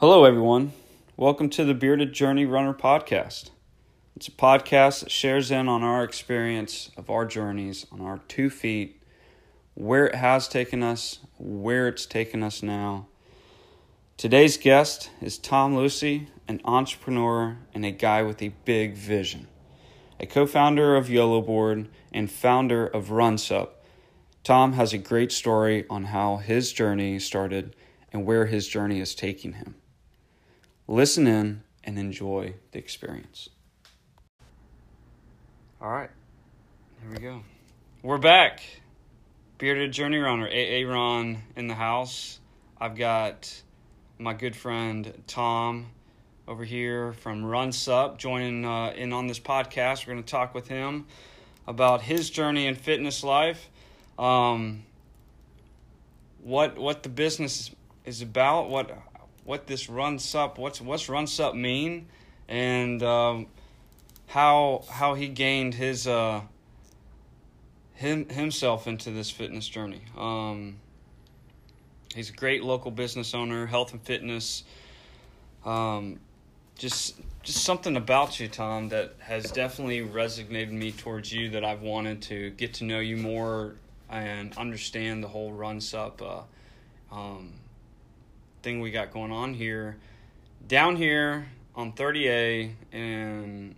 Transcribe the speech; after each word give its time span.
Hello, 0.00 0.24
everyone. 0.24 0.74
Welcome 1.16 1.50
to 1.50 1.64
the 1.64 1.74
Bearded 1.74 2.12
Journey 2.12 2.46
Runner 2.46 2.72
podcast. 2.72 3.50
It's 4.14 4.28
a 4.28 4.30
podcast 4.30 5.00
that 5.00 5.10
shares 5.10 5.50
in 5.50 5.66
on 5.68 5.82
our 5.82 6.04
experience 6.04 6.92
of 6.96 7.10
our 7.10 7.26
journeys 7.26 7.84
on 7.90 8.00
our 8.02 8.20
two 8.28 8.48
feet, 8.48 9.02
where 9.74 10.06
it 10.06 10.14
has 10.14 10.46
taken 10.46 10.84
us, 10.84 11.18
where 11.36 11.88
it's 11.88 12.06
taken 12.06 12.44
us 12.44 12.62
now. 12.62 13.08
Today's 14.16 14.56
guest 14.56 15.10
is 15.20 15.36
Tom 15.36 15.74
Losee, 15.74 16.28
an 16.46 16.60
entrepreneur 16.64 17.56
and 17.74 17.84
a 17.84 17.90
guy 17.90 18.22
with 18.22 18.40
a 18.40 18.54
big 18.64 18.94
vision. 18.94 19.48
A 20.20 20.26
co 20.26 20.46
founder 20.46 20.94
of 20.94 21.10
YOLO 21.10 21.40
Board 21.40 21.88
and 22.12 22.30
founder 22.30 22.86
of 22.86 23.08
RunSup, 23.08 23.70
Tom 24.44 24.74
has 24.74 24.92
a 24.92 24.98
great 24.98 25.32
story 25.32 25.86
on 25.90 26.04
how 26.04 26.36
his 26.36 26.72
journey 26.72 27.18
started 27.18 27.74
and 28.12 28.24
where 28.24 28.46
his 28.46 28.68
journey 28.68 29.00
is 29.00 29.12
taking 29.12 29.54
him. 29.54 29.74
Listen 30.90 31.26
in 31.26 31.62
and 31.84 31.98
enjoy 31.98 32.54
the 32.72 32.78
experience. 32.78 33.50
All 35.82 35.90
right, 35.90 36.08
here 37.02 37.10
we 37.12 37.18
go. 37.18 37.42
We're 38.02 38.16
back. 38.16 38.62
Bearded 39.58 39.92
Journey 39.92 40.16
Runner, 40.16 40.48
AA 40.48 40.90
Ron 40.90 41.42
in 41.56 41.68
the 41.68 41.74
house. 41.74 42.40
I've 42.80 42.96
got 42.96 43.62
my 44.18 44.32
good 44.32 44.56
friend 44.56 45.12
Tom 45.26 45.88
over 46.48 46.64
here 46.64 47.12
from 47.12 47.42
RunSup 47.42 48.16
joining 48.16 48.64
uh, 48.64 48.94
in 48.96 49.12
on 49.12 49.26
this 49.26 49.38
podcast. 49.38 50.06
We're 50.06 50.14
going 50.14 50.24
to 50.24 50.30
talk 50.30 50.54
with 50.54 50.68
him 50.68 51.04
about 51.66 52.00
his 52.00 52.30
journey 52.30 52.66
in 52.66 52.76
fitness 52.76 53.22
life, 53.22 53.68
um, 54.18 54.84
what 56.42 56.78
what 56.78 57.02
the 57.02 57.10
business 57.10 57.72
is 58.06 58.22
about, 58.22 58.70
what 58.70 58.90
what 59.48 59.66
this 59.66 59.86
RunSup, 59.86 60.58
what's 60.58 60.78
what's 60.78 61.06
RunSup 61.06 61.54
mean, 61.54 62.08
and 62.48 63.02
um, 63.02 63.46
how 64.26 64.84
how 64.90 65.14
he 65.14 65.26
gained 65.28 65.72
his 65.72 66.06
uh, 66.06 66.42
him 67.94 68.28
himself 68.28 68.86
into 68.86 69.10
this 69.10 69.30
fitness 69.30 69.66
journey. 69.66 70.02
Um, 70.18 70.76
he's 72.14 72.28
a 72.28 72.34
great 72.34 72.62
local 72.62 72.90
business 72.90 73.32
owner, 73.32 73.64
health 73.64 73.92
and 73.92 74.02
fitness. 74.02 74.64
Um, 75.64 76.20
just 76.76 77.18
just 77.42 77.64
something 77.64 77.96
about 77.96 78.38
you, 78.38 78.48
Tom, 78.48 78.90
that 78.90 79.14
has 79.18 79.50
definitely 79.50 80.02
resonated 80.02 80.72
me 80.72 80.92
towards 80.92 81.32
you. 81.32 81.48
That 81.48 81.64
I've 81.64 81.80
wanted 81.80 82.20
to 82.24 82.50
get 82.50 82.74
to 82.74 82.84
know 82.84 83.00
you 83.00 83.16
more 83.16 83.76
and 84.10 84.54
understand 84.58 85.24
the 85.24 85.28
whole 85.28 85.52
RunSup 85.52 86.20
uh, 86.20 87.14
um, 87.16 87.54
thing 88.68 88.80
we 88.80 88.90
got 88.90 89.10
going 89.10 89.32
on 89.32 89.54
here. 89.54 89.96
Down 90.66 90.96
here 90.96 91.46
on 91.74 91.90
30A 91.92 92.70
in 92.92 93.74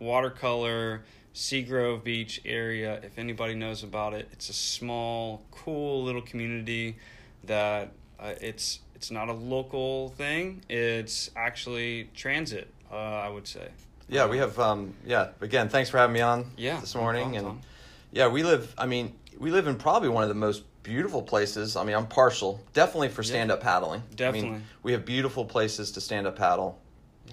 watercolor 0.00 1.04
Seagrove 1.32 2.02
Beach 2.02 2.40
area. 2.44 2.98
If 3.04 3.18
anybody 3.20 3.54
knows 3.54 3.84
about 3.84 4.14
it, 4.14 4.28
it's 4.32 4.48
a 4.48 4.52
small, 4.52 5.42
cool 5.52 6.02
little 6.02 6.22
community 6.22 6.96
that 7.44 7.92
uh, 8.18 8.32
it's 8.40 8.80
it's 8.96 9.12
not 9.12 9.28
a 9.28 9.32
local 9.32 10.08
thing. 10.08 10.62
It's 10.68 11.30
actually 11.36 12.10
transit. 12.12 12.68
Uh, 12.90 12.96
I 12.96 13.28
would 13.28 13.46
say. 13.46 13.68
Yeah, 14.08 14.26
we 14.26 14.38
have. 14.38 14.58
Um, 14.58 14.94
yeah, 15.04 15.28
again, 15.40 15.68
thanks 15.68 15.88
for 15.88 15.98
having 15.98 16.14
me 16.14 16.20
on. 16.20 16.50
Yeah, 16.56 16.80
this 16.80 16.96
no 16.96 17.02
morning, 17.02 17.30
problem, 17.30 17.46
and 17.46 17.62
Tom. 17.62 17.68
yeah, 18.10 18.26
we 18.26 18.42
live. 18.42 18.74
I 18.76 18.86
mean, 18.86 19.12
we 19.38 19.52
live 19.52 19.68
in 19.68 19.76
probably 19.76 20.08
one 20.08 20.24
of 20.24 20.28
the 20.28 20.34
most 20.34 20.64
beautiful 20.86 21.20
places. 21.20 21.74
I 21.74 21.82
mean, 21.82 21.96
I'm 21.96 22.06
partial, 22.06 22.60
definitely 22.72 23.08
for 23.08 23.24
stand 23.24 23.50
up 23.50 23.60
paddling. 23.60 24.02
I 24.02 24.14
Definitely. 24.14 24.50
mean, 24.50 24.62
we 24.84 24.92
have 24.92 25.04
beautiful 25.04 25.44
places 25.44 25.90
to 25.92 26.00
stand 26.00 26.28
up 26.28 26.36
paddle, 26.36 26.80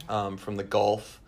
um, 0.10 0.38
from 0.38 0.56
the 0.56 0.64
Gulf 0.64 1.22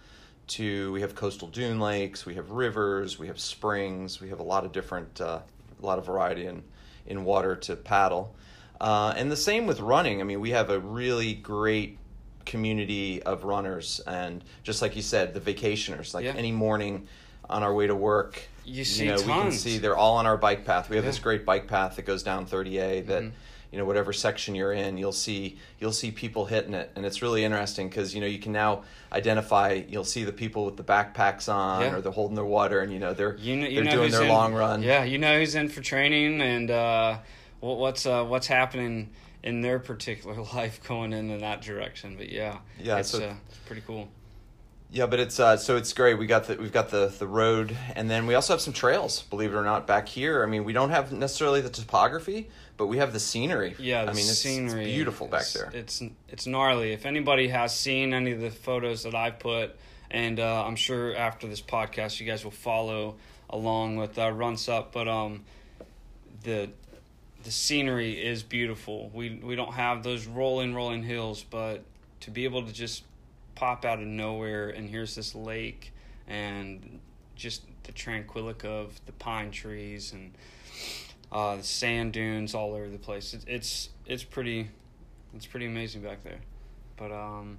to 0.47 0.91
we 0.91 1.01
have 1.01 1.13
coastal 1.15 1.47
dune 1.47 1.79
lakes, 1.79 2.25
we 2.25 2.33
have 2.35 2.49
rivers, 2.51 3.17
we 3.19 3.27
have 3.27 3.39
springs, 3.39 4.19
we 4.19 4.29
have 4.29 4.39
a 4.39 4.43
lot 4.43 4.65
of 4.65 4.71
different, 4.71 5.21
uh, 5.21 5.39
a 5.81 5.85
lot 5.85 5.97
of 5.99 6.05
variety 6.05 6.45
in 6.47 6.63
in 7.07 7.23
water 7.23 7.55
to 7.55 7.75
paddle, 7.75 8.33
uh, 8.81 9.13
and 9.15 9.31
the 9.31 9.35
same 9.37 9.67
with 9.67 9.79
running. 9.79 10.21
I 10.21 10.23
mean, 10.23 10.39
we 10.41 10.49
have 10.49 10.71
a 10.71 10.79
really 10.79 11.35
great 11.35 11.99
community 12.45 13.21
of 13.21 13.43
runners, 13.43 14.01
and 14.07 14.43
just 14.63 14.81
like 14.81 14.95
you 14.95 15.03
said, 15.03 15.35
the 15.35 15.39
vacationers. 15.39 16.15
Like 16.15 16.25
Yeah. 16.25 16.33
any 16.35 16.51
morning 16.51 17.07
on 17.49 17.63
our 17.63 17.73
way 17.73 17.87
to 17.87 17.95
work, 17.95 18.41
You 18.65 18.83
see 18.83 19.07
know, 19.07 19.15
we 19.17 19.23
can 19.23 19.51
see 19.51 19.77
they're 19.77 19.97
all 19.97 20.17
on 20.17 20.25
our 20.25 20.37
bike 20.37 20.65
path. 20.65 20.89
We 20.89 20.95
have 20.95 21.05
this 21.05 21.19
great 21.19 21.45
bike 21.45 21.67
path 21.67 21.95
that 21.97 22.03
goes 22.05 22.23
down 22.23 22.45
30A 22.45 23.01
that 23.07 23.23
Mhm. 23.23 23.31
you 23.71 23.77
know 23.79 23.85
whatever 23.85 24.13
section 24.13 24.55
you're 24.55 24.73
in, 24.73 24.97
you'll 24.97 25.11
see 25.11 25.57
you'll 25.79 25.91
see 25.91 26.09
people 26.11 26.45
hitting 26.45 26.73
it, 26.73 26.91
and 26.95 27.05
it's 27.05 27.21
really 27.21 27.43
interesting 27.43 27.89
because 27.89 28.15
you 28.15 28.21
know 28.21 28.27
you 28.27 28.39
can 28.39 28.51
now 28.51 28.83
identify. 29.11 29.81
You'll 29.87 30.03
see 30.03 30.23
the 30.23 30.31
people 30.33 30.65
with 30.65 30.77
the 30.77 30.83
backpacks 30.83 31.51
on 31.53 31.81
Yeah. 31.81 31.95
or 31.95 32.01
they're 32.01 32.11
holding 32.11 32.35
their 32.35 32.45
water, 32.45 32.79
and 32.81 32.91
you 32.91 32.99
know 32.99 33.13
they're 33.13 33.35
You 33.37 33.55
know, 33.57 33.67
you 33.67 33.75
they're 33.75 33.83
know 33.83 33.91
doing 33.91 34.11
their 34.11 34.23
in, 34.23 34.29
long 34.29 34.53
run. 34.53 34.81
Yeah, 34.81 35.03
you 35.03 35.17
know 35.17 35.37
who's 35.39 35.55
in 35.55 35.69
for 35.69 35.81
training 35.81 36.41
and 36.41 36.71
uh, 36.71 37.17
what's 37.59 38.05
uh, 38.05 38.23
what's 38.23 38.47
happening 38.47 39.09
in 39.43 39.61
their 39.61 39.77
particular 39.77 40.35
life 40.55 40.79
going 40.87 41.13
in 41.13 41.37
that 41.39 41.61
direction. 41.61 42.15
But 42.17 42.29
yeah, 42.29 42.57
Yeah, 42.79 42.97
it's, 42.97 43.09
so- 43.11 43.23
uh, 43.23 43.33
it's 43.49 43.57
pretty 43.67 43.83
cool. 43.85 44.07
Yeah, 44.95 45.07
but 45.07 45.19
it's 45.19 45.41
uh, 45.41 45.57
so 45.57 45.75
it's 45.75 45.91
great. 45.91 46.13
We 46.13 46.25
got 46.25 46.45
the 46.45 46.55
we've 46.55 46.71
got 46.71 46.87
the 46.87 47.07
the 47.07 47.27
road, 47.27 47.75
and 47.97 48.09
then 48.09 48.27
we 48.27 48.33
also 48.33 48.53
have 48.53 48.61
some 48.61 48.71
trails. 48.71 49.23
Believe 49.23 49.51
it 49.51 49.57
or 49.57 49.63
not, 49.65 49.85
back 49.85 50.07
here. 50.07 50.41
I 50.41 50.45
mean, 50.45 50.63
we 50.63 50.71
don't 50.71 50.91
have 50.91 51.11
necessarily 51.11 51.59
the 51.59 51.69
topography, 51.69 52.47
but 52.77 52.87
we 52.87 52.99
have 52.99 53.11
the 53.11 53.19
scenery. 53.19 53.75
Yeah, 53.77 54.05
the 54.05 54.11
I 54.11 54.13
mean, 54.13 54.21
it's, 54.21 54.29
it's 54.29 54.39
scenery. 54.39 54.85
beautiful 54.85 55.27
back 55.27 55.47
there. 55.47 55.69
It's 55.73 56.01
it's 56.29 56.47
gnarly. 56.47 56.93
If 56.93 57.05
anybody 57.05 57.49
has 57.49 57.77
seen 57.77 58.13
any 58.13 58.31
of 58.31 58.39
the 58.39 58.49
photos 58.49 59.03
that 59.03 59.13
I 59.13 59.31
put, 59.31 59.75
and 60.09 60.39
uh, 60.39 60.65
I'm 60.65 60.77
sure 60.77 61.13
after 61.13 61.45
this 61.45 61.61
podcast, 61.61 62.21
you 62.21 62.25
guys 62.25 62.45
will 62.45 62.51
follow 62.51 63.15
along 63.49 63.97
with 63.97 64.17
uh, 64.17 64.31
RunSup. 64.31 64.93
But 64.93 65.09
um, 65.09 65.43
the 66.43 66.69
the 67.43 67.51
scenery 67.51 68.13
is 68.13 68.43
beautiful. 68.43 69.11
We 69.13 69.41
we 69.43 69.57
don't 69.57 69.73
have 69.73 70.03
those 70.03 70.25
rolling 70.25 70.73
rolling 70.73 71.03
hills, 71.03 71.43
but 71.43 71.83
to 72.21 72.31
be 72.31 72.45
able 72.45 72.65
to 72.65 72.71
just 72.71 73.03
pop 73.55 73.85
out 73.85 73.99
of 73.99 74.05
nowhere 74.07 74.69
and 74.69 74.89
here's 74.89 75.15
this 75.15 75.33
lake 75.35 75.93
and 76.27 76.99
just 77.35 77.63
the 77.83 77.91
tranquility 77.91 78.67
of 78.67 78.99
the 79.05 79.11
pine 79.13 79.51
trees 79.51 80.11
and 80.13 80.33
uh, 81.31 81.55
the 81.57 81.63
sand 81.63 82.13
dunes 82.13 82.53
all 82.53 82.73
over 82.73 82.89
the 82.89 82.97
place. 82.97 83.33
It's 83.33 83.45
it's 83.47 83.89
it's 84.05 84.23
pretty 84.23 84.69
it's 85.35 85.45
pretty 85.45 85.65
amazing 85.65 86.01
back 86.01 86.23
there. 86.23 86.39
But 86.97 87.11
um, 87.11 87.57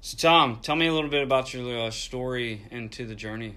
so 0.00 0.16
Tom, 0.16 0.60
tell 0.62 0.76
me 0.76 0.86
a 0.86 0.92
little 0.94 1.10
bit 1.10 1.22
about 1.22 1.52
your 1.52 1.86
uh, 1.86 1.90
story 1.90 2.62
into 2.70 3.06
the 3.06 3.14
journey. 3.14 3.56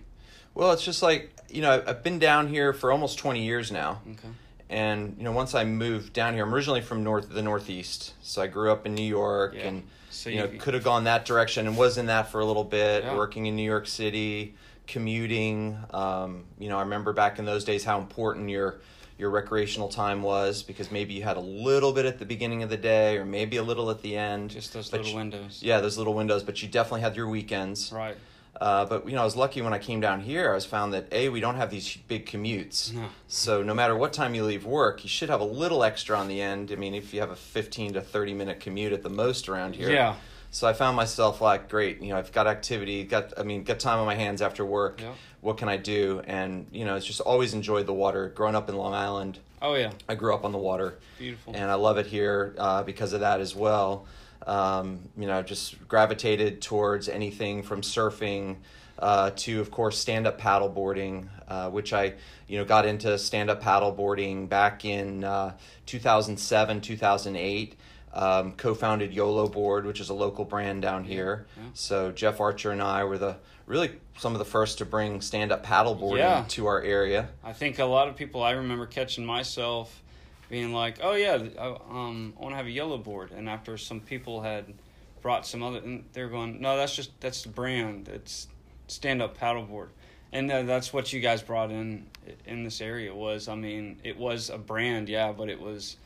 Well, 0.56 0.72
it's 0.72 0.84
just 0.84 1.02
like 1.04 1.32
you 1.50 1.62
know, 1.62 1.72
I've- 1.72 1.88
I've 1.88 2.04
been 2.04 2.20
down 2.20 2.48
here 2.48 2.74
for 2.74 2.92
almost 2.92 3.18
twenty 3.20 3.44
years 3.46 3.72
now, 3.72 4.02
Okay. 4.12 4.30
And 4.69 5.16
you 5.18 5.24
know, 5.24 5.31
once 5.31 5.53
I 5.56 5.63
moved 5.66 6.13
down 6.13 6.34
here, 6.34 6.44
I'm 6.46 6.53
originally 6.53 6.81
from 6.81 7.03
north 7.03 7.29
the 7.29 7.41
Northeast, 7.41 8.13
so 8.22 8.41
I 8.41 8.47
grew 8.47 8.72
up 8.72 8.85
in 8.85 8.96
New 8.96 9.03
York, 9.06 9.53
Yeah. 9.56 9.68
and 9.68 9.84
So 10.09 10.29
you 10.29 10.38
know, 10.38 10.47
could 10.59 10.74
have 10.75 10.84
gone 10.84 11.06
that 11.06 11.25
direction 11.25 11.66
and 11.68 11.75
was 11.78 11.97
in 11.97 12.06
that 12.06 12.29
for 12.31 12.40
a 12.40 12.46
little 12.46 12.63
bit, 12.63 13.03
Yeah. 13.03 13.16
working 13.16 13.46
in 13.47 13.56
New 13.56 13.63
York 13.69 13.88
City, 13.88 14.53
commuting. 14.88 15.78
Um, 15.91 16.44
you 16.59 16.69
know, 16.69 16.78
I 16.78 16.81
remember 16.81 17.13
back 17.13 17.40
in 17.40 17.46
those 17.46 17.63
days 17.63 17.84
how 17.84 18.00
important 18.00 18.50
your 18.50 18.79
your 19.16 19.29
recreational 19.29 19.90
time 19.90 20.24
was 20.24 20.63
because 20.63 20.91
maybe 20.91 21.13
you 21.13 21.22
had 21.24 21.38
a 21.38 21.40
little 21.40 21.94
bit 21.94 22.06
at 22.06 22.18
the 22.18 22.25
beginning 22.25 22.63
of 22.63 22.69
the 22.72 22.78
day 22.78 23.16
or 23.18 23.24
maybe 23.24 23.57
a 23.57 23.63
little 23.63 23.91
at 23.91 24.01
the 24.01 24.18
end. 24.18 24.50
Just 24.50 24.74
those 24.74 24.91
little 24.91 25.07
you- 25.07 25.16
windows. 25.16 25.59
Yeah, 25.62 25.81
those 25.81 25.97
little 26.00 26.16
windows, 26.16 26.41
but 26.44 26.62
you 26.63 26.68
definitely 26.68 27.01
had 27.01 27.16
your 27.16 27.28
weekends. 27.28 27.91
Right. 27.91 28.18
Uh, 28.59 28.86
but 28.86 29.08
you 29.08 29.16
know, 29.16 29.22
I 29.22 29.25
was 29.25 29.36
lucky 29.36 29.62
when 29.62 29.74
I 29.74 29.80
came 29.80 30.00
down 30.00 30.22
here. 30.22 30.52
I 30.52 30.56
was 30.56 30.66
found 30.66 30.94
that 30.94 31.08
a 31.12 31.30
we 31.30 31.40
don't 31.40 31.56
have 31.56 31.72
these 31.72 31.97
big 32.08 32.25
commutes, 32.25 32.94
No. 32.94 33.08
so 33.28 33.64
no 33.64 33.74
matter 33.74 33.96
what 33.96 34.14
time 34.14 34.36
you 34.36 34.44
leave 34.46 34.64
work, 34.66 35.03
you 35.03 35.09
should 35.09 35.30
have 35.30 35.41
a 35.41 35.46
little 35.46 35.84
extra 35.84 36.18
on 36.18 36.28
the 36.28 36.40
end. 36.41 36.72
I 36.72 36.75
mean, 36.75 36.94
if 36.94 37.13
you 37.13 37.19
have 37.19 37.31
a 37.31 37.36
fifteen 37.36 37.94
to 37.94 38.02
thirty 38.02 38.34
minute 38.34 38.59
commute 38.59 38.94
at 38.94 39.02
the 39.03 39.09
most 39.09 39.50
around 39.50 39.75
here, 39.75 39.92
Yeah. 39.92 40.16
So 40.51 40.68
I 40.68 40.74
found 40.74 40.95
myself 40.95 41.42
like, 41.42 41.68
great, 41.68 42.00
you 42.00 42.10
know, 42.10 42.18
I've 42.18 42.31
got 42.31 42.45
activity, 42.45 43.04
got 43.06 43.33
I 43.39 43.44
mean, 43.44 43.63
got 43.63 43.80
time 43.80 43.98
on 43.98 44.06
my 44.06 44.13
hands 44.13 44.39
after 44.39 44.63
work. 44.63 45.01
Yeah. 45.01 45.13
What 45.42 45.57
can 45.57 45.68
I 45.68 45.78
do? 45.78 46.22
And 46.28 46.68
you 46.72 46.86
know, 46.86 46.95
it's 46.95 47.07
just 47.07 47.22
always 47.22 47.56
enjoyed 47.56 47.88
the 47.88 47.94
water. 47.94 48.30
Growing 48.36 48.56
up 48.56 48.69
in 48.69 48.78
Long 48.78 48.94
Island, 48.94 49.39
Oh 49.63 49.74
yeah. 49.74 49.92
I 50.07 50.13
grew 50.13 50.31
up 50.33 50.45
on 50.45 50.51
the 50.51 50.57
water 50.60 51.00
Beautiful. 51.18 51.54
and 51.56 51.72
I 51.72 51.74
love 51.74 51.98
it 51.98 52.06
here 52.06 52.54
uh, 52.60 52.83
because 52.83 53.13
of 53.13 53.22
that 53.22 53.42
as 53.42 53.56
well. 53.56 54.06
Um, 54.45 55.10
you 55.18 55.25
know, 55.28 55.42
just 55.42 55.88
gravitated 55.88 56.62
towards 56.62 57.07
anything 57.10 57.63
from 57.63 57.81
surfing 57.81 58.57
uh, 59.00 59.31
to, 59.38 59.60
of 59.62 59.72
course, 59.72 59.98
stand 59.98 60.28
up 60.28 60.40
paddleboarding, 60.40 61.28
uh, 61.48 61.69
which 61.69 61.94
I, 61.94 62.13
you 62.48 62.57
know, 62.57 62.66
got 62.66 62.86
into 62.86 63.18
stand 63.18 63.50
up 63.50 63.63
paddleboarding 63.63 64.50
back 64.50 64.86
in 64.86 65.24
uh, 65.24 65.54
2007, 65.86 66.81
2008. 66.81 67.75
Um, 68.16 68.51
co-founded 68.51 69.12
YOLO 69.12 69.48
Board, 69.48 69.88
which 69.88 70.00
is 70.00 70.10
a 70.10 70.13
local 70.13 70.45
brand 70.45 70.84
down 70.84 71.04
here. 71.04 71.48
yeah. 71.57 71.63
So 71.74 72.12
Jeff 72.12 72.40
Archer 72.40 72.69
and 72.69 72.80
I 72.80 73.04
were 73.06 73.18
the 73.18 73.38
really 73.66 73.90
some 74.19 74.34
of 74.34 74.38
the 74.40 74.45
first 74.45 74.78
to 74.78 74.86
bring 74.86 75.19
stand-up 75.19 75.66
paddleboarding 75.66 76.18
Yeah. 76.19 76.45
to 76.50 76.68
our 76.68 76.80
area. 76.84 77.30
I 77.44 77.54
think 77.54 77.80
a 77.80 77.86
lot 77.86 78.07
of 78.07 78.16
people. 78.16 78.44
I 78.44 78.51
remember 78.51 78.86
catching 78.86 79.25
myself 79.25 80.03
being 80.50 80.74
like, 80.74 81.00
"Oh 81.01 81.13
yeah, 81.13 81.42
I, 81.60 81.68
um, 81.90 82.34
I 82.38 82.42
want 82.42 82.54
to 82.54 82.57
have 82.57 82.66
a 82.68 82.72
YOLO 82.72 82.98
board," 82.98 83.31
and 83.31 83.50
after 83.50 83.78
some 83.78 84.00
people 84.00 84.42
had 84.42 84.74
brought 85.22 85.45
some 85.48 85.63
other, 85.63 85.80
and 85.80 86.04
they're 86.13 86.28
going, 86.28 86.60
no, 86.62 86.78
that's 86.78 86.95
just 86.95 87.19
that's 87.22 87.44
the 87.44 87.50
brand. 87.50 88.10
It's 88.10 88.48
stand 88.88 89.22
up 89.22 89.38
paddleboard, 89.38 89.88
and 90.31 90.51
uh, 90.51 90.63
that's 90.63 90.92
what 90.94 91.12
you 91.13 91.19
guys 91.22 91.42
brought 91.42 91.72
in 91.72 92.07
in 92.45 92.63
this 92.63 92.81
area 92.81 93.13
was. 93.16 93.48
I 93.48 93.56
mean, 93.56 94.00
it 94.04 94.18
was 94.18 94.50
a 94.50 94.57
brand, 94.57 95.10
yeah, 95.10 95.31
but 95.31 95.50
it 95.50 95.60
was 95.60 95.98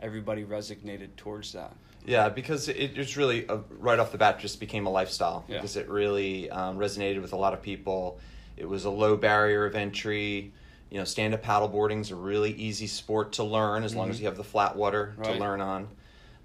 everybody 0.00 0.44
resignated 0.44 1.16
towards 1.16 1.52
that. 1.52 1.74
Yeah, 2.04 2.28
because 2.28 2.68
it 2.68 2.94
just 2.94 3.16
really 3.16 3.48
uh, 3.48 3.58
right 3.80 3.98
off 3.98 4.12
the 4.12 4.18
bat 4.18 4.38
just 4.38 4.60
became 4.60 4.86
a 4.86 4.90
lifestyle 4.90 5.44
Yeah. 5.48 5.56
because 5.56 5.76
it 5.76 5.88
really 5.88 6.48
um, 6.50 6.78
resonated 6.78 7.20
with 7.20 7.32
a 7.32 7.36
lot 7.36 7.52
of 7.52 7.62
people. 7.62 8.20
It 8.56 8.68
was 8.68 8.84
a 8.84 8.90
low 8.90 9.16
barrier 9.16 9.64
of 9.66 9.74
entry. 9.74 10.52
You 10.90 10.98
know, 10.98 11.04
stand 11.04 11.34
up 11.34 11.42
paddleboarding 11.42 12.00
is 12.00 12.10
a 12.10 12.14
really 12.16 12.52
easy 12.52 12.86
sport 12.86 13.32
to 13.34 13.44
learn 13.44 13.82
as 13.82 13.94
long 13.94 14.08
as 14.10 14.20
you 14.20 14.26
have 14.26 14.36
the 14.36 14.44
flat 14.44 14.76
water 14.76 15.14
to 15.22 15.30
Mm-hmm. 15.30 15.40
Learn 15.40 15.60
on. 15.60 15.88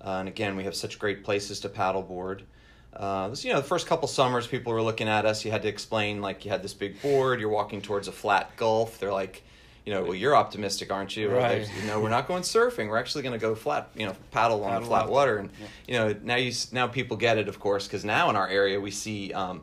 Uh, 0.04 0.10
and 0.20 0.28
again, 0.28 0.56
we 0.56 0.64
have 0.64 0.76
such 0.76 0.98
great 0.98 1.24
places 1.24 1.60
to 1.60 1.70
paddleboard. 1.70 2.42
Uh, 2.94 3.28
this, 3.30 3.46
you 3.46 3.54
know, 3.54 3.62
the 3.62 3.68
first 3.68 3.86
couple 3.88 4.08
summers, 4.08 4.48
people 4.48 4.74
were 4.74 4.82
looking 4.82 5.08
at 5.08 5.26
us. 5.26 5.46
You 5.46 5.52
had 5.52 5.62
to 5.62 5.68
explain 5.70 6.22
like 6.22 6.44
you 6.44 6.52
had 6.52 6.64
this 6.64 6.74
big 6.74 7.00
board. 7.02 7.40
You're 7.40 7.50
walking 7.50 7.82
towards 7.82 8.08
a 8.08 8.12
flat 8.12 8.58
gulf. 8.58 9.00
They're 9.00 9.14
like, 9.14 9.44
you 9.86 9.94
know, 9.94 10.04
well, 10.04 10.16
you're 10.16 10.36
optimistic, 10.36 10.92
aren't 10.92 11.16
you? 11.16 11.30
Right. 11.30 11.68
You 11.80 11.88
know, 11.88 12.02
we're 12.02 12.10
not 12.10 12.28
going 12.28 12.42
surfing. 12.44 12.90
We're 12.90 12.98
actually 12.98 13.22
going 13.22 13.34
to 13.34 13.40
go 13.40 13.54
flat. 13.56 13.90
You 13.96 14.08
know, 14.08 14.16
paddle 14.32 14.64
on 14.64 14.84
flat 14.84 15.08
water. 15.08 15.38
And 15.38 15.50
Yeah. 15.60 15.68
you 15.88 15.94
know, 16.14 16.20
now 16.24 16.36
you 16.36 16.52
now 16.72 16.88
people 16.88 17.16
get 17.16 17.38
it, 17.38 17.48
of 17.48 17.60
course, 17.60 17.88
because 17.88 18.04
now 18.04 18.30
in 18.32 18.36
our 18.36 18.48
area 18.48 18.80
we 18.82 18.92
see 18.92 19.32
um, 19.34 19.62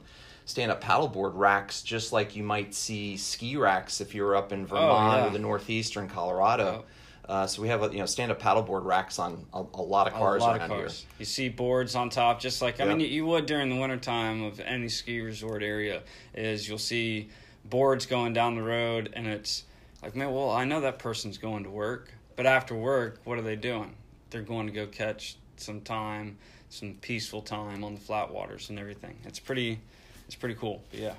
stand 0.48 0.72
up 0.72 0.82
paddleboard 0.82 1.32
racks, 1.34 1.82
just 1.82 2.10
like 2.10 2.34
you 2.34 2.42
might 2.42 2.74
see 2.74 3.18
ski 3.18 3.54
racks 3.56 4.00
if 4.00 4.14
you 4.14 4.22
were 4.22 4.34
up 4.34 4.50
in 4.50 4.64
Vermont 4.66 5.12
Oh, 5.14 5.16
yeah. 5.18 5.26
or 5.26 5.30
the 5.30 5.38
Northeast 5.38 5.94
or 5.96 6.00
in 6.00 6.08
Colorado. 6.08 6.86
Uh, 7.28 7.46
so 7.46 7.60
we 7.60 7.68
have 7.68 7.82
a, 7.82 7.92
you 7.92 7.98
know 7.98 8.06
stand 8.06 8.32
up 8.32 8.40
paddleboard 8.40 8.84
racks 8.86 9.18
on 9.18 9.44
a, 9.52 9.62
a 9.74 9.82
lot 9.82 10.06
of 10.06 10.14
cars 10.14 10.40
a 10.42 10.46
lot 10.46 10.56
around 10.58 10.70
of 10.70 10.78
cars. 10.78 11.04
You 11.18 11.26
see 11.26 11.50
boards 11.50 11.94
on 11.94 12.08
top, 12.08 12.40
just 12.40 12.62
like 12.62 12.80
I 12.80 12.84
Yeah. 12.84 12.88
mean, 12.94 13.00
you, 13.00 13.06
you 13.08 13.26
would 13.26 13.44
during 13.44 13.68
the 13.68 13.76
wintertime 13.76 14.42
of 14.42 14.58
any 14.60 14.88
ski 14.88 15.20
resort 15.20 15.62
area. 15.62 16.00
Is 16.32 16.66
you'll 16.66 16.78
see 16.78 17.28
boards 17.66 18.06
going 18.06 18.32
down 18.32 18.54
the 18.54 18.62
road, 18.62 19.10
and 19.12 19.26
it's 19.26 19.64
like, 20.02 20.16
man, 20.16 20.32
well, 20.32 20.50
I 20.50 20.64
know 20.64 20.80
that 20.80 20.98
person's 20.98 21.36
going 21.36 21.64
to 21.64 21.70
work, 21.70 22.10
but 22.36 22.46
after 22.46 22.74
work, 22.74 23.20
what 23.24 23.36
are 23.36 23.42
they 23.42 23.56
doing? 23.56 23.94
They're 24.30 24.40
going 24.40 24.66
to 24.66 24.72
go 24.72 24.86
catch 24.86 25.36
some 25.58 25.82
time, 25.82 26.38
some 26.70 26.94
peaceful 27.02 27.42
time 27.42 27.84
on 27.84 27.92
the 27.94 28.00
flat 28.00 28.32
waters 28.32 28.70
and 28.70 28.78
everything. 28.78 29.18
It's 29.26 29.38
pretty, 29.38 29.80
it's 30.28 30.36
pretty 30.36 30.54
cool. 30.54 30.82
But 30.90 31.00
yeah, 31.00 31.14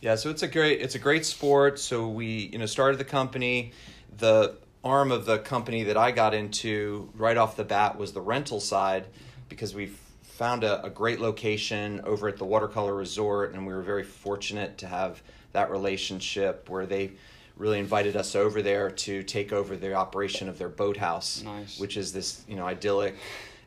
Yeah, 0.00 0.14
so 0.14 0.30
it's 0.30 0.42
a 0.42 0.48
great 0.48 0.80
it's 0.80 0.94
a 0.94 0.98
great 0.98 1.26
sport. 1.26 1.78
So 1.80 2.08
we 2.08 2.26
you 2.52 2.58
know 2.58 2.66
started 2.66 2.98
the 2.98 3.04
company. 3.04 3.72
The 4.18 4.56
arm 4.84 5.10
of 5.12 5.24
the 5.26 5.38
company 5.38 5.84
that 5.84 5.96
I 5.96 6.10
got 6.10 6.32
into 6.34 7.10
right 7.14 7.36
off 7.36 7.56
the 7.56 7.64
bat 7.64 7.98
was 7.98 8.12
the 8.12 8.20
rental 8.20 8.60
side 8.60 9.06
because 9.48 9.74
we 9.74 9.86
found 10.22 10.62
a, 10.64 10.84
a 10.84 10.90
great 10.90 11.20
location 11.20 12.00
over 12.04 12.28
at 12.28 12.36
the 12.38 12.44
Watercolor 12.44 12.94
Resort, 12.94 13.52
and 13.54 13.66
we 13.66 13.72
were 13.74 13.82
very 13.82 14.04
fortunate 14.04 14.78
to 14.78 14.86
have 14.86 15.22
that 15.52 15.70
relationship 15.70 16.68
where 16.68 16.86
they 16.86 17.12
really 17.56 17.78
invited 17.78 18.16
us 18.16 18.34
over 18.34 18.62
there 18.62 18.90
to 18.90 19.22
take 19.22 19.52
over 19.52 19.76
the 19.76 19.92
operation 19.92 20.48
of 20.48 20.56
their 20.58 20.68
boathouse, 20.70 21.42
Nice. 21.42 21.78
which 21.80 21.96
is 21.96 22.12
this 22.12 22.42
you 22.48 22.56
know 22.56 22.64
idyllic 22.66 23.16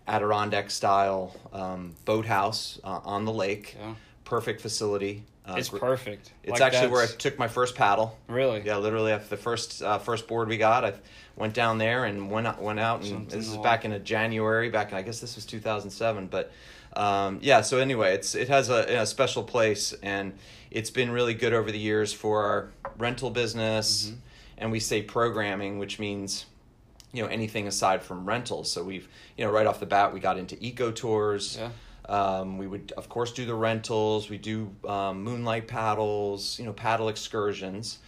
Adirondack 0.08 0.70
style 0.72 1.36
um, 1.54 1.94
boathouse 2.06 2.80
uh, 2.84 3.00
on 3.06 3.26
the 3.26 3.32
lake. 3.34 3.76
Yeah. 3.80 3.94
Perfect 4.34 4.62
facility. 4.62 5.24
Uh, 5.46 5.56
it's 5.60 5.70
perfect. 5.70 6.32
it's 6.42 6.54
Like, 6.54 6.62
actually 6.62 6.88
where 6.92 7.04
I 7.04 7.06
took 7.06 7.38
my 7.38 7.48
first 7.48 7.76
paddle. 7.76 8.18
really. 8.28 8.64
Yeah, 8.66 8.78
literally 8.78 9.12
after 9.12 9.30
the 9.30 9.38
first 9.38 9.84
uh, 9.84 10.00
first 10.00 10.28
board 10.28 10.48
we 10.48 10.58
got, 10.58 10.84
I 10.84 10.94
went 11.36 11.54
down 11.54 11.78
there 11.78 12.06
and 12.06 12.32
went 12.32 12.48
out, 12.48 12.60
went 12.60 12.80
out, 12.80 13.04
and 13.04 13.12
in 13.12 13.28
this 13.28 13.48
is 13.48 13.58
back 13.58 13.86
in 13.86 13.92
a 13.92 14.00
January. 14.00 14.70
Back 14.70 14.92
in 14.92 14.98
I 14.98 15.04
guess 15.04 15.20
this 15.20 15.36
was 15.36 15.46
two 15.46 15.60
thousand 15.60 15.92
seven, 15.92 16.26
but 16.26 16.52
um, 16.96 17.38
yeah. 17.44 17.62
So 17.62 17.78
anyway, 17.78 18.16
it's 18.16 18.34
it 18.34 18.48
has 18.48 18.70
a, 18.72 19.02
a 19.02 19.06
special 19.06 19.44
place, 19.44 19.94
and 20.02 20.34
it's 20.72 20.90
been 20.90 21.12
really 21.12 21.36
good 21.36 21.54
over 21.54 21.72
the 21.72 21.78
years 21.80 22.12
for 22.12 22.44
our 22.44 22.72
rental 22.98 23.30
business, 23.30 24.08
Mm-hmm. 24.08 24.16
and 24.58 24.72
we 24.72 24.80
say 24.80 25.04
programming, 25.04 25.78
which 25.78 26.00
means 26.00 26.48
you 27.12 27.22
know 27.22 27.30
anything 27.30 27.68
aside 27.68 28.02
from 28.02 28.26
rentals. 28.26 28.72
So 28.72 28.84
we've 28.84 29.08
you 29.38 29.46
know 29.46 29.52
right 29.52 29.68
off 29.68 29.80
the 29.80 29.86
bat 29.86 30.12
we 30.12 30.20
got 30.20 30.40
into 30.40 30.58
eco 30.60 30.90
tours. 30.92 31.58
Yeah. 31.60 31.70
Um, 32.10 32.58
we 32.58 32.68
would, 32.68 32.92
of 32.98 33.08
course, 33.10 33.32
do 33.32 33.46
the 33.46 33.56
rentals. 33.56 34.30
We 34.30 34.38
do 34.38 34.76
um, 34.88 35.24
moonlight 35.24 35.68
paddles, 35.68 36.60
you 36.60 36.66
know, 36.66 36.74
paddle 36.74 37.08
excursions. 37.10 38.00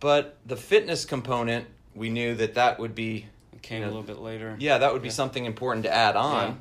But 0.00 0.36
the 0.44 0.56
fitness 0.56 1.04
component, 1.04 1.66
we 1.94 2.10
knew 2.10 2.34
that 2.34 2.54
that 2.54 2.78
would 2.78 2.94
be, 2.94 3.26
It 3.52 3.62
came 3.62 3.78
you 3.80 3.84
know, 3.86 3.86
a 3.86 3.92
little 3.92 4.02
bit 4.02 4.18
later. 4.18 4.56
yeah, 4.58 4.78
that 4.78 4.92
would 4.92 5.02
be 5.02 5.08
Yeah. 5.08 5.14
something 5.14 5.44
important 5.44 5.84
to 5.84 5.94
add 5.94 6.16
on. 6.16 6.60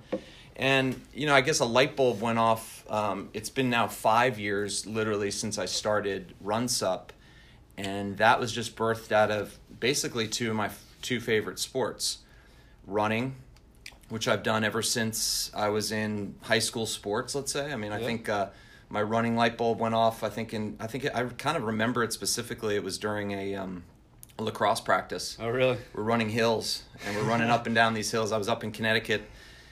And 0.55 1.01
you 1.13 1.25
know, 1.25 1.35
I 1.35 1.41
guess 1.41 1.59
a 1.59 1.65
light 1.65 1.95
bulb 1.97 2.21
went 2.21 2.39
off. 2.39 2.85
Um, 2.89 3.29
it's 3.33 3.49
been 3.49 3.69
now 3.69 3.87
five 3.87 4.39
years, 4.39 4.85
literally, 4.85 5.31
since 5.31 5.57
I 5.57 5.65
started 5.65 6.33
RunSup, 6.43 7.09
and 7.77 8.17
that 8.19 8.39
was 8.39 8.53
just 8.53 8.75
birthed 8.77 9.11
out 9.11 9.31
of 9.31 9.57
basically 9.81 10.29
two 10.29 10.49
of 10.51 10.55
my 10.55 10.67
f- 10.67 10.81
two 11.01 11.19
favorite 11.19 11.59
sports, 11.59 12.19
running 12.87 13.35
which 14.09 14.27
I've 14.27 14.43
done 14.43 14.63
ever 14.63 14.81
since 14.81 15.51
I 15.55 15.69
was 15.69 15.91
in 15.91 16.35
high 16.41 16.59
school 16.59 16.85
sports. 16.85 17.33
Let's 17.35 17.51
say. 17.51 17.71
I 17.71 17.75
mean, 17.75 17.91
I 17.91 17.99
Yeah. 17.99 18.05
think 18.05 18.29
uh, 18.29 18.47
my 18.89 19.01
running 19.01 19.35
light 19.35 19.57
bulb 19.57 19.79
went 19.79 19.95
off. 19.95 20.23
I 20.23 20.29
think 20.29 20.53
in 20.53 20.75
I 20.79 20.87
think 20.87 21.05
it, 21.05 21.15
I 21.15 21.23
kind 21.23 21.57
of 21.57 21.63
remember 21.63 22.03
it 22.03 22.13
specifically. 22.13 22.75
It 22.75 22.83
was 22.83 22.97
during 22.97 23.31
a, 23.31 23.55
um, 23.55 23.83
a 24.37 24.43
lacrosse 24.43 24.81
practice. 24.81 25.37
Oh, 25.39 25.49
really? 25.49 25.77
We're 25.93 26.03
running 26.03 26.29
hills 26.29 26.83
and 27.05 27.15
we're 27.15 27.23
running 27.23 27.49
up 27.49 27.65
and 27.65 27.73
down 27.75 27.93
these 27.93 28.11
hills. 28.11 28.31
I 28.31 28.37
was 28.37 28.47
up 28.47 28.63
in 28.63 28.71
Connecticut 28.71 29.23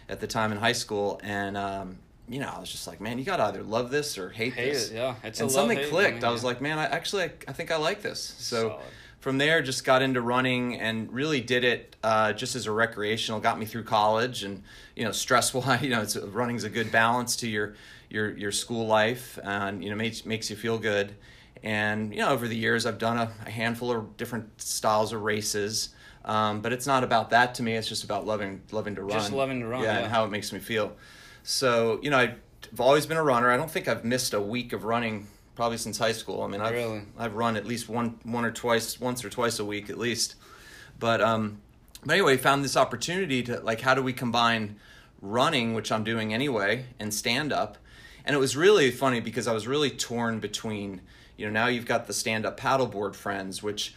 at 0.10 0.20
the 0.20 0.28
time 0.28 0.52
in 0.52 0.58
high 0.58 0.72
school, 0.74 1.20
and 1.24 1.56
um, 1.56 1.98
you 2.28 2.40
know, 2.40 2.50
I 2.50 2.60
was 2.60 2.72
just 2.72 2.88
like, 2.88 3.00
man, 3.02 3.20
you 3.20 3.26
got 3.26 3.38
to 3.38 3.44
either 3.44 3.64
love 3.64 3.92
this 3.92 4.18
or 4.18 4.30
hate, 4.30 4.54
Hate 4.54 4.74
this. 4.74 4.90
it, 4.90 4.96
yeah. 4.96 5.16
It's 5.24 5.40
a 5.40 5.44
and 5.44 5.52
something 5.52 5.78
clicked. 5.90 6.16
thing, 6.22 6.26
I 6.26 6.32
was 6.32 6.44
like, 6.44 6.60
man, 6.62 6.80
I 6.80 6.86
actually 6.86 7.24
I, 7.24 7.32
I 7.48 7.54
think 7.54 7.72
I 7.72 7.76
like 7.78 8.02
this. 8.02 8.20
So 8.40 8.70
Solid. 8.70 8.84
From 9.24 9.38
there 9.38 9.62
just 9.62 9.86
got 9.86 10.02
into 10.02 10.20
running 10.20 10.78
and 10.82 11.10
really 11.14 11.40
did 11.40 11.64
it 11.64 11.96
uh, 12.04 12.34
just 12.34 12.58
as 12.58 12.66
a 12.66 12.72
recreational 12.74 13.40
got 13.40 13.58
me 13.58 13.66
through 13.66 13.86
college 13.86 14.44
and 14.44 14.62
you 14.98 15.06
know 15.06 15.14
stress 15.14 15.54
wise 15.54 15.82
you 15.82 15.90
know 15.90 16.02
it's 16.02 16.18
running's 16.18 16.66
a 16.66 16.70
good 16.70 16.92
balance 16.92 17.38
to 17.38 17.48
your 17.48 17.74
your 18.10 18.38
your 18.38 18.52
school 18.52 18.86
life 18.86 19.40
and 19.42 19.82
you 19.82 19.90
know 19.90 19.96
makes 19.96 20.26
makes 20.26 20.50
you 20.50 20.58
feel 20.58 20.78
good. 20.78 21.16
And 21.64 22.12
you 22.14 22.20
know 22.20 22.32
over 22.32 22.50
the 22.50 22.58
years 22.58 22.86
i've 22.86 22.98
done 22.98 23.18
a, 23.18 23.32
a 23.46 23.50
handful 23.50 23.92
of 23.92 24.18
different 24.18 24.62
styles 24.62 25.14
of 25.14 25.22
races 25.22 25.96
um, 26.26 26.60
but 26.60 26.74
it's 26.74 26.86
not 26.86 27.06
about 27.06 27.30
that 27.30 27.56
to 27.56 27.64
me 27.64 27.76
it's 27.76 27.88
just 27.88 28.04
about 28.04 28.26
loving 28.26 28.62
loving 28.74 28.96
to 28.96 29.04
run. 29.04 29.12
Just 29.12 29.32
loving 29.32 29.62
to 29.62 29.68
run, 29.68 29.84
yeah, 29.84 29.94
yeah. 29.94 30.00
and 30.00 30.12
how 30.12 30.26
it 30.26 30.32
makes 30.32 30.52
me 30.52 30.60
feel. 30.60 30.98
So 31.44 32.00
you 32.04 32.10
know 32.10 32.18
i've 32.18 32.80
always 32.82 33.06
been 33.06 33.16
a 33.16 33.24
runner. 33.24 33.50
I 33.50 33.56
don't 33.56 33.72
think 33.72 33.88
i've 33.88 34.04
missed 34.04 34.34
a 34.34 34.42
week 34.42 34.74
of 34.74 34.84
running 34.84 35.28
probably 35.56 35.78
since 35.78 35.98
high 35.98 36.12
school 36.12 36.42
i 36.42 36.48
mean 36.48 36.62
i've 36.62 36.74
Really? 36.74 37.02
I've 37.18 37.36
run 37.36 37.56
at 37.56 37.66
least 37.66 37.88
one 37.90 38.20
one 38.24 38.46
or 38.46 38.52
twice 38.52 39.00
once 39.00 39.24
or 39.24 39.30
twice 39.30 39.60
a 39.60 39.66
week 39.66 39.90
at 39.90 39.98
least. 39.98 40.36
But 41.00 41.22
um 41.22 41.62
but 42.06 42.14
anyway, 42.14 42.38
found 42.38 42.64
this 42.64 42.76
opportunity 42.76 43.44
to 43.44 43.60
like 43.62 43.82
how 43.82 43.94
do 43.94 44.02
we 44.02 44.14
combine 44.14 44.80
running, 45.22 45.74
which 45.74 45.92
I'm 45.92 46.04
doing 46.04 46.34
anyway, 46.34 46.86
and 47.00 47.14
stand 47.14 47.54
up. 47.54 47.78
And 48.26 48.36
it 48.36 48.40
was 48.40 48.56
really 48.58 48.92
funny 48.92 49.20
because 49.20 49.48
I 49.48 49.54
was 49.54 49.68
really 49.68 49.90
torn 49.90 50.40
between, 50.40 51.02
you 51.38 51.46
know, 51.46 51.52
now 51.52 51.68
you've 51.68 51.86
got 51.86 52.08
the 52.08 52.14
stand 52.14 52.46
up 52.46 52.60
paddleboard 52.60 53.16
friends, 53.16 53.64
which 53.64 53.96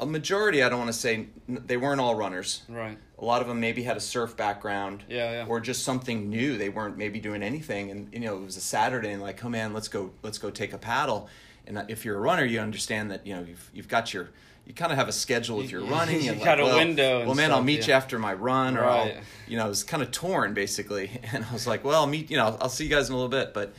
a 0.00 0.06
majority, 0.06 0.62
I 0.62 0.68
don't 0.68 0.78
want 0.78 0.92
to 0.92 0.98
say 0.98 1.26
they 1.48 1.76
weren't 1.76 2.00
all 2.00 2.14
runners. 2.14 2.62
Right. 2.68 2.98
A 3.18 3.24
lot 3.24 3.42
of 3.42 3.48
them 3.48 3.60
maybe 3.60 3.82
had 3.82 3.96
a 3.96 4.00
surf 4.00 4.36
background 4.36 5.04
Yeah, 5.08 5.30
yeah. 5.32 5.46
or 5.46 5.60
just 5.60 5.84
something 5.84 6.28
new. 6.30 6.56
They 6.56 6.68
weren't 6.70 6.96
maybe 6.96 7.20
doing 7.20 7.42
anything, 7.42 7.90
and 7.90 8.12
you 8.12 8.20
know 8.20 8.36
it 8.36 8.44
was 8.44 8.56
a 8.56 8.60
Saturday, 8.62 9.10
and 9.12 9.20
like, 9.22 9.36
come 9.36 9.52
man, 9.52 9.72
let's 9.72 9.88
go, 9.88 10.10
let's 10.22 10.38
go 10.38 10.50
take 10.50 10.72
a 10.72 10.78
paddle. 10.78 11.28
And 11.66 11.84
if 11.88 12.04
you're 12.04 12.16
a 12.16 12.20
runner, 12.20 12.44
you 12.44 12.58
understand 12.60 13.10
that 13.10 13.26
you 13.26 13.34
know 13.36 13.42
you've 13.42 13.70
you've 13.74 13.88
got 13.88 14.12
your 14.14 14.30
you 14.66 14.74
kind 14.74 14.92
of 14.92 14.98
have 14.98 15.08
a 15.08 15.12
schedule 15.12 15.56
with 15.58 15.70
your 15.70 15.82
You- 15.82 15.90
running. 15.90 16.20
you 16.24 16.32
and 16.32 16.42
got 16.42 16.60
a 16.60 16.64
well, 16.64 16.76
window 16.76 17.26
Well, 17.26 17.34
man, 17.34 17.50
I'll 17.52 17.62
meet 17.62 17.80
yeah. 17.80 17.86
you 17.88 17.92
after 17.94 18.18
my 18.18 18.34
run, 18.34 18.76
or 18.76 18.84
I'll, 18.84 19.10
you 19.48 19.56
know, 19.56 19.64
I 19.64 19.68
was 19.68 19.82
kind 19.82 20.02
of 20.02 20.10
torn 20.12 20.54
basically, 20.54 21.10
and 21.32 21.44
I 21.44 21.52
was 21.52 21.66
like, 21.66 21.84
well, 21.84 22.00
I'll 22.00 22.06
meet, 22.06 22.30
you 22.30 22.36
know, 22.36 22.56
I'll 22.60 22.68
see 22.68 22.84
you 22.84 22.90
guys 22.90 23.08
in 23.08 23.14
a 23.14 23.16
little 23.16 23.30
bit, 23.30 23.52
but. 23.54 23.72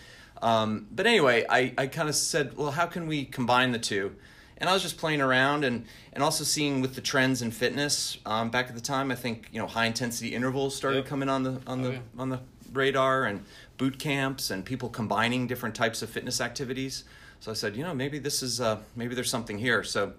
Um, 0.43 0.87
but 0.91 1.05
anyway, 1.05 1.45
I, 1.47 1.71
I 1.77 1.85
kind 1.85 2.09
of 2.09 2.15
said, 2.15 2.57
well, 2.57 2.71
how 2.71 2.87
can 2.87 3.05
we 3.05 3.25
combine 3.25 3.73
the 3.73 3.77
two? 3.77 4.15
And 4.61 4.69
I 4.69 4.73
was 4.73 4.83
just 4.83 4.97
playing 4.97 5.21
around 5.21 5.63
and, 5.65 5.85
and 6.13 6.23
also 6.23 6.43
seeing 6.43 6.81
with 6.81 6.93
the 6.93 7.01
trends 7.01 7.41
in 7.41 7.49
fitness 7.49 8.19
um, 8.27 8.51
back 8.51 8.69
at 8.69 8.75
the 8.75 8.81
time. 8.81 9.11
I 9.11 9.15
think 9.15 9.49
you 9.51 9.59
know 9.59 9.65
high 9.65 9.87
intensity 9.87 10.35
intervals 10.35 10.75
started 10.75 10.97
Yep. 10.97 11.05
coming 11.07 11.29
on 11.29 11.41
the 11.43 11.59
on 11.65 11.81
Oh, 11.81 11.83
the 11.87 11.91
yeah. 11.93 11.99
on 12.19 12.29
the 12.29 12.39
radar 12.71 13.25
and 13.25 13.43
boot 13.79 13.97
camps 13.97 14.51
and 14.51 14.63
people 14.63 14.87
combining 14.87 15.47
different 15.47 15.73
types 15.73 16.03
of 16.03 16.11
fitness 16.11 16.39
activities. 16.39 17.03
So 17.39 17.49
I 17.49 17.55
said, 17.55 17.75
you 17.75 17.83
know, 17.83 17.95
maybe 17.95 18.19
this 18.19 18.43
is 18.43 18.61
uh, 18.61 18.77
maybe 18.95 19.15
there's 19.15 19.31
something 19.31 19.57
here. 19.57 19.83
So 19.83 20.13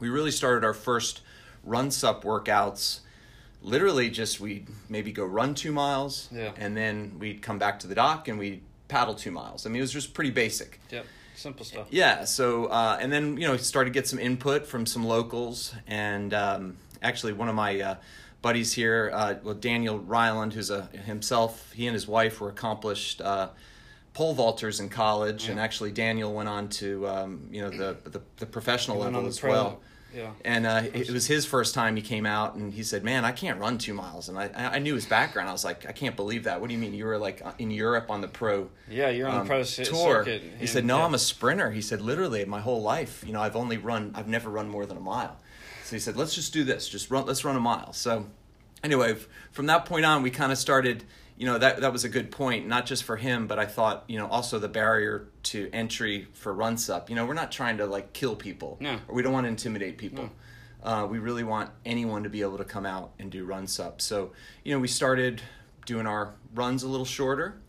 we 0.00 0.08
really 0.08 0.30
started 0.30 0.64
our 0.64 0.72
first 0.74 1.20
run 1.62 1.90
sup 1.90 2.24
workouts. 2.24 3.00
Literally, 3.60 4.08
just 4.08 4.40
we'd 4.40 4.68
maybe 4.88 5.12
go 5.12 5.24
run 5.24 5.54
two 5.54 5.70
miles, 5.70 6.28
Yeah. 6.32 6.50
and 6.56 6.74
then 6.76 7.16
we'd 7.20 7.42
come 7.42 7.58
back 7.58 7.78
to 7.80 7.86
the 7.86 7.94
dock 7.94 8.26
and 8.26 8.38
we'd 8.38 8.62
paddle 8.88 9.14
two 9.14 9.30
miles. 9.30 9.66
I 9.66 9.68
mean, 9.68 9.76
it 9.80 9.82
was 9.82 9.92
just 9.92 10.14
pretty 10.14 10.30
basic. 10.30 10.80
Yep. 10.90 11.04
Simple 11.34 11.64
stuff. 11.64 11.88
Yeah. 11.90 12.24
So 12.24 12.66
uh, 12.66 12.98
and 13.00 13.12
then 13.12 13.36
you 13.36 13.46
know 13.46 13.56
started 13.56 13.90
to 13.90 13.94
get 13.94 14.06
some 14.06 14.18
input 14.18 14.66
from 14.66 14.86
some 14.86 15.04
locals, 15.04 15.74
and 15.86 16.32
um, 16.34 16.76
actually 17.02 17.32
one 17.32 17.48
of 17.48 17.54
my 17.54 17.80
uh, 17.80 17.94
buddies 18.42 18.72
here. 18.72 19.10
Uh, 19.12 19.34
well, 19.42 19.54
Daniel 19.54 19.98
Ryland, 19.98 20.52
who's 20.52 20.70
a 20.70 20.82
himself, 21.06 21.72
he 21.72 21.86
and 21.86 21.94
his 21.94 22.06
wife 22.06 22.40
were 22.40 22.48
accomplished 22.48 23.20
uh, 23.20 23.48
pole 24.14 24.34
vaulters 24.34 24.80
in 24.80 24.88
college, 24.88 25.48
and 25.48 25.58
actually 25.58 25.90
Daniel 25.90 26.34
went 26.34 26.48
on 26.48 26.68
to 26.68 27.08
um, 27.08 27.48
you 27.50 27.62
know 27.62 27.70
the 27.70 27.96
the, 28.10 28.20
the 28.38 28.46
professional 28.46 28.98
level 28.98 29.22
the 29.22 29.28
as 29.28 29.38
pro- 29.38 29.50
well. 29.50 29.80
Yeah. 30.14 30.32
And 30.44 30.66
uh, 30.66 30.82
it 30.92 31.10
was 31.10 31.26
his 31.26 31.46
first 31.46 31.74
time 31.74 31.96
he 31.96 32.02
came 32.02 32.26
out, 32.26 32.54
and 32.54 32.72
he 32.72 32.82
said, 32.82 33.04
"Man, 33.04 33.24
I 33.24 33.32
can't 33.32 33.58
run 33.58 33.78
two 33.78 33.94
miles." 33.94 34.28
And 34.28 34.38
I, 34.38 34.50
I 34.54 34.78
knew 34.78 34.94
his 34.94 35.06
background. 35.06 35.48
I 35.48 35.52
was 35.52 35.64
like, 35.64 35.88
"I 35.88 35.92
can't 35.92 36.16
believe 36.16 36.44
that. 36.44 36.60
What 36.60 36.68
do 36.68 36.74
you 36.74 36.80
mean 36.80 36.94
you 36.94 37.04
were 37.04 37.18
like 37.18 37.42
in 37.58 37.70
Europe 37.70 38.10
on 38.10 38.20
the 38.20 38.28
pro 38.28 38.68
Yeah, 38.88 39.08
you're 39.08 39.28
on 39.28 39.40
um, 39.40 39.44
the 39.44 39.48
pro 39.48 39.62
tour?" 39.64 40.24
circuit. 40.24 40.42
He 40.58 40.66
said, 40.66 40.84
"No, 40.84 40.98
yeah. 40.98 41.04
I'm 41.04 41.14
a 41.14 41.18
sprinter." 41.18 41.70
He 41.70 41.82
said, 41.82 42.00
"Literally, 42.00 42.44
my 42.44 42.60
whole 42.60 42.82
life, 42.82 43.24
you 43.26 43.32
know, 43.32 43.40
I've 43.40 43.56
only 43.56 43.78
run. 43.78 44.12
I've 44.14 44.28
never 44.28 44.50
run 44.50 44.68
more 44.68 44.86
than 44.86 44.96
a 44.96 45.00
mile." 45.00 45.36
So 45.84 45.96
he 45.96 46.00
said, 46.00 46.16
"Let's 46.16 46.34
just 46.34 46.52
do 46.52 46.64
this. 46.64 46.88
Just 46.88 47.10
run. 47.10 47.26
Let's 47.26 47.44
run 47.44 47.56
a 47.56 47.60
mile." 47.60 47.92
So 47.92 48.26
anyway, 48.84 49.16
from 49.50 49.66
that 49.66 49.86
point 49.86 50.04
on, 50.04 50.22
we 50.22 50.30
kind 50.30 50.52
of 50.52 50.58
started. 50.58 51.04
You 51.36 51.46
know 51.46 51.58
that 51.58 51.80
that 51.80 51.92
was 51.92 52.04
a 52.04 52.08
good 52.08 52.30
point, 52.30 52.68
not 52.68 52.86
just 52.86 53.04
for 53.04 53.16
him, 53.16 53.46
but 53.46 53.58
I 53.58 53.66
thought 53.66 54.04
you 54.06 54.18
know 54.18 54.26
also 54.26 54.58
the 54.58 54.68
barrier 54.68 55.28
to 55.44 55.68
entry 55.72 56.28
for 56.34 56.52
Run 56.52 56.76
Sup. 56.76 57.08
You 57.10 57.16
know, 57.16 57.26
we're 57.26 57.34
not 57.34 57.50
trying 57.50 57.78
to 57.78 57.86
like 57.86 58.12
kill 58.12 58.36
people, 58.36 58.76
No. 58.80 58.98
or 59.08 59.14
we 59.14 59.22
don't 59.22 59.32
want 59.32 59.44
to 59.44 59.48
intimidate 59.48 59.98
people. 59.98 60.30
Uh, 60.82 61.06
we 61.08 61.18
really 61.18 61.44
want 61.44 61.70
anyone 61.86 62.22
to 62.24 62.28
be 62.28 62.42
able 62.42 62.58
to 62.58 62.64
come 62.64 62.84
out 62.86 63.12
and 63.18 63.30
do 63.30 63.44
Run 63.44 63.66
Sup. 63.66 64.00
So 64.00 64.32
you 64.62 64.72
know, 64.74 64.78
we 64.80 64.88
started 64.88 65.42
doing 65.86 66.06
our 66.06 66.34
runs 66.54 66.82
a 66.84 66.88
little 66.88 67.06
shorter, 67.06 67.60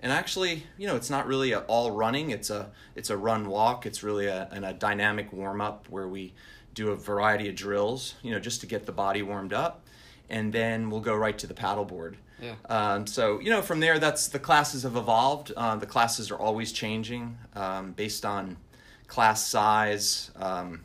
and 0.00 0.12
actually, 0.12 0.64
you 0.78 0.86
know, 0.86 0.94
it's 0.94 1.10
not 1.10 1.26
really 1.26 1.52
a 1.52 1.60
all 1.60 1.90
running. 1.90 2.30
It's 2.30 2.50
a 2.50 2.70
it's 2.94 3.10
a 3.10 3.16
run 3.16 3.48
walk. 3.48 3.86
It's 3.86 4.02
really 4.02 4.26
a, 4.26 4.48
an, 4.52 4.62
a 4.62 4.72
dynamic 4.72 5.32
warm 5.32 5.60
up 5.60 5.88
where 5.88 6.06
we 6.06 6.34
do 6.74 6.90
a 6.90 6.96
variety 6.96 7.48
of 7.48 7.54
drills, 7.54 8.14
you 8.22 8.30
know, 8.30 8.38
just 8.38 8.60
to 8.60 8.66
get 8.66 8.84
the 8.84 8.92
body 8.92 9.22
warmed 9.22 9.52
up, 9.54 9.84
and 10.28 10.52
then 10.52 10.90
we'll 10.90 11.00
go 11.00 11.14
right 11.14 11.38
to 11.38 11.46
the 11.46 11.54
paddleboard. 11.54 12.16
Yeah. 12.40 12.54
Um, 12.68 13.06
so 13.06 13.40
you 13.40 13.50
know, 13.50 13.62
from 13.62 13.80
there, 13.80 13.98
that's 13.98 14.28
the 14.28 14.38
classes 14.38 14.82
have 14.82 14.96
evolved. 14.96 15.52
Uh, 15.56 15.76
the 15.76 15.86
classes 15.86 16.30
are 16.30 16.36
always 16.38 16.72
changing 16.72 17.38
um, 17.54 17.92
based 17.92 18.24
on 18.24 18.56
class 19.06 19.46
size, 19.46 20.30
um, 20.36 20.82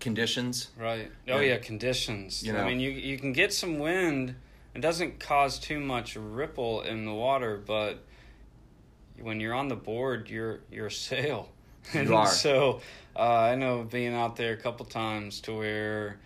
conditions. 0.00 0.68
Right. 0.78 1.10
Oh 1.28 1.40
Yeah. 1.40 1.52
yeah, 1.54 1.58
conditions. 1.58 2.42
You 2.42 2.52
know, 2.52 2.60
I 2.60 2.66
mean, 2.68 2.80
you 2.80 2.90
you 2.90 3.18
can 3.18 3.32
get 3.32 3.52
some 3.52 3.78
wind. 3.78 4.34
It 4.74 4.80
doesn't 4.80 5.20
cause 5.20 5.58
too 5.58 5.80
much 5.80 6.16
ripple 6.16 6.80
in 6.82 7.04
the 7.04 7.12
water, 7.12 7.60
but 7.64 8.02
when 9.20 9.38
you're 9.40 9.54
on 9.54 9.68
the 9.68 9.76
board, 9.76 10.28
you're 10.28 10.60
you're 10.70 10.86
a 10.86 10.90
sail. 10.90 11.48
You 11.92 12.00
And 12.00 12.14
are. 12.14 12.26
So 12.26 12.80
uh, 13.16 13.20
I 13.22 13.54
know 13.54 13.82
being 13.84 14.14
out 14.14 14.36
there 14.36 14.52
a 14.52 14.56
couple 14.56 14.86
times 14.86 15.40
to 15.42 15.56
where 15.56 16.18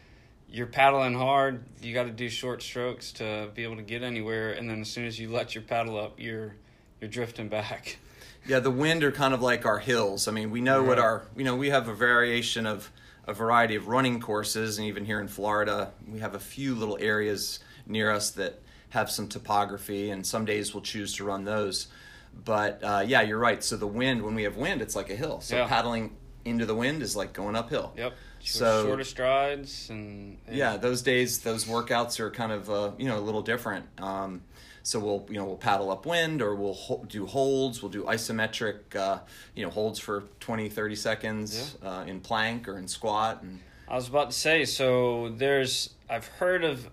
you're 0.57 0.67
paddling 0.67 1.15
hard. 1.15 1.63
You 1.83 1.93
got 1.93 2.05
to 2.05 2.11
do 2.11 2.31
short 2.31 2.63
strokes 2.63 3.13
to 3.13 3.51
be 3.55 3.63
able 3.63 3.77
to 3.77 3.83
get 3.83 4.03
anywhere, 4.03 4.53
and 4.53 4.69
then 4.69 4.81
as 4.81 4.89
soon 4.89 5.05
as 5.05 5.21
you 5.21 5.31
let 5.31 5.55
your 5.55 5.63
paddle 5.63 5.99
up, 5.99 6.19
you're 6.19 6.55
you're 7.01 7.11
drifting 7.11 7.49
back. 7.49 7.99
Yeah, 8.49 8.61
the 8.61 8.71
wind 8.71 9.03
are 9.03 9.11
kind 9.11 9.35
of 9.35 9.43
like 9.43 9.67
our 9.67 9.81
hills. 9.81 10.29
I 10.29 10.31
mean, 10.31 10.53
we 10.53 10.61
know 10.61 10.85
what 10.85 11.01
our 11.01 11.27
you 11.37 11.43
know 11.43 11.57
we 11.57 11.71
have 11.71 11.89
a 11.89 11.95
variation 11.95 12.65
of 12.65 12.93
a 13.27 13.35
variety 13.35 13.75
of 13.75 13.89
running 13.89 14.21
courses, 14.21 14.79
and 14.79 14.87
even 14.87 15.05
here 15.05 15.19
in 15.21 15.27
Florida, 15.27 15.91
we 16.09 16.21
have 16.21 16.37
a 16.37 16.39
few 16.39 16.77
little 16.77 16.97
areas 17.01 17.59
near 17.89 18.09
us 18.09 18.31
that 18.31 18.63
have 18.91 19.11
some 19.11 19.27
topography, 19.27 20.11
and 20.11 20.25
some 20.25 20.45
days 20.45 20.73
we'll 20.73 20.85
choose 20.85 21.13
to 21.17 21.25
run 21.25 21.43
those. 21.45 21.89
But 22.45 22.85
uh, 22.85 23.03
yeah, 23.05 23.23
you're 23.23 23.37
right. 23.41 23.65
So 23.65 23.77
the 23.77 23.89
wind, 23.89 24.23
when 24.23 24.37
we 24.37 24.45
have 24.45 24.57
wind, 24.57 24.81
it's 24.81 24.95
like 24.95 25.11
a 25.11 25.17
hill. 25.17 25.41
So 25.41 25.57
Yeah. 25.57 25.67
paddling 25.67 26.17
into 26.45 26.67
the 26.67 26.75
wind 26.77 27.03
is 27.03 27.17
like 27.17 27.33
going 27.33 27.57
uphill. 27.57 27.95
Yep. 27.97 28.13
So- 28.47 28.85
shorter 28.85 29.05
strides 29.05 29.89
and 29.91 30.39
yeah 30.51 30.77
those 30.77 31.03
days 31.03 31.41
those 31.41 31.65
workouts 31.65 32.21
are 32.21 32.31
kind 32.31 32.53
of 32.53 32.71
uh, 32.71 32.93
you 32.99 33.09
know 33.09 33.19
a 33.19 33.21
little 33.21 33.43
different 33.43 33.87
um, 33.99 34.43
so 34.83 35.01
we'll 35.01 35.27
you 35.29 35.35
know 35.37 35.45
we'll 35.45 35.57
paddle 35.57 35.91
upwind 35.91 36.41
or 36.43 36.55
we'll 36.55 36.75
ho- 36.75 37.05
do 37.09 37.27
holds 37.27 37.83
we'll 37.83 37.91
do 37.91 38.05
isometric 38.05 38.95
uh, 38.95 39.19
you 39.55 39.65
know 39.65 39.71
holds 39.71 39.99
for 39.99 40.25
20 40.41 40.69
30 40.69 40.95
seconds 40.97 41.77
uh, 41.85 42.05
in 42.07 42.21
plank 42.21 42.69
or 42.69 42.79
in 42.79 42.87
squat 42.89 43.43
and 43.43 43.61
I 43.89 43.95
was 43.95 44.09
about 44.09 44.31
to 44.33 44.37
say, 44.37 44.65
so 44.65 45.29
there's 45.37 45.91
I've 46.11 46.27
heard 46.27 46.65
of 46.65 46.89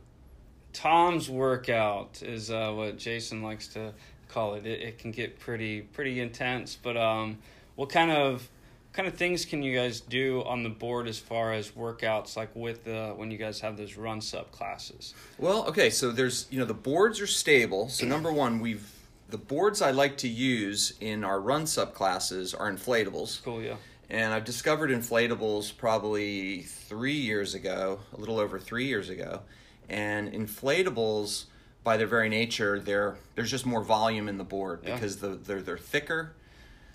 Tom's 0.74 1.28
workout 1.28 2.22
is 2.22 2.52
uh, 2.52 2.72
what 2.72 3.00
Jason 3.00 3.42
likes 3.42 3.68
to 3.70 3.94
call 4.28 4.54
it. 4.54 4.68
it. 4.68 4.82
It 4.82 5.00
can 5.00 5.10
get 5.12 5.40
pretty 5.40 5.82
pretty 5.82 6.20
intense, 6.20 6.78
but 6.82 6.96
um, 6.96 7.40
what 7.76 7.90
kind 7.90 8.12
of 8.12 8.48
kind 8.94 9.08
of 9.08 9.16
things 9.16 9.44
can 9.46 9.62
you 9.64 9.76
guys 9.76 10.00
do 10.02 10.44
on 10.44 10.64
the 10.64 10.70
board 10.70 11.08
as 11.08 11.18
far 11.20 11.52
as 11.54 11.72
workouts 11.72 12.38
like 12.38 12.56
with 12.56 12.84
the 12.86 13.14
when 13.16 13.32
you 13.32 13.38
guys 13.38 13.60
have 13.60 13.76
those 13.78 13.98
run 13.98 14.22
sup 14.22 14.52
classes? 14.52 15.14
well 15.38 15.66
okay 15.68 15.90
so 15.90 16.12
there's 16.12 16.48
you 16.52 16.60
know 16.60 16.66
the 16.66 16.74
boards 16.74 17.20
are 17.20 17.28
stable 17.28 17.90
so 17.90 18.06
number 18.06 18.32
one 18.32 18.60
we've 18.60 18.88
the 19.30 19.38
boards 19.38 19.82
i 19.82 19.90
like 19.90 20.16
to 20.18 20.28
use 20.28 20.94
in 21.02 21.24
our 21.24 21.40
run 21.42 21.66
sup 21.66 21.94
classes 21.96 22.54
are 22.54 22.72
inflatables 22.72 23.44
Cool, 23.44 23.62
yeah. 23.62 23.76
And 24.10 24.32
I've 24.34 24.44
discovered 24.44 24.92
inflatables 24.92 25.76
probably 25.76 26.62
three 26.64 27.14
years 27.16 27.56
ago, 27.56 28.00
a 28.14 28.18
little 28.20 28.38
over 28.38 28.60
three 28.60 28.86
years 28.86 29.10
ago. 29.10 29.42
And 29.90 30.32
inflatables, 30.34 31.46
by 31.84 31.98
their 31.98 32.06
very 32.06 32.30
nature, 32.30 32.80
they're 32.80 33.16
there's 33.36 33.50
just 33.50 33.66
more 33.66 33.82
volume 33.84 34.28
in 34.30 34.38
the 34.38 34.44
board 34.44 34.82
Yeah. 34.86 34.94
because 34.94 35.18
the, 35.18 35.30
they're 35.30 35.62
they're 35.64 35.78
thicker, 35.78 36.34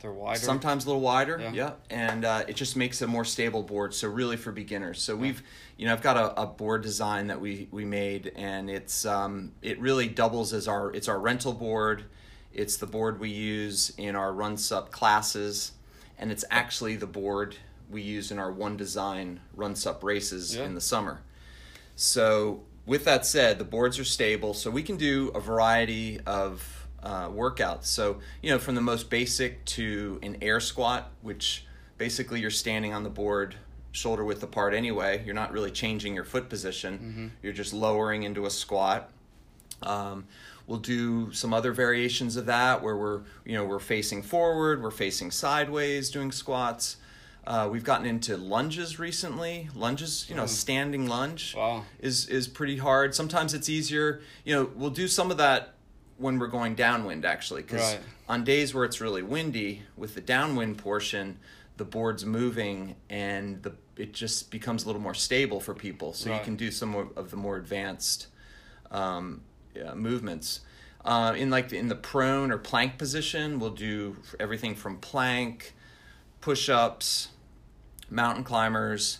They're 0.00 0.12
wider. 0.12 0.38
sometimes 0.38 0.84
a 0.84 0.88
little 0.88 1.02
wider. 1.02 1.38
Yeah. 1.40 1.52
Yeah, 1.52 1.72
and 1.90 2.24
uh, 2.24 2.44
it 2.46 2.54
just 2.56 2.76
makes 2.76 3.02
a 3.02 3.06
more 3.06 3.24
stable 3.24 3.62
board. 3.62 3.94
So 3.94 4.08
really 4.08 4.36
for 4.36 4.52
beginners. 4.52 5.02
So 5.02 5.16
we've 5.16 5.42
you 5.76 5.86
know 5.86 5.92
I've 5.92 6.02
got 6.02 6.16
a, 6.16 6.42
a 6.42 6.46
board 6.46 6.82
design 6.82 7.26
that 7.28 7.40
we 7.40 7.68
we 7.70 7.84
made, 7.84 8.32
and 8.36 8.70
it's 8.70 9.04
um 9.04 9.52
it 9.62 9.80
really 9.80 10.08
doubles 10.08 10.52
as 10.52 10.68
our 10.68 10.92
it's 10.92 11.08
our 11.08 11.18
rental 11.18 11.52
board. 11.52 12.04
It's 12.52 12.76
the 12.76 12.86
board 12.86 13.20
we 13.20 13.30
use 13.30 13.90
in 13.98 14.14
our 14.16 14.32
run 14.32 14.56
sup 14.56 14.90
classes, 14.90 15.72
and 16.18 16.30
it's 16.30 16.44
actually 16.50 16.96
the 16.96 17.06
board 17.06 17.56
we 17.90 18.02
use 18.02 18.30
in 18.30 18.38
our 18.38 18.52
one 18.52 18.76
design 18.76 19.40
run 19.54 19.74
sup 19.74 20.02
races 20.04 20.54
Yeah. 20.56 20.64
in 20.64 20.74
the 20.74 20.80
summer. 20.80 21.22
So, 21.96 22.62
with 22.86 23.04
that 23.04 23.26
said, 23.26 23.58
the 23.58 23.64
boards 23.64 23.98
are 23.98 24.04
stable, 24.04 24.54
so 24.54 24.70
we 24.70 24.82
can 24.82 24.96
do 24.96 25.28
a 25.34 25.40
variety 25.40 26.20
of 26.26 26.77
uh, 27.02 27.28
workouts. 27.28 27.84
So, 27.84 28.18
you 28.42 28.50
know, 28.50 28.58
from 28.58 28.74
the 28.74 28.80
most 28.80 29.08
basic 29.10 29.64
to 29.66 30.18
an 30.22 30.36
air 30.42 30.60
squat, 30.60 31.10
which 31.22 31.64
basically 31.96 32.40
you're 32.40 32.50
standing 32.50 32.92
on 32.94 33.02
the 33.02 33.10
board 33.10 33.54
shoulder 33.92 34.24
width 34.24 34.42
apart 34.42 34.74
anyway. 34.74 35.22
You're 35.24 35.34
not 35.34 35.52
really 35.52 35.70
changing 35.70 36.14
your 36.14 36.24
foot 36.24 36.48
position, 36.48 37.32
you're 37.42 37.52
just 37.52 37.72
lowering 37.72 38.22
into 38.24 38.46
a 38.46 38.50
squat. 38.50 39.10
Um, 39.82 40.26
we'll 40.66 40.78
do 40.80 41.32
some 41.32 41.54
other 41.54 41.72
variations 41.72 42.36
of 42.36 42.46
that 42.46 42.82
where 42.82 42.96
we're 42.96 43.22
you 43.44 43.54
know 43.54 43.64
we're 43.64 43.78
facing 43.78 44.22
forward, 44.22 44.82
we're 44.82 44.90
facing 44.90 45.30
sideways, 45.30 46.10
doing 46.10 46.32
squats. 46.32 46.96
Uh, 47.46 47.66
we've 47.70 47.84
gotten 47.84 48.04
into 48.04 48.36
lunges 48.36 48.98
recently. 48.98 49.70
Lunges, 49.74 50.26
you 50.28 50.34
know, 50.36 50.44
Mm. 50.44 50.48
standing 50.48 51.06
lunge 51.06 51.54
Wow. 51.56 51.84
is 52.00 52.26
is 52.26 52.46
pretty 52.48 52.76
hard. 52.76 53.14
Sometimes 53.14 53.54
it's 53.54 53.68
easier. 53.68 54.20
You 54.44 54.54
know, 54.54 54.70
we'll 54.74 54.90
do 54.90 55.08
some 55.08 55.30
of 55.30 55.38
that 55.38 55.74
when 56.18 56.38
we're 56.38 56.48
going 56.48 56.74
downwind 56.74 57.24
actually, 57.24 57.62
because 57.62 57.94
Right. 57.94 58.00
on 58.28 58.44
days 58.44 58.74
where 58.74 58.84
it's 58.84 59.00
really 59.00 59.22
windy, 59.22 59.82
with 59.96 60.14
the 60.14 60.20
downwind 60.20 60.78
portion, 60.78 61.38
the 61.76 61.84
board's 61.84 62.26
moving 62.26 62.96
and 63.08 63.62
the 63.62 63.72
it 63.96 64.12
just 64.12 64.50
becomes 64.50 64.84
a 64.84 64.86
little 64.86 65.02
more 65.02 65.14
stable 65.14 65.60
for 65.60 65.74
people. 65.74 66.12
So 66.12 66.32
you 66.32 66.40
can 66.44 66.54
do 66.54 66.70
some 66.70 66.94
of 67.16 67.30
the 67.30 67.36
more 67.36 67.56
advanced 67.56 68.28
um, 68.92 69.42
yeah, 69.74 69.94
movements. 69.94 70.60
Uh, 71.04 71.34
in 71.36 71.50
like 71.50 71.68
the, 71.70 71.78
in 71.78 71.88
the 71.88 71.96
prone 71.96 72.52
or 72.52 72.58
plank 72.58 72.96
position, 72.96 73.58
we'll 73.58 73.70
do 73.70 74.16
everything 74.38 74.76
from 74.76 74.98
plank, 74.98 75.74
push-ups, 76.40 77.28
mountain 78.10 78.44
climbers, 78.44 79.18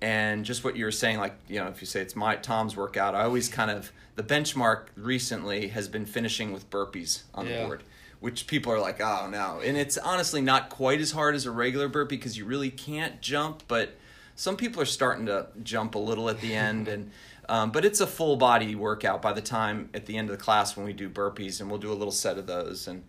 and 0.00 0.44
just 0.44 0.64
what 0.64 0.76
you 0.76 0.84
were 0.84 0.92
saying. 0.92 1.18
Like 1.18 1.34
you 1.48 1.60
know, 1.60 1.68
if 1.68 1.80
you 1.80 1.86
say 1.86 2.00
it's 2.00 2.16
my 2.16 2.36
Tom's 2.36 2.76
workout, 2.76 3.14
I 3.14 3.24
always 3.24 3.48
kind 3.48 3.70
of 3.70 3.92
the 4.16 4.22
benchmark 4.22 4.86
recently 4.96 5.68
has 5.68 5.88
been 5.88 6.06
finishing 6.06 6.52
with 6.52 6.68
burpees 6.70 7.22
on 7.34 7.46
Yeah. 7.46 7.60
the 7.60 7.66
board, 7.66 7.82
which 8.20 8.46
people 8.46 8.72
are 8.72 8.80
like, 8.80 9.00
oh 9.00 9.28
no, 9.30 9.60
and 9.64 9.76
it's 9.76 9.98
honestly 9.98 10.40
not 10.40 10.70
quite 10.70 11.00
as 11.00 11.12
hard 11.12 11.34
as 11.34 11.46
a 11.46 11.50
regular 11.50 11.88
burpee 11.88 12.16
because 12.16 12.36
you 12.38 12.44
really 12.44 12.70
can't 12.70 13.20
jump, 13.20 13.62
but 13.68 13.96
some 14.34 14.56
people 14.56 14.82
are 14.82 14.86
starting 14.86 15.26
to 15.26 15.46
jump 15.62 15.94
a 15.94 15.98
little 15.98 16.28
at 16.28 16.40
the 16.40 16.54
end 16.54 16.88
and. 16.94 17.10
Um, 17.48 17.70
but 17.70 17.84
it's 17.84 18.00
a 18.00 18.08
full 18.08 18.34
body 18.34 18.74
workout 18.74 19.22
by 19.22 19.32
the 19.32 19.40
time 19.40 19.88
at 19.94 20.06
the 20.06 20.16
end 20.16 20.28
of 20.30 20.36
the 20.36 20.42
class 20.42 20.76
when 20.76 20.84
we 20.84 20.92
do 20.92 21.08
burpees, 21.08 21.60
and 21.60 21.70
we'll 21.70 21.78
do 21.78 21.92
a 21.92 21.94
little 21.94 22.10
set 22.10 22.38
of 22.38 22.48
those. 22.48 22.88
And 22.88 23.04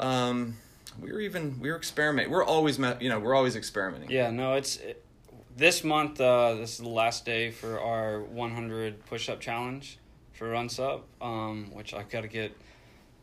um, 0.00 0.56
we're 0.98 1.20
even 1.20 1.60
we're 1.60 1.76
experimenting 1.76 2.32
We're 2.32 2.46
always 2.46 2.78
you 2.78 3.10
know 3.10 3.18
we're 3.20 3.34
always 3.34 3.56
experimenting. 3.56 4.10
Yeah, 4.10 4.30
no, 4.30 4.54
it's 4.54 4.78
it, 4.78 5.03
this 5.56 5.84
month. 5.84 6.20
Uh, 6.20 6.54
this 6.54 6.72
is 6.72 6.78
the 6.78 6.88
last 6.88 7.24
day 7.24 7.50
for 7.50 7.80
our 7.80 8.20
100 8.20 9.06
push-up 9.06 9.40
challenge 9.40 9.98
for 10.32 10.50
RunSup, 10.50 11.02
um, 11.20 11.70
which 11.72 11.94
I've 11.94 12.08
got 12.10 12.22
to 12.22 12.28
get. 12.28 12.56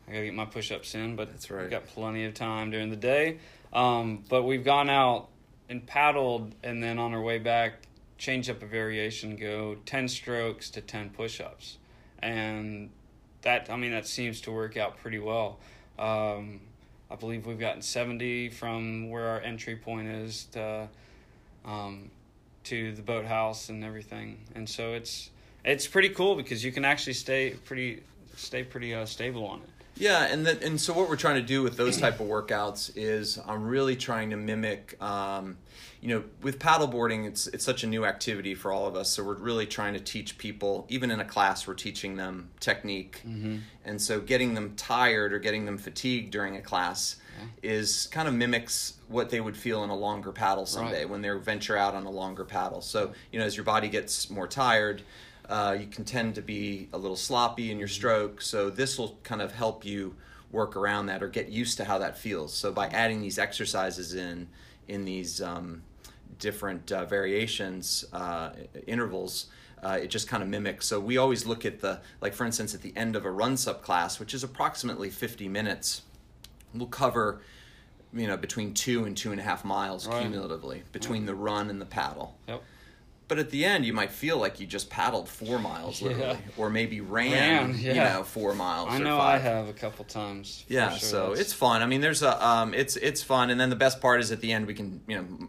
I 0.08 0.12
got 0.12 0.18
to 0.18 0.24
get 0.24 0.34
my 0.34 0.46
push-ups 0.46 0.94
in, 0.94 1.14
but 1.16 1.30
That's 1.30 1.50
right. 1.50 1.62
We've 1.62 1.70
got 1.70 1.86
plenty 1.86 2.24
of 2.24 2.34
time 2.34 2.70
during 2.70 2.90
the 2.90 2.96
day. 2.96 3.38
Um, 3.72 4.24
but 4.28 4.42
we've 4.42 4.64
gone 4.64 4.90
out 4.90 5.28
and 5.68 5.86
paddled, 5.86 6.54
and 6.62 6.82
then 6.82 6.98
on 6.98 7.14
our 7.14 7.22
way 7.22 7.38
back, 7.38 7.74
change 8.18 8.50
up 8.50 8.62
a 8.62 8.66
variation, 8.66 9.36
go 9.36 9.76
10 9.86 10.08
strokes 10.08 10.70
to 10.70 10.80
10 10.80 11.10
push-ups. 11.10 11.78
and 12.18 12.90
that 13.42 13.68
I 13.70 13.76
mean 13.76 13.90
that 13.90 14.06
seems 14.06 14.40
to 14.42 14.52
work 14.52 14.76
out 14.76 14.98
pretty 14.98 15.18
well. 15.18 15.58
Um, 15.98 16.60
I 17.10 17.16
believe 17.16 17.46
we've 17.46 17.58
gotten 17.58 17.82
seventy 17.82 18.48
from 18.48 19.10
where 19.10 19.26
our 19.26 19.40
entry 19.40 19.76
point 19.76 20.08
is 20.08 20.44
to 20.52 20.88
um, 21.64 22.10
to 22.64 22.92
the 22.92 23.02
boathouse 23.02 23.68
and 23.68 23.84
everything, 23.84 24.38
and 24.54 24.68
so 24.68 24.92
it's 24.92 25.30
it's 25.64 25.86
pretty 25.86 26.08
cool 26.10 26.34
because 26.34 26.64
you 26.64 26.72
can 26.72 26.84
actually 26.84 27.12
stay 27.12 27.50
pretty 27.64 28.02
stay 28.36 28.62
pretty 28.64 28.94
uh, 28.94 29.06
stable 29.06 29.46
on 29.46 29.60
it. 29.60 29.68
Yeah, 29.96 30.24
and 30.24 30.46
then, 30.46 30.58
and 30.62 30.80
so 30.80 30.92
what 30.94 31.08
we're 31.08 31.16
trying 31.16 31.36
to 31.36 31.46
do 31.46 31.62
with 31.62 31.76
those 31.76 31.98
type 31.98 32.18
of 32.20 32.26
workouts 32.26 32.90
is 32.96 33.38
I'm 33.46 33.66
really 33.66 33.94
trying 33.96 34.30
to 34.30 34.36
mimic. 34.36 35.00
Um, 35.02 35.58
you 36.00 36.08
know, 36.08 36.24
with 36.40 36.58
paddleboarding, 36.58 37.26
it's 37.26 37.46
it's 37.48 37.64
such 37.64 37.84
a 37.84 37.86
new 37.86 38.04
activity 38.04 38.54
for 38.54 38.72
all 38.72 38.86
of 38.88 38.96
us. 38.96 39.10
So 39.10 39.22
we're 39.22 39.34
really 39.36 39.66
trying 39.66 39.94
to 39.94 40.00
teach 40.00 40.38
people, 40.38 40.86
even 40.88 41.10
in 41.10 41.20
a 41.20 41.24
class, 41.24 41.66
we're 41.68 41.74
teaching 41.74 42.16
them 42.16 42.50
technique, 42.58 43.22
Mm-hmm. 43.26 43.58
and 43.84 44.00
so 44.02 44.18
getting 44.20 44.54
them 44.54 44.74
tired 44.76 45.32
or 45.32 45.38
getting 45.38 45.64
them 45.66 45.78
fatigued 45.78 46.30
during 46.32 46.56
a 46.56 46.62
class 46.62 47.16
is 47.62 48.06
kind 48.12 48.28
of 48.28 48.34
mimics 48.34 48.94
what 49.08 49.30
they 49.30 49.40
would 49.40 49.56
feel 49.56 49.82
in 49.84 49.90
a 49.90 49.96
longer 49.96 50.30
paddle 50.32 50.64
someday 50.64 51.00
Right. 51.00 51.08
when 51.08 51.22
they 51.22 51.30
venture 51.30 51.76
out 51.76 51.94
on 51.94 52.04
a 52.06 52.10
longer 52.10 52.44
paddle. 52.44 52.80
So 52.80 53.12
you 53.30 53.38
know, 53.38 53.44
as 53.44 53.56
your 53.56 53.64
body 53.64 53.88
gets 53.88 54.30
more 54.30 54.46
tired, 54.48 55.02
uh, 55.48 55.76
you 55.78 55.86
can 55.86 56.04
tend 56.04 56.34
to 56.36 56.42
be 56.42 56.88
a 56.92 56.98
little 56.98 57.16
sloppy 57.16 57.70
in 57.70 57.78
your 57.78 57.88
stroke. 57.88 58.40
So 58.40 58.70
this 58.70 58.98
will 58.98 59.18
kind 59.22 59.42
of 59.42 59.52
help 59.52 59.84
you 59.84 60.14
work 60.50 60.76
around 60.76 61.06
that 61.06 61.22
or 61.22 61.28
get 61.28 61.48
used 61.48 61.76
to 61.78 61.84
how 61.84 61.98
that 61.98 62.18
feels. 62.18 62.52
So 62.54 62.72
by 62.72 62.88
adding 62.88 63.20
these 63.20 63.38
exercises 63.38 64.14
in 64.14 64.48
in 64.88 65.04
these 65.04 65.40
um, 65.40 65.82
different 66.38 66.90
uh, 66.90 67.04
variations 67.04 68.04
uh, 68.12 68.50
intervals. 68.86 69.46
Uh, 69.82 69.98
it 70.00 70.08
just 70.08 70.28
kind 70.28 70.42
of 70.42 70.48
mimics. 70.48 70.86
So 70.86 71.00
we 71.00 71.16
always 71.16 71.44
look 71.46 71.64
at 71.64 71.80
the, 71.80 72.00
like 72.20 72.34
for 72.34 72.44
instance, 72.44 72.72
at 72.74 72.82
the 72.82 72.92
end 72.96 73.16
of 73.16 73.24
a 73.24 73.30
run 73.30 73.56
sup 73.56 73.82
class, 73.82 74.20
which 74.20 74.32
is 74.34 74.44
approximately 74.44 75.10
50 75.10 75.48
minutes, 75.48 76.02
we'll 76.72 76.86
cover, 76.86 77.40
you 78.12 78.28
know, 78.28 78.36
between 78.36 78.74
two 78.74 79.04
and 79.04 79.16
two 79.16 79.32
and 79.32 79.40
a 79.40 79.42
half 79.42 79.64
miles 79.64 80.06
Right. 80.06 80.22
cumulatively 80.22 80.82
between 80.92 81.26
the 81.26 81.34
run 81.34 81.68
and 81.68 81.80
the 81.80 81.86
paddle. 81.86 82.36
Yep. 82.46 82.62
But 83.32 83.38
at 83.38 83.48
the 83.48 83.64
end, 83.64 83.86
you 83.86 83.94
might 83.94 84.10
feel 84.12 84.36
like 84.36 84.60
you 84.60 84.66
just 84.66 84.90
paddled 84.90 85.26
four 85.26 85.58
miles, 85.58 86.02
Yeah. 86.02 86.08
literally, 86.08 86.38
or 86.58 86.68
maybe 86.68 87.00
ran, 87.00 87.30
Ran, 87.70 87.78
you 87.78 87.94
know, 87.94 88.24
four 88.24 88.54
miles. 88.54 88.90
I 88.90 88.98
know 88.98 89.18
I 89.18 89.38
have 89.38 89.68
a 89.68 89.72
couple 89.72 90.04
times. 90.04 90.66
Yeah, 90.68 90.90
sure. 90.90 90.98
so 90.98 91.20
That's- 91.28 91.40
it's 91.40 91.52
fun. 91.54 91.80
I 91.80 91.86
mean, 91.86 92.02
there's 92.02 92.22
a 92.22 92.46
um, 92.46 92.74
it's 92.74 92.96
it's 92.96 93.22
fun, 93.22 93.48
and 93.48 93.58
then 93.58 93.70
the 93.70 93.76
best 93.76 94.02
part 94.02 94.20
is 94.20 94.30
at 94.32 94.42
the 94.42 94.52
end 94.52 94.66
we 94.66 94.74
can 94.74 95.00
you 95.08 95.16
know 95.16 95.48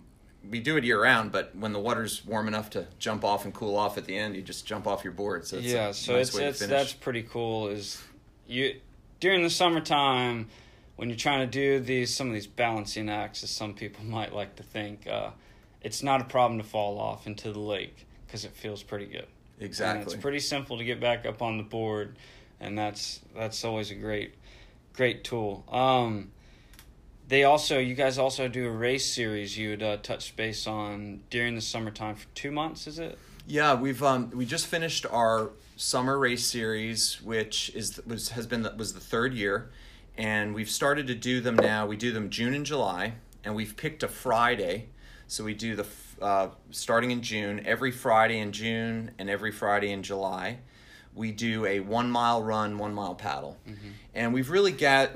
we 0.50 0.62
do 0.62 0.78
it 0.78 0.86
year 0.86 1.04
round, 1.04 1.34
but 1.34 1.54
when 1.58 1.74
the 1.74 1.80
water's 1.80 2.25
warm 2.25 2.48
enough 2.48 2.70
to 2.70 2.88
jump 3.00 3.25
off 3.25 3.44
and 3.44 3.54
cool 3.54 3.75
off 3.75 3.98
at 3.98 4.06
the 4.06 4.18
end, 4.18 4.38
you 4.38 4.42
just 4.42 4.66
jump 4.66 4.88
off 4.88 5.04
your 5.04 5.12
board. 5.12 5.46
So 5.46 5.58
it's 5.58 5.66
yeah, 5.66 5.92
so 5.92 6.13
nice 6.16 6.30
it's 6.34 6.62
it's 6.62 6.68
that's 6.72 6.94
pretty 6.94 7.24
cool. 7.24 7.68
Is 7.68 8.02
you 8.48 8.80
during 9.20 9.44
the 9.44 9.50
summertime 9.50 10.48
when 10.96 11.10
you're 11.10 11.18
trying 11.18 11.42
to 11.42 11.48
do 11.52 11.82
these 11.82 12.16
some 12.16 12.28
of 12.30 12.34
these 12.34 12.48
balancing 12.48 13.10
acts, 13.10 13.44
as 13.44 13.50
some 13.50 13.74
people 13.74 14.06
might 14.18 14.34
like 14.34 14.56
to 14.56 14.63
think, 14.63 15.06
uh, 15.06 15.32
it's 15.84 16.02
not 16.02 16.22
a 16.22 16.25
problem 16.25 16.60
to 16.60 16.66
fall 16.66 17.00
off 17.00 17.28
into 17.28 17.52
the 17.52 17.60
lake 17.60 18.08
because 18.25 18.46
it 18.46 18.52
feels 18.52 18.82
pretty 18.82 19.06
good. 19.06 19.28
And 19.58 19.68
exactly. 19.68 20.13
it's 20.13 20.22
pretty 20.22 20.40
simple 20.40 20.78
to 20.78 20.84
get 20.84 21.00
back 21.00 21.25
up 21.25 21.42
on 21.42 21.58
the 21.58 21.63
board, 21.63 22.18
and 22.60 22.78
that's 22.78 23.20
that's 23.36 23.63
always 23.63 23.92
a 23.92 23.96
great 23.96 24.34
great 24.94 25.24
tool. 25.24 25.63
Um, 25.70 26.32
they 27.28 27.44
also 27.44 27.80
you 27.80 27.96
guys 27.96 28.18
also 28.18 28.48
do 28.48 28.68
a 28.68 28.72
race 28.72 29.06
series 29.06 29.58
you 29.58 29.72
would 29.72 29.84
uh, 29.84 29.98
touch 29.98 30.36
base 30.36 30.68
on 30.68 31.22
during 31.30 31.56
the 31.56 31.62
summertime 31.62 32.16
for 32.16 32.28
two 32.34 32.52
months, 32.52 32.88
is 32.88 33.00
it? 33.00 33.18
Yeah, 33.46 33.75
we've 33.75 34.02
um, 34.02 34.32
we 34.32 34.46
just 34.46 34.68
finished 34.68 35.06
our 35.06 35.52
summer 35.75 36.18
race 36.18 36.46
series, 36.46 37.22
which 37.22 37.72
is 37.75 38.02
was 38.06 38.30
has 38.30 38.48
been 38.48 38.63
the, 38.63 38.74
was 38.75 38.94
the 38.94 39.00
third 39.00 39.34
year, 39.34 39.70
and 40.18 40.56
we've 40.56 40.70
started 40.70 41.08
to 41.08 41.16
do 41.16 41.42
them 41.42 41.56
now. 41.56 41.86
We 41.86 41.98
do 41.98 42.12
them 42.12 42.30
June 42.30 42.54
and 42.54 42.66
July, 42.66 43.16
and 43.44 43.56
we've 43.56 43.75
picked 43.75 44.04
a 44.04 44.08
Friday, 44.08 44.88
so 45.33 45.43
we 45.43 45.55
do 45.55 45.75
the 45.75 45.85
uh, 46.22 46.50
starting 46.69 47.09
in 47.09 47.24
June 47.24 47.63
every 47.65 47.89
Friday 47.89 48.37
in 48.37 48.51
June 48.51 49.09
and 49.17 49.31
every 49.31 49.51
Friday 49.51 49.91
in 49.91 50.03
July. 50.03 50.59
We 51.15 51.31
do 51.31 51.65
a 51.65 51.79
one 51.79 52.11
mile 52.11 52.43
run, 52.43 52.77
one 52.77 52.93
mile 52.93 53.15
paddle, 53.15 53.57
and 54.13 54.31
we've 54.31 54.51
really 54.51 54.72
got 54.72 55.11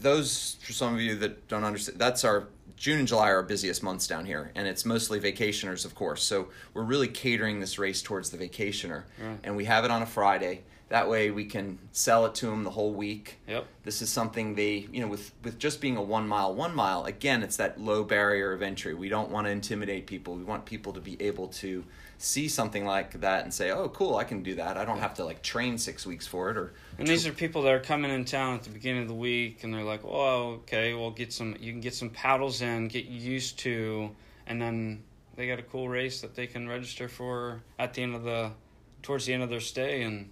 those. 0.00 0.56
For 0.62 0.72
some 0.74 0.94
of 0.94 1.00
you 1.00 1.16
that 1.16 1.48
don't 1.48 1.64
understand, 1.64 1.98
that's 1.98 2.22
our 2.24 2.48
June 2.76 2.98
and 2.98 3.08
July 3.08 3.30
are 3.30 3.36
our 3.36 3.42
busiest 3.42 3.82
months 3.82 4.06
down 4.06 4.26
here, 4.26 4.50
and 4.54 4.66
it's 4.66 4.84
mostly 4.84 5.18
vacationers, 5.18 5.86
of 5.86 5.94
course. 5.94 6.22
So 6.22 6.48
we're 6.74 6.82
really 6.84 7.08
catering 7.08 7.60
this 7.60 7.78
race 7.78 8.02
towards 8.02 8.28
the 8.30 8.36
vacationer, 8.38 9.04
Right. 9.18 9.38
and 9.42 9.56
we 9.56 9.64
have 9.64 9.84
it 9.86 9.90
on 9.90 10.02
a 10.02 10.06
Friday. 10.06 10.64
That 10.92 11.08
way, 11.08 11.30
we 11.30 11.46
can 11.46 11.78
sell 11.92 12.26
it 12.26 12.34
to 12.34 12.48
them 12.48 12.64
the 12.64 12.70
whole 12.70 12.92
week. 12.92 13.38
Yep. 13.48 13.64
This 13.82 14.02
is 14.02 14.10
something 14.10 14.56
they, 14.56 14.86
you 14.92 15.00
know, 15.00 15.08
with 15.08 15.32
with 15.42 15.58
just 15.58 15.80
being 15.80 15.96
a 15.96 16.02
one 16.02 16.28
mile, 16.28 16.54
one 16.54 16.74
mile. 16.74 17.06
Again, 17.06 17.42
it's 17.42 17.56
that 17.56 17.80
low 17.80 18.04
barrier 18.04 18.52
of 18.52 18.60
entry. 18.60 18.92
We 18.92 19.08
don't 19.08 19.30
want 19.30 19.46
to 19.46 19.50
intimidate 19.50 20.06
people. 20.06 20.34
We 20.34 20.44
want 20.44 20.66
people 20.66 20.92
to 20.92 21.00
be 21.00 21.16
able 21.22 21.48
to 21.48 21.82
see 22.18 22.46
something 22.46 22.84
like 22.84 23.22
that 23.22 23.44
and 23.44 23.54
say, 23.54 23.70
"Oh, 23.70 23.88
cool, 23.88 24.16
I 24.16 24.24
can 24.24 24.42
do 24.42 24.56
that. 24.56 24.76
I 24.76 24.84
don't 24.84 24.98
have 24.98 25.14
to 25.14 25.24
like 25.24 25.40
train 25.40 25.78
six 25.78 26.04
weeks 26.04 26.26
for 26.26 26.50
it." 26.50 26.58
Or 26.58 26.74
And 26.98 27.08
these 27.08 27.26
are 27.26 27.32
people 27.32 27.62
that 27.62 27.72
are 27.72 27.80
coming 27.80 28.10
in 28.10 28.26
town 28.26 28.56
at 28.56 28.64
the 28.64 28.68
beginning 28.68 29.00
of 29.00 29.08
the 29.08 29.14
week, 29.14 29.64
and 29.64 29.72
they're 29.72 29.82
like, 29.84 30.04
"Oh, 30.04 30.60
okay, 30.60 30.92
well, 30.92 31.10
get 31.10 31.32
some. 31.32 31.56
You 31.58 31.72
can 31.72 31.80
get 31.80 31.94
some 31.94 32.10
paddles 32.10 32.60
in, 32.60 32.88
get 32.88 33.06
used 33.06 33.58
to, 33.60 34.10
and 34.46 34.60
then 34.60 35.02
they 35.36 35.46
got 35.46 35.58
a 35.58 35.62
cool 35.62 35.88
race 35.88 36.20
that 36.20 36.34
they 36.34 36.46
can 36.46 36.68
register 36.68 37.08
for 37.08 37.62
at 37.78 37.94
the 37.94 38.02
end 38.02 38.14
of 38.14 38.24
the, 38.24 38.50
towards 39.00 39.24
the 39.24 39.32
end 39.32 39.42
of 39.42 39.48
their 39.48 39.58
stay, 39.58 40.02
and 40.02 40.28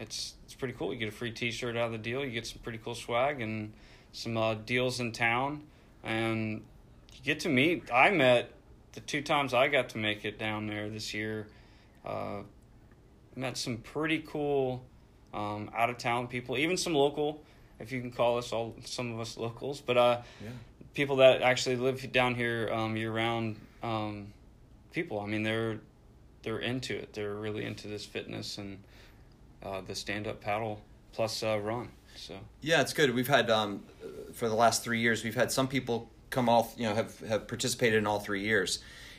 it's 0.00 0.34
it's 0.44 0.54
pretty 0.54 0.74
cool. 0.74 0.92
You 0.92 0.98
get 0.98 1.08
a 1.08 1.12
free 1.12 1.30
T-shirt 1.30 1.76
out 1.76 1.86
of 1.86 1.92
the 1.92 1.98
deal. 1.98 2.24
You 2.24 2.30
get 2.32 2.46
some 2.46 2.58
pretty 2.62 2.78
cool 2.78 2.94
swag 2.94 3.40
and 3.40 3.72
some 4.12 4.36
uh, 4.36 4.54
deals 4.54 4.98
in 4.98 5.12
town, 5.12 5.62
and 6.02 6.62
you 7.14 7.22
get 7.22 7.40
to 7.40 7.48
meet. 7.48 7.92
I 7.92 8.10
met 8.10 8.50
the 8.92 9.00
two 9.00 9.22
times 9.22 9.54
I 9.54 9.68
got 9.68 9.90
to 9.90 9.98
make 9.98 10.24
it 10.24 10.38
down 10.38 10.66
there 10.66 10.88
this 10.88 11.14
year. 11.14 11.46
Uh, 12.04 12.40
met 13.36 13.56
some 13.56 13.76
pretty 13.76 14.24
cool 14.26 14.82
um, 15.32 15.70
out 15.76 15.90
of 15.90 15.98
town 15.98 16.26
people, 16.26 16.56
even 16.58 16.76
some 16.76 16.94
local, 16.94 17.42
if 17.78 17.92
you 17.92 18.00
can 18.00 18.10
call 18.10 18.38
us 18.38 18.52
all 18.52 18.74
some 18.84 19.12
of 19.12 19.20
us 19.20 19.36
locals, 19.36 19.80
but 19.80 19.96
uh, 19.96 20.22
Yeah. 20.42 20.50
people 20.94 21.16
that 21.16 21.42
actually 21.42 21.76
live 21.76 22.10
down 22.10 22.34
here 22.34 22.68
um, 22.72 22.96
year 22.96 23.12
round. 23.12 23.56
Um, 23.82 24.32
people, 24.92 25.20
I 25.20 25.26
mean, 25.26 25.42
they're 25.42 25.78
they're 26.42 26.58
into 26.58 26.96
it. 26.96 27.12
They're 27.12 27.34
really 27.34 27.64
into 27.64 27.86
this 27.86 28.04
fitness 28.06 28.58
and 28.58 28.82
uh, 29.62 29.80
the 29.82 29.94
stand 29.94 30.26
up 30.26 30.40
paddle 30.40 30.80
plus 31.12 31.42
uh, 31.42 31.58
run. 31.60 31.88
So 32.16 32.34
Yeah, 32.60 32.80
it's 32.80 32.92
good. 32.92 33.14
We've 33.14 33.28
had 33.28 33.50
um, 33.50 33.82
for 34.32 34.48
the 34.48 34.54
last 34.54 34.82
three 34.84 35.00
years, 35.00 35.24
we've 35.24 35.34
had 35.34 35.50
some 35.52 35.68
people 35.68 36.10
come 36.30 36.48
all 36.48 36.72
you 36.76 36.88
know 36.88 36.94
have 36.94 37.18
have 37.20 37.48
participated 37.48 37.98
in 37.98 38.06
all 38.06 38.20
three 38.20 38.42
years, 38.42 38.78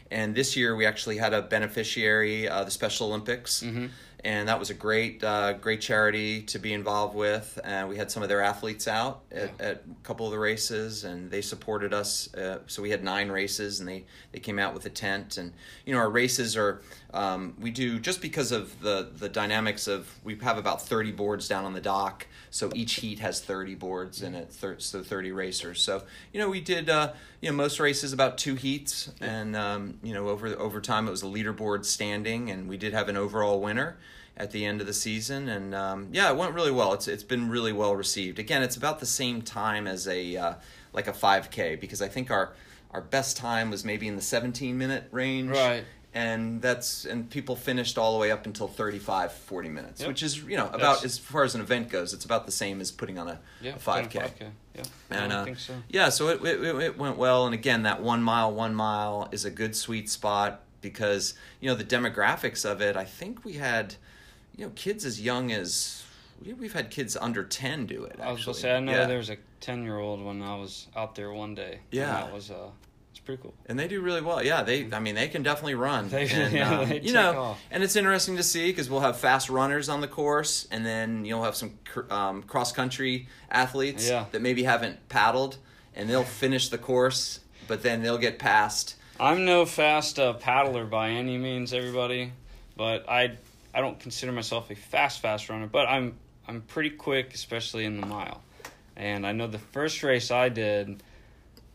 and 0.10 0.36
this 0.36 0.56
year 0.56 0.76
we 0.76 0.86
actually 0.86 1.18
had 1.18 1.34
a 1.34 1.42
beneficiary, 1.42 2.48
uh, 2.48 2.64
the 2.64 2.72
Special 2.72 3.08
Olympics, 3.08 3.64
Mhm. 3.64 3.90
and 4.24 4.48
that 4.48 4.60
was 4.60 4.70
a 4.70 4.74
great 4.74 5.24
uh, 5.24 5.54
great 5.54 5.82
charity 5.82 6.42
to 6.44 6.60
be 6.60 6.72
involved 6.74 7.16
with. 7.16 7.60
And 7.64 7.90
we 7.90 7.98
had 7.98 8.10
some 8.12 8.24
of 8.24 8.30
their 8.30 8.42
athletes 8.42 8.88
out 8.88 9.24
at, 9.32 9.52
Yeah. 9.60 9.66
at 9.70 9.76
a 9.90 10.04
couple 10.04 10.26
of 10.26 10.32
the 10.32 10.40
races, 10.40 11.04
and 11.04 11.30
they 11.32 11.42
supported 11.42 11.94
us. 11.94 12.34
Uh, 12.34 12.60
so 12.68 12.82
we 12.82 12.92
had 12.92 13.04
nine 13.04 13.30
races, 13.30 13.80
and 13.80 13.90
they 13.90 14.06
they 14.32 14.40
came 14.40 14.60
out 14.60 14.74
with 14.74 14.86
a 14.86 14.90
tent, 14.92 15.38
and 15.38 15.54
you 15.86 15.94
know 15.94 16.00
our 16.00 16.10
races 16.10 16.56
are 16.56 16.82
um, 17.14 17.56
we 17.60 17.72
do 17.72 18.00
just 18.00 18.22
because 18.22 18.52
of 18.52 18.80
the 18.82 19.10
the 19.16 19.30
dynamics 19.30 19.88
of 19.88 20.10
we 20.24 20.36
have 20.38 20.58
about 20.58 20.82
thirty 20.88 21.12
boards 21.12 21.48
down 21.48 21.66
on 21.66 21.74
the 21.74 21.82
dock. 21.82 22.28
So 22.54 22.70
each 22.76 22.96
heat 22.96 23.20
has 23.20 23.40
30 23.40 23.76
boards 23.76 24.22
in 24.22 24.36
it, 24.36 24.52
thir- 24.52 24.78
so 24.80 25.02
30 25.02 25.32
racers. 25.32 25.82
So 25.82 26.04
you 26.34 26.40
know, 26.42 26.50
we 26.50 26.60
did 26.60 26.90
uh, 26.90 27.14
you 27.40 27.50
know 27.50 27.56
most 27.56 27.80
races 27.80 28.12
about 28.12 28.38
two 28.38 28.56
heats, 28.56 29.10
and 29.22 29.56
um, 29.56 30.00
you 30.04 30.14
know 30.14 30.28
over 30.28 30.48
over 30.48 30.82
time 30.82 31.08
it 31.08 31.12
was 31.12 31.24
a 31.24 31.28
leaderboard 31.28 31.86
standing, 31.86 32.50
and 32.52 32.68
we 32.68 32.78
did 32.78 32.94
have 32.94 33.08
an 33.08 33.16
overall 33.18 33.62
winner 33.62 33.98
at 34.38 34.52
the 34.52 34.66
end 34.66 34.82
of 34.82 34.88
the 34.88 34.94
season, 34.94 35.48
and 35.50 35.76
um, 35.76 36.08
yeah, 36.12 36.30
it 36.30 36.36
went 36.36 36.54
really 36.54 36.72
well. 36.72 36.94
It's 36.94 37.08
it's 37.08 37.24
been 37.24 37.50
really 37.50 37.74
well 37.74 37.96
received. 37.96 38.40
Again, 38.40 38.64
it's 38.64 38.76
about 38.76 39.00
the 39.00 39.06
same 39.06 39.42
time 39.42 39.88
as 39.88 40.08
a 40.08 40.36
uh, 40.36 40.54
like 40.94 41.08
a 41.08 41.14
5K 41.14 41.80
because 41.80 42.02
I 42.02 42.08
think 42.08 42.32
our 42.32 42.54
our 42.92 43.02
best 43.02 43.38
time 43.38 43.72
was 43.72 43.86
maybe 43.86 44.08
in 44.08 44.18
the 44.18 44.22
17 44.22 44.78
minute 44.78 45.08
range, 45.12 45.52
Right. 45.52 45.86
And 46.14 46.62
that's 46.62 47.06
and 47.06 47.30
people 47.30 47.56
finished 47.56 47.98
all 47.98 48.14
the 48.14 48.20
way 48.20 48.32
up 48.32 48.46
until 48.46 48.68
35 48.68 49.32
40 49.32 49.70
minutes 49.70 50.02
Yep. 50.02 50.08
which 50.10 50.24
is 50.24 50.38
you 50.44 50.58
know 50.58 50.66
about 50.68 50.80
That's- 50.80 51.06
as 51.06 51.18
far 51.18 51.44
as 51.44 51.56
an 51.56 51.62
event 51.62 51.90
goes 51.90 52.14
it's 52.14 52.26
about 52.26 52.46
the 52.46 52.52
same 52.52 52.82
as 52.82 52.92
putting 52.92 53.18
on 53.18 53.30
a, 53.30 53.40
yeah, 53.62 53.76
a 53.76 53.80
5k 53.80 54.32
Yeah, 54.76 54.84
and 55.10 55.32
I 55.32 55.38
uh, 55.38 55.44
think 55.46 55.58
so. 55.60 55.74
yeah 55.90 56.10
so 56.10 56.28
it, 56.30 56.44
it, 56.44 56.64
it 56.82 56.98
went 56.98 57.18
well 57.18 57.46
and 57.46 57.54
again 57.54 57.84
that 57.84 58.02
one 58.02 58.22
mile 58.22 58.52
one 58.54 58.76
mile 58.76 59.30
is 59.32 59.46
a 59.46 59.52
good 59.52 59.76
sweet 59.76 60.10
spot 60.10 60.62
because 60.82 61.34
you 61.62 61.70
know 61.70 61.76
the 61.76 61.84
demographics 61.86 62.70
of 62.70 62.82
it 62.82 62.98
i 62.98 63.06
think 63.06 63.46
we 63.46 63.54
had 63.54 63.96
you 64.58 64.66
know 64.66 64.72
kids 64.76 65.06
as 65.06 65.22
young 65.22 65.50
as 65.52 66.04
we- 66.46 66.54
we've 66.54 66.74
had 66.74 66.90
kids 66.90 67.16
under 67.16 67.44
10 67.44 67.86
do 67.86 68.04
it 68.04 68.20
I 68.22 68.32
was 68.32 68.40
actually. 68.40 68.54
gonna 68.54 68.62
say 68.62 68.76
I 68.76 68.80
know 68.82 68.92
yeah. 68.92 69.06
there 69.06 69.18
was 69.18 69.30
a 69.30 69.38
ten 69.62 69.84
year 69.84 70.00
old 70.00 70.26
when 70.26 70.42
I 70.42 70.56
was 70.56 70.88
out 70.96 71.14
there 71.14 71.32
one 71.32 71.54
day. 71.54 71.82
Yeah. 71.92 72.08
that 72.14 72.34
was 72.34 72.50
uh, 72.50 72.72
pretty 73.36 73.42
cool. 73.44 73.54
And 73.68 73.80
they 73.80 73.88
do 73.88 74.02
really 74.02 74.22
well. 74.22 74.44
Yeah, 74.44 74.64
they. 74.64 74.92
I 74.92 75.00
mean, 75.00 75.16
they 75.16 75.28
can 75.28 75.44
definitely 75.44 75.76
run. 75.76 76.10
They- 76.10 76.28
and, 76.30 76.54
yeah, 76.62 76.80
um, 76.82 76.92
you 76.92 77.14
know, 77.14 77.40
off. 77.40 77.62
and 77.72 77.84
it's 77.84 77.96
interesting 77.96 78.38
to 78.38 78.44
see 78.44 78.68
because 78.68 78.90
we'll 78.90 79.00
have 79.02 79.18
fast 79.18 79.50
runners 79.50 79.90
on 79.90 80.02
the 80.02 80.08
course, 80.08 80.68
and 80.72 80.86
then 80.86 81.26
you'll 81.26 81.44
have 81.44 81.56
some 81.56 81.78
cr- 81.86 82.12
um, 82.12 82.44
cross 82.44 82.72
country 82.72 83.28
athletes 83.50 84.10
Yeah. 84.10 84.26
that 84.32 84.42
maybe 84.42 84.64
haven't 84.64 85.08
paddled, 85.10 85.58
and 85.96 86.10
they'll 86.10 86.24
finish 86.24 86.70
the 86.70 86.78
course, 86.78 87.40
but 87.68 87.84
then 87.84 88.02
they'll 88.04 88.18
get 88.18 88.40
passed. 88.40 88.96
I'm 89.20 89.46
no 89.46 89.66
fast 89.66 90.18
uh, 90.20 90.34
paddler 90.34 90.86
by 90.86 91.10
any 91.12 91.38
means, 91.38 91.74
everybody, 91.74 92.32
but 92.76 93.08
I 93.10 93.38
I 93.74 93.80
don't 93.82 94.00
consider 94.00 94.32
myself 94.32 94.70
a 94.72 94.76
fast 94.76 95.22
fast 95.22 95.48
runner, 95.50 95.68
but 95.68 95.88
I'm 95.88 96.18
I'm 96.48 96.62
pretty 96.62 96.90
quick, 96.90 97.34
especially 97.34 97.86
in 97.86 98.00
the 98.02 98.08
mile. 98.08 98.42
And 98.98 99.26
I 99.26 99.32
know 99.32 99.48
the 99.48 99.58
first 99.60 100.04
race 100.04 100.32
I 100.32 100.50
did, 100.50 101.02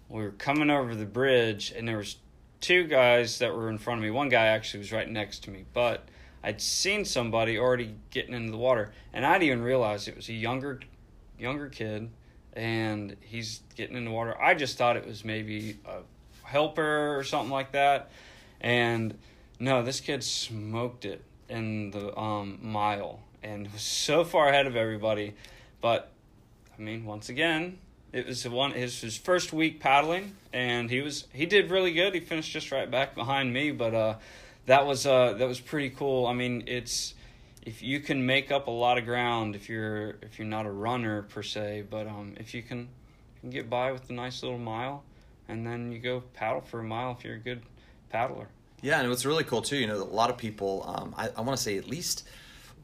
we 0.08 0.22
were 0.22 0.30
coming 0.32 0.70
over 0.70 0.94
the 0.94 1.06
bridge, 1.06 1.72
and 1.76 1.86
there 1.86 1.96
was 1.96 2.16
two 2.60 2.84
guys 2.84 3.38
that 3.38 3.54
were 3.54 3.68
in 3.68 3.78
front 3.78 3.98
of 3.98 4.04
me. 4.04 4.10
One 4.10 4.28
guy 4.28 4.46
actually 4.46 4.80
was 4.80 4.92
right 4.92 5.08
next 5.08 5.44
to 5.44 5.50
me, 5.50 5.64
but 5.72 6.08
I'd 6.42 6.60
seen 6.60 7.04
somebody 7.04 7.58
already 7.58 7.94
getting 8.10 8.34
into 8.34 8.52
the 8.52 8.58
water, 8.58 8.92
and 9.12 9.26
I 9.26 9.34
didn't 9.34 9.48
even 9.48 9.62
realize 9.62 10.08
it 10.08 10.16
was 10.16 10.28
a 10.28 10.34
younger 10.34 10.80
younger 11.38 11.68
kid, 11.68 12.10
and 12.54 13.16
he's 13.20 13.60
getting 13.74 13.96
in 13.96 14.04
the 14.04 14.10
water. 14.10 14.40
I 14.40 14.54
just 14.54 14.78
thought 14.78 14.96
it 14.96 15.06
was 15.06 15.24
maybe 15.24 15.78
a 15.86 16.00
helper 16.46 17.16
or 17.16 17.24
something 17.24 17.50
like 17.50 17.72
that. 17.72 18.10
And 18.60 19.18
no, 19.58 19.82
this 19.82 20.00
kid 20.00 20.24
smoked 20.24 21.04
it 21.04 21.22
in 21.48 21.90
the 21.90 22.16
um, 22.18 22.58
mile 22.62 23.20
and 23.42 23.70
was 23.72 23.82
so 23.82 24.24
far 24.24 24.48
ahead 24.48 24.66
of 24.66 24.76
everybody. 24.76 25.34
But 25.80 26.12
I 26.76 26.82
mean, 26.82 27.04
once 27.04 27.28
again, 27.28 27.78
it 28.16 28.26
was 28.26 28.48
one 28.48 28.72
his 28.72 29.00
his 29.00 29.16
first 29.18 29.52
week 29.52 29.78
paddling, 29.78 30.34
and 30.52 30.90
he 30.90 31.02
was 31.02 31.26
he 31.32 31.44
did 31.44 31.70
really 31.70 31.92
good. 31.92 32.14
He 32.14 32.20
finished 32.20 32.50
just 32.50 32.72
right 32.72 32.90
back 32.90 33.14
behind 33.14 33.52
me, 33.52 33.72
but 33.72 33.94
uh, 33.94 34.14
that 34.64 34.86
was 34.86 35.06
uh 35.06 35.34
that 35.34 35.46
was 35.46 35.60
pretty 35.60 35.90
cool. 35.90 36.26
I 36.26 36.32
mean, 36.32 36.64
it's 36.66 37.14
if 37.66 37.82
you 37.82 38.00
can 38.00 38.24
make 38.24 38.50
up 38.50 38.68
a 38.68 38.70
lot 38.70 38.96
of 38.96 39.04
ground 39.04 39.54
if 39.54 39.68
you're 39.68 40.16
if 40.22 40.38
you're 40.38 40.48
not 40.48 40.64
a 40.64 40.70
runner 40.70 41.22
per 41.22 41.42
se, 41.42 41.84
but 41.90 42.06
um 42.06 42.34
if 42.38 42.54
you 42.54 42.62
can, 42.62 42.88
can 43.40 43.50
get 43.50 43.68
by 43.68 43.92
with 43.92 44.08
a 44.08 44.14
nice 44.14 44.42
little 44.42 44.58
mile, 44.58 45.04
and 45.48 45.66
then 45.66 45.92
you 45.92 45.98
go 45.98 46.22
paddle 46.32 46.62
for 46.62 46.80
a 46.80 46.84
mile 46.84 47.16
if 47.18 47.24
you're 47.24 47.34
a 47.34 47.38
good 47.38 47.60
paddler. 48.08 48.48
Yeah, 48.80 49.00
and 49.00 49.10
what's 49.10 49.26
really 49.26 49.44
cool 49.44 49.60
too, 49.60 49.76
you 49.76 49.86
know, 49.86 49.96
a 49.96 50.04
lot 50.04 50.30
of 50.30 50.38
people. 50.38 50.84
Um, 50.86 51.14
I, 51.18 51.28
I 51.36 51.42
want 51.42 51.56
to 51.56 51.62
say 51.62 51.76
at 51.76 51.86
least 51.86 52.26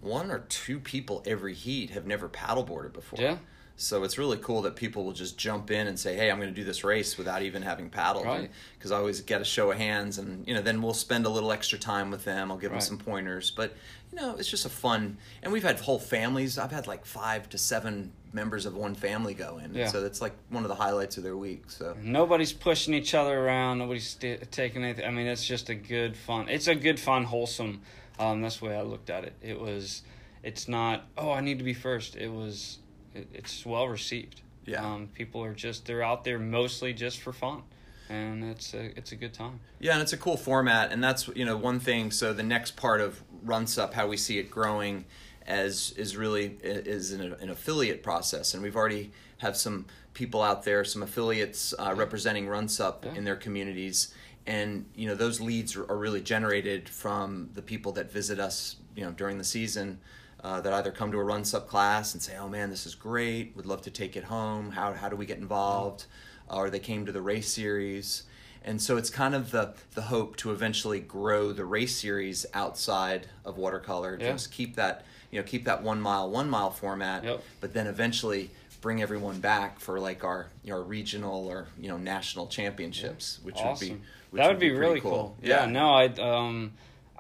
one 0.03 0.31
or 0.31 0.41
two 0.41 0.79
people 0.79 1.23
every 1.25 1.55
heat 1.55 1.91
have 1.91 2.07
never 2.07 2.29
paddleboarded 2.29 2.93
before. 2.93 3.19
Yeah. 3.19 3.39
So 3.77 4.05
it's 4.05 4.19
really 4.19 4.39
cool 4.39 4.63
that 4.63 4.77
people 4.77 5.05
will 5.05 5.13
just 5.13 5.37
jump 5.37 5.71
in 5.71 5.87
and 5.87 5.99
say, 5.99 6.15
"Hey, 6.15 6.31
I'm 6.31 6.39
going 6.39 6.49
to 6.49 6.55
do 6.55 6.65
this 6.65 6.85
race 6.85 7.19
without 7.19 7.43
even 7.43 7.63
having 7.63 7.91
paddled." 7.91 8.27
Right. 8.27 8.51
Because 8.79 8.93
I 8.93 8.97
always 8.99 9.21
get 9.21 9.41
a 9.41 9.45
show 9.45 9.71
of 9.71 9.79
hands, 9.79 10.19
and 10.19 10.47
you 10.47 10.55
know, 10.55 10.63
then 10.63 10.83
we'll 10.83 10.95
spend 10.95 11.27
a 11.27 11.29
little 11.29 11.51
extra 11.53 11.79
time 11.79 12.11
with 12.11 12.25
them. 12.25 12.51
I'll 12.51 12.59
give 12.59 12.71
them 12.71 12.81
some 12.81 12.99
pointers, 12.99 13.51
but 13.51 13.75
you 14.13 14.21
know, 14.21 14.37
it's 14.37 14.49
just 14.49 14.67
a 14.67 14.69
fun. 14.69 15.17
And 15.43 15.53
we've 15.53 15.63
had 15.63 15.81
whole 15.81 15.99
families. 15.99 16.59
I've 16.59 16.71
had 16.71 16.87
like 16.87 17.07
five 17.07 17.49
to 17.51 17.59
seven 17.59 18.13
members 18.33 18.67
of 18.67 18.75
one 18.75 18.95
family 18.95 19.35
go 19.35 19.59
in. 19.59 19.75
Yeah. 19.75 19.89
So 19.89 20.01
that's 20.03 20.21
like 20.21 20.35
one 20.51 20.65
of 20.65 20.69
the 20.69 20.75
highlights 20.75 21.17
of 21.17 21.23
their 21.23 21.37
week. 21.37 21.65
So 21.69 21.97
Nobody's 22.03 22.53
pushing 22.53 22.95
each 22.95 23.15
other 23.15 23.39
around. 23.39 23.79
Nobody's 23.79 24.15
taking 24.51 24.85
anything. 24.85 25.07
I 25.07 25.11
mean, 25.11 25.27
it's 25.27 25.47
just 25.47 25.69
a 25.71 25.75
good 25.75 26.17
fun. 26.17 26.49
It's 26.49 26.67
a 26.67 26.75
good 26.75 27.01
fun, 27.01 27.25
wholesome. 27.25 27.83
Um, 28.19 28.43
that's 28.43 28.59
the 28.59 28.67
way 28.67 28.77
I 28.77 28.83
looked 28.83 29.11
at 29.11 29.25
it. 29.25 29.35
It 29.43 29.59
was. 29.59 30.03
It's 30.43 30.69
not. 30.69 31.07
Oh, 31.17 31.31
I 31.31 31.41
need 31.41 31.59
to 31.59 31.65
be 31.65 31.75
first. 31.75 32.17
It 32.17 32.31
was. 32.31 32.79
It, 33.15 33.29
it's 33.33 33.65
well 33.67 33.89
received. 33.89 34.41
Yeah. 34.65 34.85
Um, 34.85 35.09
people 35.15 35.43
are 35.45 35.55
just. 35.55 35.87
They're 35.87 36.03
out 36.03 36.25
there 36.25 36.39
mostly 36.39 36.93
just 36.93 37.21
for 37.21 37.33
fun, 37.33 37.63
and 38.09 38.45
it's 38.45 38.75
a. 38.75 38.97
It's 38.97 39.13
a 39.13 39.17
good 39.17 39.35
time. 39.35 39.61
Yeah, 39.81 39.93
and 39.95 40.03
it's 40.03 40.13
a 40.13 40.17
cool 40.17 40.37
format, 40.37 40.93
and 40.93 41.03
that's 41.03 41.29
you 41.35 41.45
know 41.45 41.57
one 41.57 41.81
thing. 41.81 42.11
So 42.11 42.33
the 42.33 42.43
next 42.45 42.77
part 42.77 43.01
of 43.01 43.23
RunSup, 43.45 43.93
how 43.95 44.07
we 44.07 44.17
see 44.17 44.39
it 44.39 44.51
growing, 44.51 45.05
as 45.47 45.93
is 45.97 46.17
really 46.17 46.59
is 46.63 47.11
an, 47.13 47.35
an 47.41 47.51
affiliate 47.51 48.03
process, 48.03 48.55
and 48.55 48.63
we've 48.63 48.77
already 48.77 49.11
have 49.39 49.57
some 49.57 49.87
people 50.15 50.43
out 50.43 50.63
there, 50.63 50.85
some 50.85 51.03
affiliates 51.03 51.75
uh, 51.79 51.93
representing 51.97 52.47
RunSup 52.47 53.05
Yeah. 53.05 53.15
in 53.15 53.25
their 53.25 53.35
communities, 53.37 54.15
and 54.47 54.87
you 54.95 55.09
know 55.09 55.17
those 55.17 55.41
leads 55.41 55.75
are 55.77 55.97
really 55.97 56.21
generated 56.21 56.89
from 56.89 57.51
the 57.55 57.63
people 57.63 57.91
that 57.93 58.13
visit 58.13 58.39
us, 58.39 58.77
you 58.95 59.05
know, 59.05 59.11
during 59.11 59.39
the 59.39 59.45
season. 59.45 59.99
Uh, 60.43 60.61
that 60.61 60.73
either 60.73 60.91
come 60.91 61.13
to 61.13 61.19
a 61.19 61.23
run 61.23 61.45
sup 61.45 61.69
class 61.69 62.15
and 62.15 62.23
say, 62.23 62.37
"Oh 62.37 62.49
man, 62.49 62.69
this 62.69 62.85
is 62.85 62.97
great! 62.97 63.53
Would 63.55 63.65
love 63.67 63.83
to 63.83 63.91
take 63.91 64.17
it 64.17 64.25
home. 64.25 64.73
How 64.73 64.93
how 64.93 65.09
do 65.09 65.15
we 65.15 65.25
get 65.25 65.39
involved?" 65.39 66.07
Or 66.51 66.69
they 66.69 66.81
came 66.81 67.07
to 67.07 67.13
the 67.13 67.23
race 67.23 67.49
series, 67.53 68.25
and 68.65 68.83
so 68.83 68.97
it's 68.97 69.09
kind 69.09 69.37
of 69.37 69.53
the 69.53 69.75
the 69.95 70.03
hope 70.03 70.37
to 70.39 70.51
eventually 70.51 70.99
grow 70.99 71.53
the 71.53 71.65
race 71.65 71.95
series 71.97 72.45
outside 72.55 73.29
of 73.45 73.57
watercolor. 73.57 74.19
Yeah. 74.21 74.33
Just 74.33 74.51
keep 74.51 74.75
that 74.75 75.05
you 75.31 75.39
know 75.41 75.45
keep 75.47 75.65
that 75.67 75.83
one 75.85 76.01
mile 76.01 76.29
one 76.29 76.51
mile 76.51 76.71
format, 76.73 77.23
Yep. 77.23 77.43
but 77.61 77.73
then 77.73 77.87
eventually 77.87 78.51
bring 78.81 79.01
everyone 79.01 79.39
back 79.39 79.79
for 79.79 80.01
like 80.01 80.25
our 80.25 80.49
our 80.69 80.83
regional 80.83 81.47
or 81.47 81.69
you 81.81 81.87
know 81.89 81.97
national 81.99 82.49
championships, 82.49 83.39
which 83.45 83.55
would 83.63 83.79
be 83.79 83.97
which 84.31 84.41
that 84.43 84.49
would 84.49 84.59
be, 84.59 84.71
pretty 84.71 84.81
really 84.81 85.01
cool. 85.01 85.37
Yeah. 85.41 85.67
No, 85.67 85.95
I 85.95 86.07
um, 86.07 86.73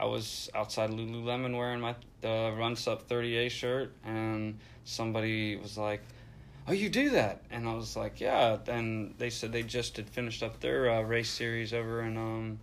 I 0.02 0.04
was 0.06 0.50
outside 0.52 0.90
Lululemon 0.90 1.56
wearing 1.56 1.78
my 1.78 1.90
uh, 2.24 2.50
RunSup 2.58 3.04
30A 3.04 3.48
shirt, 3.52 3.92
and 4.04 4.58
somebody 4.84 5.54
was 5.54 5.78
like, 5.78 6.02
"Oh, 6.66 6.72
you 6.72 6.88
do 6.88 7.10
that?" 7.10 7.42
And 7.52 7.68
I 7.68 7.74
was 7.74 7.94
like, 7.96 8.20
"Yeah." 8.20 8.58
And 8.66 9.14
they 9.18 9.30
said 9.30 9.52
they 9.52 9.62
just 9.62 9.96
had 9.96 10.08
finished 10.10 10.42
up 10.42 10.58
their 10.58 10.90
uh, 10.90 11.02
race 11.02 11.30
series 11.30 11.72
over 11.72 12.02
in 12.02 12.16
um, 12.16 12.58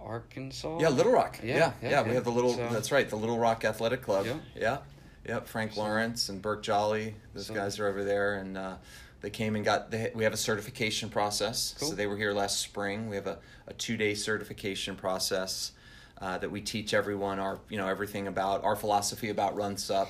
Arkansas. 0.00 0.78
Yeah, 0.78 0.90
Little 0.90 1.10
Rock. 1.10 1.40
Yeah, 1.42 1.56
Yeah, 1.56 1.72
yeah, 1.82 1.90
yeah. 1.90 2.02
We 2.04 2.14
have 2.14 2.22
the 2.22 2.30
little. 2.30 2.52
So- 2.54 2.68
that's 2.70 2.92
right, 2.92 3.10
the 3.10 3.16
Little 3.16 3.38
Rock 3.38 3.64
Athletic 3.64 4.00
Club. 4.00 4.26
Yeah. 4.26 4.36
yeah, 4.54 4.78
yeah. 5.26 5.40
Frank 5.40 5.76
Lawrence 5.76 6.28
and 6.28 6.40
Burke 6.40 6.62
Jolly. 6.62 7.16
Those 7.34 7.46
So- 7.46 7.54
guys 7.54 7.80
are 7.80 7.88
over 7.88 8.04
there, 8.04 8.36
and 8.36 8.56
uh, 8.56 8.76
they 9.20 9.30
came 9.30 9.56
and 9.56 9.64
got. 9.64 9.90
They, 9.90 10.12
we 10.14 10.22
have 10.22 10.32
a 10.32 10.36
certification 10.36 11.08
process. 11.08 11.74
Cool. 11.76 11.88
So 11.88 11.94
they 11.96 12.06
were 12.06 12.16
here 12.16 12.32
last 12.32 12.60
spring. 12.60 13.08
We 13.08 13.16
have 13.16 13.26
a, 13.26 13.40
a 13.66 13.72
two 13.72 13.96
day 13.96 14.14
certification 14.14 14.94
process 14.94 15.72
uh, 16.20 16.38
that 16.38 16.50
we 16.50 16.60
teach 16.60 16.92
everyone 16.94 17.38
our 17.38 17.58
you 17.68 17.78
know 17.78 17.88
everything 17.88 18.26
about 18.26 18.62
our 18.64 18.76
philosophy 18.76 19.30
about 19.30 19.56
RunSup. 19.56 20.08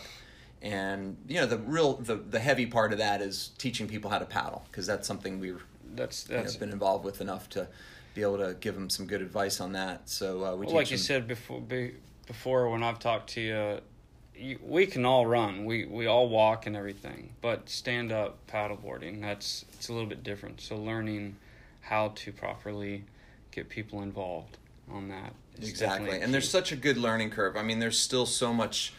And 0.62 1.16
you 1.26 1.36
know 1.40 1.46
the 1.46 1.58
real 1.58 1.94
the, 1.94 2.16
the 2.16 2.40
heavy 2.40 2.66
part 2.66 2.92
of 2.92 2.98
that 2.98 3.22
is 3.22 3.52
teaching 3.56 3.88
people 3.88 4.10
how 4.10 4.18
to 4.18 4.26
paddle 4.26 4.64
because 4.70 4.86
that's 4.86 5.06
something 5.06 5.40
we've 5.40 5.64
That's 5.94 6.28
you 6.28 6.36
know, 6.36 6.42
that's 6.42 6.56
been 6.56 6.70
involved 6.70 7.04
with 7.04 7.20
enough 7.20 7.48
to 7.50 7.68
be 8.14 8.22
able 8.22 8.38
to 8.38 8.56
give 8.60 8.74
them 8.74 8.90
some 8.90 9.06
good 9.06 9.22
advice 9.22 9.60
on 9.60 9.72
that. 9.72 10.08
So 10.08 10.44
uh, 10.44 10.56
we 10.56 10.66
well, 10.66 10.74
like 10.74 10.90
you 10.90 10.96
them- 10.96 11.04
said 11.04 11.28
before. 11.28 11.60
Be, 11.60 11.94
before 12.26 12.68
when 12.68 12.82
I've 12.82 12.98
talked 12.98 13.30
to 13.30 13.40
you, 13.40 13.80
you, 14.34 14.58
we 14.62 14.86
can 14.86 15.06
all 15.06 15.26
run. 15.26 15.64
We 15.64 15.86
we 15.86 16.06
all 16.06 16.28
walk 16.28 16.66
and 16.66 16.76
everything, 16.76 17.30
but 17.40 17.68
stand 17.70 18.12
up 18.12 18.36
paddleboarding 18.46 19.20
that's 19.20 19.64
it's 19.72 19.88
a 19.88 19.92
little 19.92 20.08
bit 20.08 20.22
different. 20.22 20.60
So 20.60 20.76
learning 20.76 21.36
how 21.80 22.08
to 22.16 22.32
properly 22.32 23.04
get 23.50 23.68
people 23.68 24.02
involved 24.02 24.58
on 24.90 25.08
that 25.08 25.32
exactly 25.68 26.20
and 26.20 26.32
there's 26.32 26.48
such 26.48 26.72
a 26.72 26.76
good 26.76 26.96
learning 26.96 27.30
curve 27.30 27.56
i 27.56 27.62
mean 27.62 27.78
there's 27.78 27.98
still 27.98 28.26
so 28.26 28.52
much 28.52 28.92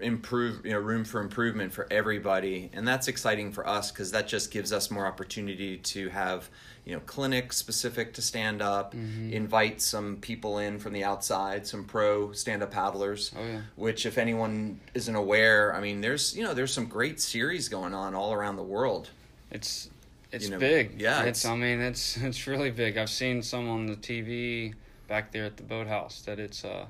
improve 0.00 0.64
you 0.64 0.72
know 0.72 0.78
room 0.78 1.04
for 1.04 1.20
improvement 1.20 1.72
for 1.72 1.86
everybody 1.90 2.70
and 2.74 2.86
that's 2.86 3.08
exciting 3.08 3.50
for 3.52 3.66
us 3.66 3.90
because 3.90 4.10
that 4.12 4.28
just 4.28 4.50
gives 4.50 4.72
us 4.72 4.90
more 4.90 5.06
opportunity 5.06 5.78
to 5.78 6.08
have 6.10 6.50
you 6.84 6.92
know 6.94 7.00
clinics 7.06 7.56
specific 7.56 8.12
to 8.12 8.20
stand 8.22 8.60
up 8.60 8.94
Mm-hmm. 8.94 9.32
invite 9.32 9.80
some 9.80 10.16
people 10.18 10.58
in 10.58 10.78
from 10.78 10.92
the 10.92 11.02
outside 11.02 11.66
some 11.66 11.84
pro 11.84 12.32
stand 12.32 12.62
up 12.62 12.70
paddlers 12.72 13.32
Oh, 13.36 13.42
yeah. 13.42 13.60
which 13.76 14.04
if 14.04 14.18
anyone 14.18 14.78
isn't 14.92 15.14
aware 15.14 15.74
i 15.74 15.80
mean 15.80 16.00
there's 16.02 16.36
you 16.36 16.44
know 16.44 16.52
there's 16.52 16.72
some 16.72 16.86
great 16.86 17.18
series 17.20 17.68
going 17.70 17.94
on 17.94 18.14
all 18.14 18.32
around 18.34 18.56
the 18.56 18.62
world 18.62 19.08
it's 19.50 19.88
it's 20.30 20.46
you 20.46 20.50
know, 20.50 20.58
big. 20.58 21.00
yeah, 21.00 21.22
it's, 21.22 21.44
it's- 21.44 21.46
I 21.46 21.56
mean 21.56 21.80
it's 21.80 22.16
it's 22.28 22.46
really 22.48 22.70
big. 22.72 22.96
I've 22.98 23.08
seen 23.08 23.40
some 23.40 23.68
on 23.68 23.86
the 23.86 23.94
TV 23.94 24.74
back 25.06 25.32
there 25.32 25.44
at 25.44 25.56
the 25.56 25.62
boathouse 25.62 26.22
that 26.22 26.38
it's 26.38 26.64
uh 26.64 26.86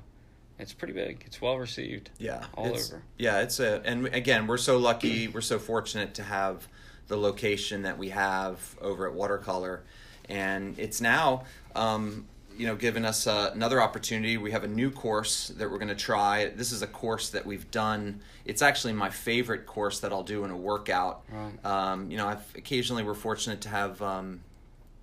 it's 0.57 0.73
pretty 0.73 0.93
big. 0.93 1.23
It's 1.25 1.41
well 1.41 1.57
received. 1.57 2.11
Yeah, 2.17 2.45
all 2.55 2.67
over. 2.67 3.03
Yeah, 3.17 3.41
it's 3.41 3.59
a 3.59 3.81
and 3.83 4.07
again, 4.07 4.47
we're 4.47 4.57
so 4.57 4.77
lucky, 4.77 5.27
we're 5.27 5.41
so 5.41 5.59
fortunate 5.59 6.13
to 6.15 6.23
have 6.23 6.67
the 7.07 7.17
location 7.17 7.83
that 7.83 7.97
we 7.97 8.09
have 8.09 8.75
over 8.81 9.07
at 9.07 9.13
Watercolor, 9.13 9.83
and 10.29 10.79
it's 10.79 11.01
now, 11.01 11.43
um, 11.75 12.25
you 12.57 12.65
know, 12.65 12.75
given 12.75 13.03
us 13.03 13.27
uh, 13.27 13.51
another 13.53 13.81
opportunity. 13.81 14.37
We 14.37 14.51
have 14.51 14.63
a 14.63 14.67
new 14.69 14.89
course 14.91 15.49
that 15.57 15.69
we're 15.69 15.77
going 15.77 15.89
to 15.89 15.95
try. 15.95 16.45
This 16.47 16.71
is 16.71 16.81
a 16.81 16.87
course 16.87 17.29
that 17.31 17.45
we've 17.45 17.69
done. 17.69 18.21
It's 18.45 18.61
actually 18.61 18.93
my 18.93 19.09
favorite 19.09 19.65
course 19.65 19.99
that 19.99 20.13
I'll 20.13 20.23
do 20.23 20.45
in 20.45 20.51
a 20.51 20.57
workout. 20.57 21.23
Right. 21.29 21.65
Um, 21.65 22.09
you 22.09 22.15
know, 22.15 22.27
I've 22.27 22.55
occasionally 22.55 23.03
we're 23.03 23.13
fortunate 23.13 23.59
to 23.61 23.69
have. 23.69 24.01
Um, 24.01 24.39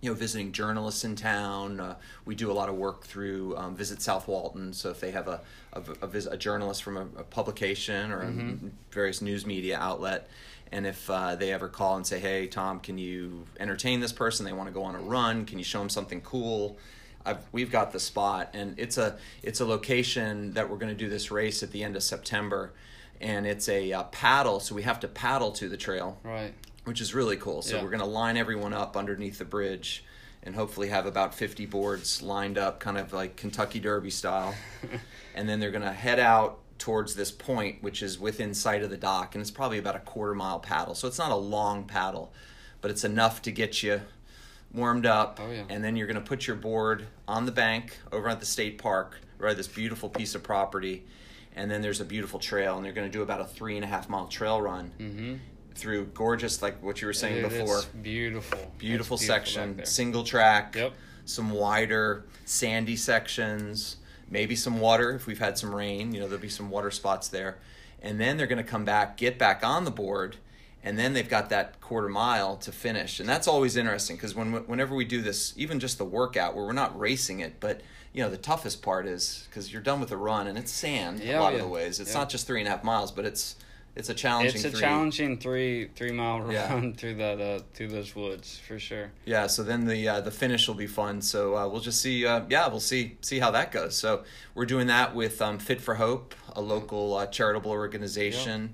you 0.02 0.10
know, 0.10 0.14
visiting 0.14 0.50
journalists 0.52 1.04
in 1.04 1.14
town. 1.16 1.78
Uh, 1.80 1.94
we 2.26 2.34
do 2.34 2.50
a 2.50 2.52
lot 2.52 2.68
of 2.68 2.74
work 2.74 3.04
through 3.04 3.56
um, 3.56 3.74
Visit 3.76 4.02
South 4.02 4.26
Walton. 4.28 4.72
So 4.72 4.90
if 4.90 5.00
they 5.00 5.12
have 5.12 5.28
a 5.28 5.40
a, 5.72 5.80
a, 6.02 6.06
vis- 6.06 6.26
a 6.26 6.36
journalist 6.36 6.82
from 6.82 6.96
a, 6.98 7.02
a 7.16 7.22
publication 7.22 8.12
or 8.12 8.20
a 8.22 8.26
various 8.90 9.22
news 9.22 9.46
media 9.46 9.78
outlet, 9.78 10.28
And 10.72 10.86
if 10.86 11.08
uh, 11.08 11.36
they 11.36 11.52
ever 11.52 11.68
call 11.68 11.96
and 11.96 12.06
say, 12.06 12.18
"Hey, 12.18 12.46
Tom, 12.48 12.80
can 12.80 12.98
you 12.98 13.46
entertain 13.60 14.00
this 14.00 14.12
person? 14.12 14.44
They 14.44 14.52
want 14.52 14.68
to 14.68 14.72
go 14.74 14.82
on 14.82 14.94
a 14.96 15.00
run. 15.00 15.46
Can 15.46 15.58
you 15.58 15.64
show 15.64 15.78
them 15.78 15.88
something 15.88 16.20
cool?" 16.20 16.76
I've, 17.24 17.38
we've 17.52 17.70
got 17.70 17.92
the 17.92 18.00
spot, 18.00 18.50
and 18.52 18.74
it's 18.78 18.98
a 18.98 19.16
it's 19.44 19.60
a 19.60 19.64
location 19.64 20.54
that 20.54 20.68
we're 20.68 20.78
going 20.78 20.92
to 20.92 21.04
do 21.04 21.08
this 21.08 21.30
race 21.30 21.62
at 21.62 21.70
the 21.70 21.84
end 21.84 21.94
of 21.94 22.02
September, 22.02 22.72
and 23.22 23.46
it's 23.46 23.68
a 23.68 23.92
uh, 23.92 24.02
paddle, 24.04 24.60
so 24.60 24.74
we 24.74 24.82
have 24.82 25.00
to 25.00 25.08
paddle 25.08 25.52
to 25.52 25.68
the 25.68 25.76
trail, 25.76 26.18
Right. 26.22 26.52
which 26.84 27.00
is 27.00 27.14
really 27.14 27.36
cool. 27.36 27.62
So 27.62 27.76
Yeah. 27.76 27.82
we're 27.84 27.90
going 27.90 28.00
to 28.00 28.06
line 28.06 28.36
everyone 28.36 28.72
up 28.72 28.96
underneath 28.96 29.38
the 29.38 29.44
bridge, 29.44 30.04
and 30.42 30.54
hopefully 30.56 30.88
have 30.88 31.06
about 31.06 31.34
fifty 31.34 31.64
boards 31.66 32.20
lined 32.20 32.58
up, 32.58 32.80
kind 32.80 32.98
of 32.98 33.12
like 33.12 33.36
Kentucky 33.36 33.78
Derby 33.80 34.10
style, 34.10 34.54
and 35.34 35.48
then 35.48 35.60
they're 35.60 35.70
going 35.70 35.82
to 35.84 35.92
head 35.92 36.18
out 36.18 36.58
towards 36.78 37.14
this 37.14 37.30
point, 37.30 37.80
which 37.82 38.02
is 38.02 38.18
within 38.18 38.52
sight 38.52 38.82
of 38.82 38.90
the 38.90 38.96
dock, 38.96 39.34
and 39.36 39.40
it's 39.42 39.52
probably 39.52 39.78
about 39.78 39.94
a 39.94 40.00
quarter 40.00 40.34
mile 40.34 40.58
paddle. 40.58 40.96
So 40.96 41.06
it's 41.06 41.18
not 41.18 41.30
a 41.30 41.36
long 41.36 41.84
paddle, 41.84 42.32
but 42.80 42.90
it's 42.90 43.04
enough 43.04 43.40
to 43.42 43.52
get 43.52 43.84
you 43.84 44.00
warmed 44.74 45.06
up, 45.06 45.38
Oh, 45.40 45.48
yeah. 45.52 45.62
and 45.68 45.84
then 45.84 45.94
you're 45.96 46.06
going 46.08 46.16
to 46.20 46.26
put 46.28 46.46
your 46.48 46.56
board 46.56 47.06
on 47.28 47.46
the 47.46 47.52
bank 47.52 47.98
over 48.10 48.28
at 48.28 48.40
the 48.40 48.46
state 48.46 48.78
park, 48.78 49.20
right? 49.38 49.56
This 49.56 49.68
beautiful 49.68 50.08
piece 50.08 50.34
of 50.34 50.42
property, 50.42 51.04
and 51.56 51.70
then 51.70 51.82
there's 51.82 52.00
a 52.00 52.04
beautiful 52.04 52.38
trail, 52.38 52.76
and 52.76 52.84
they're 52.84 52.92
going 52.92 53.06
to 53.10 53.12
do 53.12 53.22
about 53.22 53.40
a 53.40 53.44
three 53.44 53.76
and 53.76 53.84
a 53.84 53.88
half 53.88 54.08
mile 54.08 54.26
trail 54.26 54.60
run 54.60 54.92
Mm-hmm. 54.98 55.34
through 55.74 56.06
gorgeous, 56.06 56.62
like 56.62 56.82
what 56.82 57.00
you 57.00 57.06
were 57.06 57.12
saying 57.12 57.38
It- 57.44 57.48
before, 57.48 57.82
beautiful. 58.02 58.58
beautiful 58.78 59.16
It's 59.16 59.26
section, 59.26 59.84
single 59.84 60.24
track, 60.24 60.74
Yep. 60.76 60.92
some 61.24 61.50
wider 61.50 62.24
sandy 62.44 62.96
sections, 62.96 63.96
maybe 64.30 64.54
some 64.56 64.80
water 64.80 65.12
if 65.12 65.26
we've 65.26 65.38
had 65.38 65.58
some 65.58 65.74
rain. 65.74 66.12
You 66.12 66.20
know, 66.20 66.26
there'll 66.26 66.40
be 66.42 66.48
some 66.48 66.70
water 66.70 66.90
spots 66.90 67.28
there, 67.28 67.58
and 68.02 68.20
then 68.20 68.36
they're 68.36 68.46
going 68.46 68.62
to 68.64 68.70
come 68.70 68.84
back, 68.84 69.16
get 69.16 69.38
back 69.38 69.64
on 69.64 69.84
the 69.84 69.90
board, 69.90 70.36
and 70.84 70.98
then 70.98 71.12
they've 71.12 71.28
got 71.28 71.48
that 71.50 71.80
quarter 71.80 72.08
mile 72.08 72.56
to 72.56 72.72
finish, 72.72 73.20
and 73.20 73.28
that's 73.28 73.46
always 73.46 73.76
interesting 73.76 74.16
because 74.16 74.34
when 74.34 74.52
whenever 74.66 74.94
we 74.94 75.04
do 75.04 75.22
this, 75.22 75.54
even 75.56 75.78
just 75.80 75.96
the 75.98 76.04
workout 76.04 76.54
where 76.56 76.64
we're 76.64 76.72
not 76.72 76.98
racing 76.98 77.40
it, 77.40 77.60
but 77.60 77.80
you 78.12 78.22
know 78.22 78.30
the 78.30 78.36
toughest 78.36 78.82
part 78.82 79.06
is 79.06 79.46
because 79.48 79.72
you're 79.72 79.82
done 79.82 80.00
with 80.00 80.10
the 80.10 80.16
run 80.16 80.46
and 80.46 80.58
it's 80.58 80.70
sand 80.72 81.20
Yeah, 81.20 81.38
a 81.38 81.40
lot 81.40 81.52
yeah. 81.52 81.58
of 81.60 81.64
the 81.64 81.68
ways. 81.68 82.00
It's 82.00 82.12
Yeah. 82.12 82.18
not 82.20 82.28
just 82.28 82.46
three 82.46 82.60
and 82.60 82.68
a 82.68 82.70
half 82.70 82.84
miles, 82.84 83.10
but 83.12 83.24
it's 83.24 83.56
it's 83.94 84.08
a 84.08 84.14
challenging. 84.14 84.54
It's 84.54 84.64
a 84.64 84.70
three. 84.70 84.80
challenging 84.80 85.38
three 85.38 85.88
three 85.94 86.12
mile 86.12 86.40
run 86.40 86.94
through 86.98 87.16
that 87.16 87.40
uh, 87.40 87.60
through 87.74 87.88
those 87.88 88.14
woods 88.16 88.58
for 88.66 88.78
sure. 88.78 89.10
Yeah, 89.26 89.46
so 89.46 89.62
then 89.62 89.86
the 89.86 90.08
uh, 90.08 90.20
the 90.22 90.30
finish 90.30 90.66
will 90.66 90.74
be 90.74 90.86
fun. 90.86 91.20
So 91.20 91.56
uh, 91.56 91.68
we'll 91.68 91.80
just 91.82 92.00
see. 92.00 92.24
Uh, 92.26 92.42
yeah, 92.48 92.68
we'll 92.68 92.80
see 92.80 93.16
see 93.20 93.38
how 93.38 93.50
that 93.50 93.70
goes. 93.70 93.94
So 93.96 94.24
we're 94.54 94.64
doing 94.66 94.86
that 94.86 95.14
with 95.14 95.42
um, 95.42 95.58
Fit 95.58 95.80
for 95.80 95.96
Hope, 95.96 96.34
a 96.54 96.60
local 96.62 97.14
uh, 97.14 97.26
charitable 97.26 97.70
organization, 97.70 98.72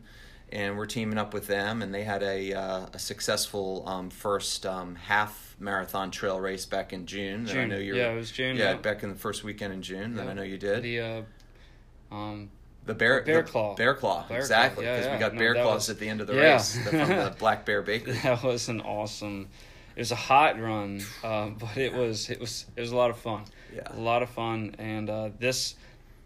and 0.53 0.77
we're 0.79 0.87
teaming 0.87 1.19
up 1.19 1.35
with 1.35 1.47
them. 1.47 1.83
And 1.83 1.95
they 1.95 2.05
had 2.05 2.23
a 2.23 2.53
uh, 2.55 2.87
a 2.93 2.99
successful 2.99 3.85
um, 3.87 4.11
first 4.11 4.65
um, 4.67 4.95
half 4.95 5.57
marathon 5.61 6.11
trail 6.11 6.41
race 6.41 6.67
back 6.67 6.93
in 6.93 7.07
June. 7.07 7.45
that 7.45 7.51
I 7.51 7.55
June. 7.55 7.69
know 7.71 7.77
you're. 7.79 7.97
Yeah, 7.97 8.13
it 8.13 8.17
was 8.17 8.31
June, 8.31 8.57
Yeah, 8.57 8.71
yeah. 8.73 8.77
back 8.77 9.03
in 9.03 9.09
the 9.11 9.15
first 9.17 9.45
weekend 9.45 9.73
in 9.73 9.83
June. 9.83 10.15
That 10.17 10.29
I 10.29 10.33
know 10.33 10.43
you 10.43 10.59
did. 10.59 10.83
The 10.83 11.01
uh, 11.01 11.23
um, 12.15 12.51
The 12.87 12.95
bear, 12.95 13.23
Bear 13.23 13.43
the 13.43 13.49
Claw. 13.51 13.75
bear 13.75 13.95
claw, 13.95 14.27
Bear 14.29 14.39
exactly. 14.39 14.85
Claw, 14.85 14.93
yeah, 14.93 14.99
Because 15.01 15.13
we 15.15 15.19
got 15.19 15.33
No, 15.35 15.39
bear 15.39 15.55
claws 15.55 15.75
was- 15.75 15.91
at 15.91 15.99
the 15.99 16.09
end 16.09 16.21
of 16.21 16.27
the 16.27 16.35
yeah. 16.35 16.53
race 16.55 16.73
the- 16.75 16.91
from 16.91 17.09
the 17.09 17.35
Black 17.39 17.65
Bear 17.67 17.83
Bakery. 17.83 18.15
that 18.23 18.43
was 18.43 18.69
an 18.69 18.81
awesome. 18.81 19.49
It 19.97 20.03
was 20.03 20.13
a 20.13 20.17
hot 20.17 20.61
run, 20.61 21.01
uh, 21.25 21.49
but 21.59 21.77
it 21.77 21.93
was 21.93 22.31
it 22.31 22.39
was 22.39 22.67
it 22.77 22.81
was 22.81 22.93
a 22.93 22.97
lot 22.97 23.11
of 23.11 23.19
fun. 23.19 23.43
Yeah. 23.75 23.83
a 23.91 23.99
lot 23.99 24.23
of 24.23 24.31
fun, 24.31 24.77
and 24.79 25.11
uh, 25.11 25.31
this 25.41 25.75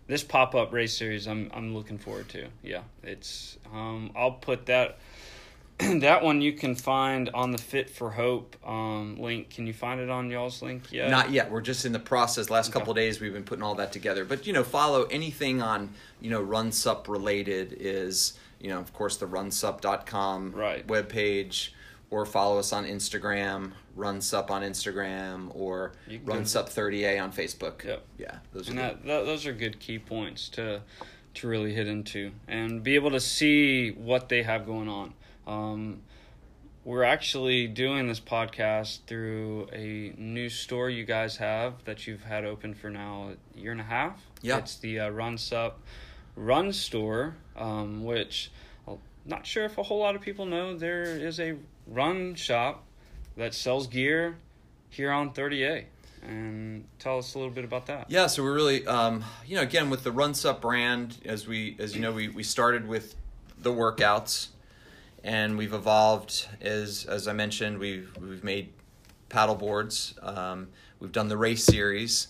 this 0.06 0.22
pop 0.24 0.54
up 0.54 0.72
race 0.72 0.96
series, 0.96 1.26
I'm 1.26 1.50
I'm 1.54 1.74
looking 1.74 1.98
forward 1.98 2.28
to. 2.30 2.46
Yeah, 2.62 2.82
it's 3.02 3.56
um, 3.72 4.10
I'll 4.16 4.32
put 4.32 4.66
that 4.66 4.98
that 5.78 6.22
one 6.22 6.40
you 6.40 6.52
can 6.52 6.74
find 6.74 7.30
on 7.34 7.50
the 7.50 7.58
Fit 7.58 7.88
for 7.90 8.10
Hope 8.10 8.56
um, 8.66 9.16
link. 9.18 9.50
Can 9.50 9.66
you 9.66 9.72
find 9.72 10.00
it 10.00 10.10
on 10.10 10.30
y'all's 10.30 10.62
link 10.62 10.92
yet? 10.92 11.10
Not 11.10 11.30
yet. 11.30 11.50
We're 11.50 11.60
just 11.62 11.84
in 11.84 11.92
the 11.92 11.98
process. 11.98 12.50
Last 12.50 12.72
couple 12.72 12.90
of 12.90 12.96
days, 12.96 13.20
we've 13.20 13.32
been 13.32 13.44
putting 13.44 13.62
all 13.62 13.74
that 13.76 13.92
together. 13.92 14.24
But 14.24 14.46
you 14.46 14.52
know, 14.52 14.64
follow 14.64 15.04
anything 15.04 15.62
on 15.62 15.90
you 16.20 16.30
know 16.30 16.44
RunSup 16.44 17.08
related 17.08 17.74
is 17.78 18.38
you 18.60 18.68
know 18.68 18.78
of 18.78 18.92
course 18.92 19.16
the 19.16 19.26
runsup.com 19.26 20.52
Right. 20.52 20.86
webpage, 20.86 21.70
or 22.12 22.26
follow 22.26 22.58
us 22.58 22.74
on 22.74 22.84
Instagram, 22.84 23.72
RunSup 23.96 24.50
on 24.50 24.60
Instagram, 24.62 25.50
or 25.56 25.92
You 26.06 26.18
can- 26.18 26.42
RunSup30A 26.42 27.18
on 27.22 27.32
Facebook. 27.32 27.82
Yep. 27.84 28.02
Yeah, 28.18 28.38
those 28.52 28.68
are 28.68 28.72
and 28.72 28.78
the- 28.78 28.82
that, 28.82 29.06
that 29.06 29.24
those 29.24 29.46
are 29.46 29.52
good 29.54 29.80
key 29.80 29.98
points 29.98 30.48
to 30.50 30.82
to 31.34 31.48
really 31.48 31.72
hit 31.72 31.88
into 31.88 32.30
and 32.46 32.82
be 32.82 32.94
able 32.94 33.10
to 33.10 33.18
see 33.20 33.90
what 33.92 34.28
they 34.28 34.42
have 34.42 34.66
going 34.66 34.86
on. 34.90 35.14
Um, 35.46 36.02
we're 36.84 37.04
actually 37.04 37.66
doing 37.68 38.06
this 38.08 38.20
podcast 38.20 38.98
through 39.06 39.68
a 39.72 40.12
new 40.18 40.50
store 40.50 40.90
you 40.90 41.04
guys 41.06 41.38
have 41.38 41.82
that 41.86 42.06
you've 42.06 42.24
had 42.24 42.44
open 42.44 42.74
for 42.74 42.90
now 42.90 43.30
a 43.56 43.58
year 43.58 43.72
and 43.72 43.80
a 43.80 43.84
half. 43.84 44.20
Yeah. 44.42 44.58
it's 44.58 44.76
the 44.76 45.00
uh, 45.00 45.10
RunSup 45.10 45.74
Run 46.36 46.70
Store, 46.74 47.36
um, 47.56 48.04
which 48.04 48.50
not 49.24 49.46
sure 49.46 49.64
if 49.64 49.78
a 49.78 49.82
whole 49.82 49.98
lot 49.98 50.14
of 50.14 50.20
people 50.20 50.46
know. 50.46 50.76
There 50.76 51.02
is 51.02 51.38
a 51.40 51.56
run 51.86 52.34
shop 52.34 52.84
that 53.36 53.54
sells 53.54 53.86
gear 53.86 54.36
here 54.90 55.10
on 55.10 55.32
30A. 55.32 55.84
And 56.22 56.84
tell 57.00 57.18
us 57.18 57.34
a 57.34 57.38
little 57.38 57.52
bit 57.52 57.64
about 57.64 57.86
that. 57.86 58.08
Yeah, 58.08 58.28
so 58.28 58.44
we're 58.44 58.54
really, 58.54 58.86
um, 58.86 59.24
you 59.44 59.56
know, 59.56 59.62
again 59.62 59.90
with 59.90 60.04
the 60.04 60.12
RunSup 60.12 60.60
brand, 60.60 61.18
as 61.24 61.48
we, 61.48 61.74
as 61.80 61.96
you 61.96 62.00
know, 62.00 62.12
we, 62.12 62.28
we 62.28 62.44
started 62.44 62.86
with 62.86 63.16
the 63.58 63.72
workouts, 63.72 64.48
and 65.24 65.56
we've 65.56 65.72
evolved 65.72 66.46
as 66.60 67.06
as 67.06 67.28
I 67.28 67.32
mentioned. 67.32 67.78
We've 67.78 68.10
we've 68.20 68.44
made 68.44 68.72
paddle 69.28 69.54
boards. 69.54 70.14
Um, 70.22 70.68
we've 71.00 71.12
done 71.12 71.28
the 71.28 71.36
race 71.36 71.64
series, 71.64 72.28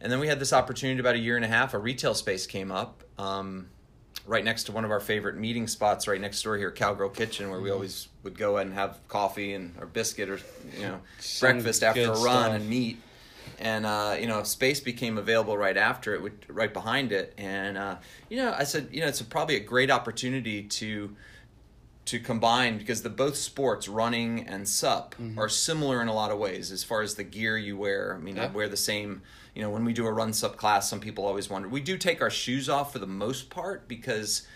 and 0.00 0.10
then 0.10 0.18
we 0.18 0.28
had 0.28 0.38
this 0.38 0.52
opportunity 0.52 1.00
about 1.00 1.14
a 1.14 1.18
year 1.18 1.36
and 1.36 1.44
a 1.44 1.48
half. 1.48 1.74
A 1.74 1.78
retail 1.78 2.14
space 2.14 2.46
came 2.46 2.70
up. 2.70 3.04
Um, 3.18 3.68
Right 4.26 4.44
next 4.44 4.64
to 4.64 4.72
one 4.72 4.84
of 4.84 4.90
our 4.90 4.98
favorite 5.00 5.36
meeting 5.36 5.68
spots, 5.68 6.08
right 6.08 6.20
next 6.20 6.42
door 6.42 6.56
here, 6.56 6.72
Cowgirl 6.72 7.10
Kitchen, 7.10 7.48
where 7.50 7.60
we 7.60 7.70
always 7.70 8.08
would 8.24 8.36
go 8.36 8.56
and 8.56 8.74
have 8.74 8.98
coffee 9.06 9.54
and 9.54 9.74
or 9.80 9.86
biscuit 9.86 10.28
or 10.28 10.40
you 10.76 10.82
know 10.82 11.00
Some 11.20 11.52
breakfast 11.52 11.82
after 11.84 12.02
a 12.02 12.08
run 12.08 12.16
stuff. 12.16 12.52
and 12.54 12.68
meet. 12.68 13.00
And 13.60 13.86
uh, 13.86 14.16
you 14.18 14.26
know 14.26 14.42
space 14.42 14.80
became 14.80 15.16
available 15.16 15.56
right 15.56 15.76
after 15.76 16.14
it 16.14 16.32
right 16.48 16.72
behind 16.72 17.12
it. 17.12 17.34
And 17.38 17.78
uh, 17.78 17.96
you 18.28 18.36
know 18.38 18.52
i 18.58 18.64
said 18.64 18.88
you 18.90 19.00
know 19.00 19.06
it's 19.06 19.20
a, 19.20 19.24
probably 19.24 19.56
a 19.56 19.60
great 19.60 19.90
opportunity 19.90 20.64
to 20.64 21.14
to 22.06 22.18
combine 22.20 22.78
because 22.78 23.02
the 23.02 23.10
both 23.10 23.36
sports 23.36 23.88
running 23.88 24.46
and 24.48 24.68
sup 24.68 25.14
Mm-hmm. 25.20 25.38
are 25.38 25.48
similar 25.48 26.00
in 26.02 26.08
a 26.08 26.14
lot 26.14 26.30
of 26.30 26.38
ways 26.38 26.70
as 26.72 26.82
far 26.84 27.02
as 27.02 27.14
the 27.16 27.24
gear 27.24 27.56
you 27.58 27.76
wear. 27.76 28.14
I 28.14 28.22
mean 28.22 28.38
i 28.38 28.46
wear 28.46 28.68
the 28.68 28.76
same 28.76 29.22
you 29.54 29.62
know 29.62 29.70
when 29.70 29.84
we 29.84 29.92
do 29.92 30.06
a 30.06 30.12
run 30.12 30.32
sup 30.32 30.56
class 30.56 30.88
some 30.88 31.00
people 31.00 31.24
always 31.26 31.48
wonder. 31.50 31.68
We 31.68 31.80
do 31.80 31.96
take 31.98 32.20
our 32.22 32.30
shoes 32.30 32.68
off 32.68 32.92
for 32.92 32.98
the 32.98 33.06
most 33.06 33.50
part 33.50 33.88
because 33.88 34.46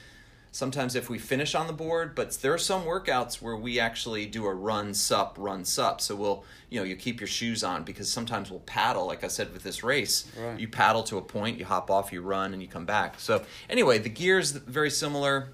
sometimes 0.52 0.96
if 0.96 1.08
we 1.08 1.16
finish 1.18 1.54
on 1.54 1.66
the 1.68 1.72
board 1.72 2.14
but 2.14 2.32
there 2.42 2.52
are 2.52 2.58
some 2.58 2.82
workouts 2.84 3.40
where 3.40 3.56
we 3.56 3.78
actually 3.78 4.26
do 4.26 4.46
a 4.46 4.52
run 4.54 4.92
sup 4.94 5.36
run 5.38 5.64
sup. 5.64 6.00
So 6.00 6.14
we'll 6.16 6.44
you 6.68 6.78
know 6.78 6.84
you 6.84 6.96
keep 6.96 7.20
your 7.20 7.28
shoes 7.28 7.64
on 7.64 7.82
because 7.84 8.08
sometimes 8.10 8.50
we'll 8.50 8.60
paddle 8.60 9.06
like 9.06 9.24
i 9.24 9.28
said 9.28 9.52
with 9.52 9.62
this 9.64 9.82
race. 9.82 10.30
Right. 10.38 10.58
you 10.60 10.68
paddle 10.68 11.02
to 11.04 11.18
a 11.18 11.22
point 11.22 11.58
you 11.58 11.64
hop 11.64 11.90
off 11.90 12.12
you 12.12 12.20
run 12.22 12.52
and 12.52 12.62
you 12.62 12.68
come 12.68 12.86
back. 12.86 13.18
So 13.18 13.42
anyway 13.68 13.98
the 13.98 14.08
gear 14.08 14.38
is 14.38 14.52
very 14.52 14.90
similar. 14.90 15.52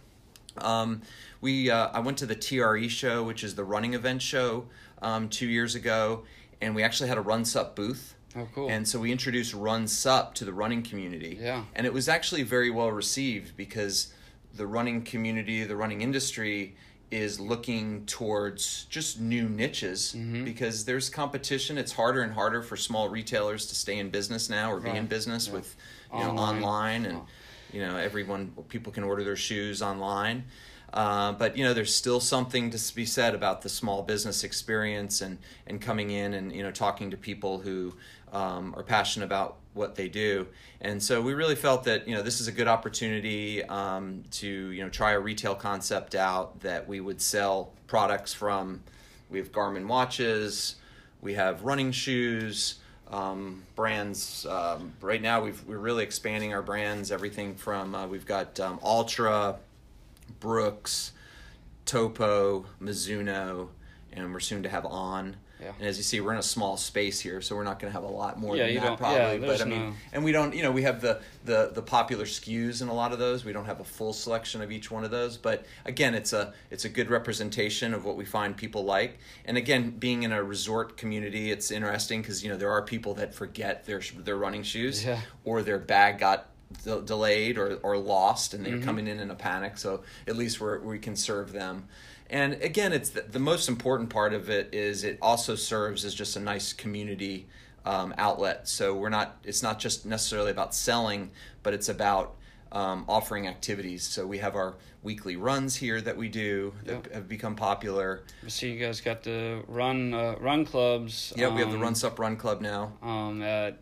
Um, 0.59 1.03
we 1.41 1.71
uh, 1.71 1.89
I 1.93 2.01
went 2.01 2.19
to 2.19 2.27
the 2.27 2.35
TRE 2.35 2.89
show, 2.89 3.23
which 3.23 3.45
is 3.45 3.55
the 3.55 3.65
running 3.65 3.95
event 3.95 4.23
show, 4.23 4.67
um, 5.03 5.29
two 5.29 5.47
years 5.47 5.75
ago, 5.75 6.25
and 6.61 6.75
we 6.75 6.83
actually 6.83 7.09
had 7.09 7.19
a 7.19 7.23
Run 7.23 7.45
Sup 7.45 7.77
booth. 7.77 8.15
Oh, 8.35 8.47
cool. 8.55 8.69
And 8.69 8.87
so 8.87 8.99
we 8.99 9.13
introduced 9.13 9.55
Run 9.55 9.87
Sup 9.87 10.35
to 10.35 10.45
the 10.45 10.53
running 10.53 10.83
community. 10.83 11.39
Yeah. 11.41 11.65
And 11.75 11.87
it 11.87 11.93
was 11.93 12.09
actually 12.09 12.43
very 12.43 12.71
well 12.71 12.91
received 12.91 13.57
because 13.57 14.13
the 14.55 14.67
running 14.67 15.03
community, 15.03 15.65
the 15.65 15.77
running 15.77 16.03
industry, 16.03 16.77
is 17.11 17.39
looking 17.39 18.05
towards 18.07 18.85
just 18.91 19.21
new 19.21 19.49
niches 19.49 20.15
Mm-hmm. 20.17 20.45
because 20.45 20.85
there's 20.85 21.09
competition. 21.09 21.79
It's 21.79 21.93
harder 21.93 22.23
and 22.23 22.33
harder 22.33 22.63
for 22.63 22.77
small 22.77 23.09
retailers 23.09 23.67
to 23.67 23.75
stay 23.75 23.99
in 23.99 24.11
business 24.11 24.51
now 24.51 24.73
or 24.73 24.81
be 24.81 24.91
in 24.91 25.07
business 25.07 25.47
Yeah. 25.47 25.53
with 25.55 25.77
you 26.13 26.19
know 26.21 26.31
Online. 26.31 26.55
online 26.57 27.05
and 27.07 27.19
Oh. 27.19 27.27
you 27.73 27.81
know 27.81 27.97
everyone 27.97 28.53
people 28.69 28.93
can 28.93 29.03
order 29.05 29.23
their 29.25 29.37
shoes 29.37 29.83
online 29.83 30.45
uh, 30.93 31.33
but 31.33 31.57
you 31.57 31.65
know 31.65 31.75
there's 31.75 31.95
still 31.95 32.21
something 32.21 32.71
to 32.71 32.95
be 32.95 33.05
said 33.05 33.35
about 33.35 33.63
the 33.63 33.69
small 33.69 34.03
business 34.03 34.45
experience 34.45 35.21
and 35.21 35.39
and 35.67 35.81
coming 35.81 36.11
in 36.11 36.35
and 36.35 36.53
you 36.53 36.63
know 36.63 36.71
talking 36.71 37.11
to 37.11 37.17
people 37.17 37.59
who 37.59 37.95
um, 38.33 38.75
are 38.77 38.83
passionate 38.83 39.25
about 39.25 39.57
what 39.75 39.95
they 39.95 40.09
do 40.09 40.47
and 40.81 41.03
so 41.03 41.21
we 41.21 41.35
really 41.35 41.55
felt 41.55 41.85
that 41.85 42.07
you 42.09 42.15
know 42.15 42.23
this 42.23 42.41
is 42.41 42.49
a 42.49 42.53
good 42.53 42.69
opportunity 42.69 43.63
um, 43.65 44.23
to 44.31 44.49
you 44.49 44.83
know 44.83 44.89
try 44.89 45.13
a 45.13 45.21
retail 45.21 45.55
concept 45.55 46.15
out 46.15 46.61
that 46.61 46.87
we 46.89 47.01
would 47.01 47.21
sell 47.21 47.73
products 47.87 48.33
from 48.33 48.83
we 49.31 49.39
have 49.39 49.53
Garmin 49.53 49.87
watches 49.87 50.77
we 51.21 51.35
have 51.35 51.63
running 51.63 51.93
shoes 51.93 52.77
um, 53.11 53.63
brands. 53.75 54.47
Um, 54.47 54.93
right 55.01 55.23
now, 55.23 55.43
we've, 55.43 55.63
we're 55.67 55.79
really 55.79 56.05
expanding 56.05 56.53
our 56.55 56.63
brands. 56.63 57.13
Everything 57.13 57.55
from 57.55 57.95
uh, 57.95 58.07
we've 58.07 58.27
got 58.27 58.59
um, 58.61 58.79
Altra, 58.83 59.57
Brooks, 60.41 61.13
Topo, 61.85 62.67
Mizuno, 62.81 63.69
and 64.13 64.33
we're 64.33 64.41
soon 64.41 64.63
to 64.63 64.69
have 64.69 64.85
On. 64.87 65.37
Yeah. 65.61 65.73
And 65.79 65.89
as 65.89 65.97
you 65.97 66.03
see, 66.03 66.21
we're 66.21 66.33
in 66.35 66.39
a 66.39 66.43
small 66.43 66.77
space 66.77 67.19
here, 67.19 67.41
so 67.41 67.57
we're 67.57 67.65
not 67.65 67.79
going 67.79 67.91
to 67.91 67.99
have 67.99 68.07
a 68.07 68.13
lot 68.13 68.39
more 68.39 68.55
Yeah, 68.55 68.67
than 68.67 68.75
that 68.83 68.99
probably. 68.99 69.17
yeah, 69.41 69.47
but 69.47 69.63
I 69.63 69.65
mean, 69.65 69.89
no- 69.91 69.95
and 70.13 70.23
we 70.23 70.31
don't, 70.31 70.55
you 70.55 70.63
know, 70.63 70.71
we 70.71 70.83
have 70.83 71.01
the, 71.01 71.23
the 71.47 71.71
the 71.73 71.81
popular 71.81 72.27
SKUs 72.27 72.83
in 72.83 72.89
a 72.89 72.93
lot 72.93 73.13
of 73.15 73.19
those. 73.19 73.43
We 73.43 73.55
don't 73.55 73.65
have 73.65 73.81
a 73.81 73.85
full 73.85 74.13
selection 74.13 74.61
of 74.61 74.71
each 74.71 74.91
one 74.91 75.03
of 75.03 75.11
those, 75.11 75.39
but 75.39 75.65
again, 75.87 76.15
it's 76.15 76.35
a 76.35 76.53
it's 76.71 76.85
a 76.85 76.91
good 76.91 77.09
representation 77.09 77.95
of 77.95 78.05
what 78.05 78.17
we 78.19 78.27
find 78.27 78.55
people 78.55 78.85
like. 78.85 79.19
And 79.47 79.57
again, 79.57 79.93
being 79.93 80.25
in 80.25 80.33
a 80.33 80.45
resort 80.45 80.99
community, 80.99 81.51
it's 81.51 81.71
interesting 81.71 82.21
because 82.21 82.45
you 82.45 82.51
know 82.51 82.59
there 82.59 82.71
are 82.71 82.83
people 82.83 83.15
that 83.15 83.33
forget 83.35 83.87
their 83.87 84.03
their 84.19 84.37
running 84.37 84.63
shoes 84.63 85.07
Yeah. 85.07 85.21
or 85.43 85.63
their 85.63 85.79
bag 85.79 86.19
got 86.19 86.51
de- 86.85 87.03
delayed 87.03 87.59
or, 87.59 87.77
or 87.83 87.97
lost 87.99 88.55
and 88.55 88.65
they're 88.65 88.75
Mm-hmm. 88.75 88.85
coming 88.85 89.07
in 89.07 89.21
in 89.21 89.31
a 89.31 89.35
panic 89.35 89.79
so 89.79 90.03
at 90.27 90.37
least 90.37 90.61
we're, 90.61 90.81
we 90.81 90.99
can 90.99 91.17
serve 91.17 91.53
them 91.53 91.85
and 92.29 92.55
again 92.55 92.93
it's 92.93 93.11
the, 93.11 93.23
the 93.23 93.39
most 93.39 93.69
important 93.69 94.11
part 94.11 94.35
of 94.35 94.51
it 94.51 94.75
is 94.75 95.05
it 95.05 95.19
also 95.23 95.55
serves 95.55 96.05
as 96.05 96.15
just 96.15 96.37
a 96.37 96.41
nice 96.41 96.73
community 96.73 97.47
um, 97.85 98.13
outlet 98.19 98.69
so 98.69 98.95
we're 98.95 99.09
not 99.09 99.37
it's 99.45 99.63
not 99.63 99.79
just 99.79 100.05
necessarily 100.07 100.51
about 100.51 100.75
selling 100.75 101.31
but 101.63 101.73
it's 101.73 101.89
about 101.89 102.35
um, 102.73 103.05
offering 103.09 103.47
activities 103.47 104.03
so 104.03 104.27
we 104.27 104.39
have 104.39 104.57
our 104.57 104.75
weekly 105.05 105.37
runs 105.37 105.77
here 105.77 106.01
that 106.01 106.17
we 106.17 106.29
do 106.29 106.75
that 106.85 106.93
Yep. 107.05 107.13
have 107.15 107.29
become 107.29 107.55
popular 107.55 108.25
I 108.45 108.49
see 108.49 108.73
you 108.73 108.81
guys 108.85 109.01
got 109.01 109.23
the 109.23 109.63
run 109.69 110.13
uh, 110.13 110.35
run 110.41 110.65
clubs. 110.65 111.33
yeah 111.37 111.49
we 111.49 111.61
have 111.61 111.71
the 111.71 111.77
um, 111.77 111.83
run 111.83 111.95
sup 111.95 112.19
run 112.19 112.37
club 112.37 112.61
now 112.61 112.93
um, 113.03 113.41
at 113.41 113.79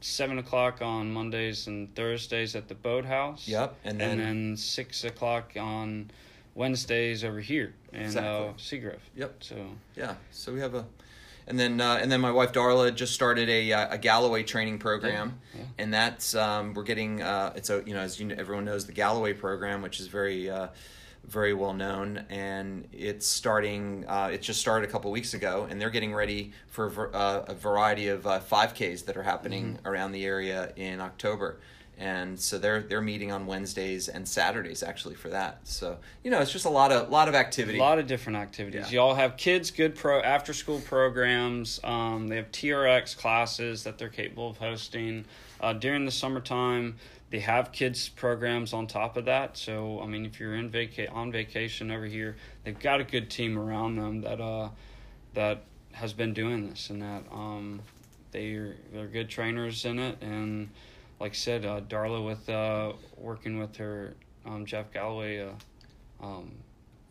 seven 0.00 0.38
o'clock 0.38 0.80
on 0.82 1.12
Mondays 1.12 1.66
and 1.66 1.94
Thursdays 1.94 2.56
at 2.56 2.68
the 2.68 2.74
boathouse. 2.74 3.46
Yep, 3.46 3.76
and 3.84 4.00
and 4.00 4.10
then- 4.12 4.18
then, 4.18 4.56
six 4.56 5.04
o'clock 5.04 5.52
on 5.58 6.10
Wednesdays 6.54 7.24
over 7.24 7.40
here 7.40 7.74
in 7.92 8.00
uh, 8.02 8.04
Exactly. 8.04 8.54
Seagrove. 8.80 8.98
Yep. 9.16 9.34
So 9.44 9.56
Yeah, 9.96 10.14
so 10.30 10.52
we 10.52 10.60
have 10.60 10.74
a, 10.74 10.84
and 11.46 11.58
then 11.58 11.80
uh, 11.80 11.98
and 12.00 12.10
then 12.10 12.20
my 12.20 12.30
wife 12.32 12.52
Darla 12.52 12.94
just 12.94 13.14
started 13.14 13.48
a 13.48 13.72
uh, 13.72 13.94
a 13.94 13.98
Galloway 13.98 14.42
training 14.42 14.78
program, 14.78 15.38
Yeah, 15.54 15.60
yeah. 15.60 15.66
and 15.78 15.94
that's 15.94 16.34
um, 16.34 16.74
we're 16.74 16.82
getting 16.82 17.22
uh, 17.22 17.52
it's 17.56 17.70
a 17.70 17.82
you 17.86 17.94
know 17.94 18.00
as 18.00 18.18
you 18.20 18.26
know, 18.26 18.34
everyone 18.38 18.64
knows 18.64 18.86
the 18.86 18.92
Galloway 18.92 19.32
program, 19.32 19.82
which 19.82 20.00
is 20.00 20.06
very. 20.08 20.50
Very 21.26 21.54
well 21.54 21.72
known, 21.72 22.24
and 22.28 22.88
it's 22.92 23.26
starting. 23.26 24.04
Uh, 24.08 24.30
it 24.32 24.42
just 24.42 24.60
started 24.60 24.88
a 24.88 24.92
couple 24.92 25.10
weeks 25.12 25.34
ago, 25.34 25.68
and 25.70 25.80
they're 25.80 25.90
getting 25.90 26.12
ready 26.12 26.52
for 26.66 27.10
a 27.12 27.16
uh, 27.16 27.44
a 27.48 27.54
variety 27.54 28.08
of 28.08 28.26
uh, 28.26 28.40
5Ks 28.40 29.04
that 29.04 29.16
are 29.16 29.22
happening 29.22 29.78
around 29.84 30.12
the 30.12 30.24
area 30.24 30.72
in 30.76 31.00
October 31.00 31.60
and 32.00 32.40
so 32.40 32.58
they're 32.58 32.80
they're 32.80 33.02
meeting 33.02 33.30
on 33.30 33.46
Wednesdays 33.46 34.08
and 34.08 34.26
Saturdays 34.26 34.82
actually 34.82 35.14
for 35.14 35.28
that. 35.28 35.60
So 35.64 35.98
you 36.24 36.30
know, 36.30 36.40
it's 36.40 36.50
just 36.50 36.64
a 36.64 36.70
lot 36.70 36.90
of 36.90 37.10
lot 37.10 37.28
of 37.28 37.34
activity. 37.34 37.78
a 37.78 37.82
lot 37.82 37.98
of 37.98 38.06
different 38.06 38.38
activities. 38.38 38.90
Yeah. 38.90 39.02
Y'all 39.02 39.14
have 39.14 39.36
kids 39.36 39.70
good 39.70 39.94
pro 39.94 40.20
after 40.20 40.54
school 40.54 40.80
programs. 40.80 41.78
Um, 41.84 42.26
they 42.26 42.36
have 42.36 42.50
TRX 42.50 43.16
classes 43.16 43.84
that 43.84 43.98
they're 43.98 44.08
capable 44.08 44.48
of 44.48 44.56
hosting 44.56 45.26
uh, 45.60 45.74
during 45.74 46.06
the 46.06 46.10
summertime. 46.10 46.96
They 47.30 47.40
have 47.40 47.72
kids 47.72 48.08
programs 48.08 48.72
on 48.72 48.86
top 48.86 49.16
of 49.16 49.26
that. 49.26 49.56
So 49.56 50.00
I 50.00 50.06
mean, 50.06 50.26
if 50.26 50.40
you're 50.40 50.54
in 50.54 50.70
vaca- 50.70 51.10
on 51.10 51.30
vacation 51.32 51.90
over 51.90 52.06
here, 52.06 52.36
they've 52.64 52.78
got 52.78 53.00
a 53.00 53.04
good 53.04 53.30
team 53.30 53.58
around 53.58 53.96
them 53.96 54.22
that 54.22 54.40
uh, 54.40 54.70
that 55.34 55.62
has 55.92 56.12
been 56.12 56.34
doing 56.34 56.68
this 56.68 56.90
and 56.90 57.02
that 57.02 57.22
um, 57.32 57.80
they're 58.32 58.76
they're 58.92 59.06
good 59.06 59.28
trainers 59.28 59.84
in 59.84 59.98
it 59.98 60.18
and 60.20 60.70
like 61.20 61.32
I 61.32 61.34
said, 61.34 61.66
uh, 61.66 61.82
Darla 61.82 62.24
with 62.24 62.48
uh, 62.48 62.94
working 63.18 63.58
with 63.58 63.76
her 63.76 64.14
um, 64.46 64.64
Jeff 64.64 64.90
Galloway 64.90 65.46
uh, 65.46 66.24
um, 66.24 66.50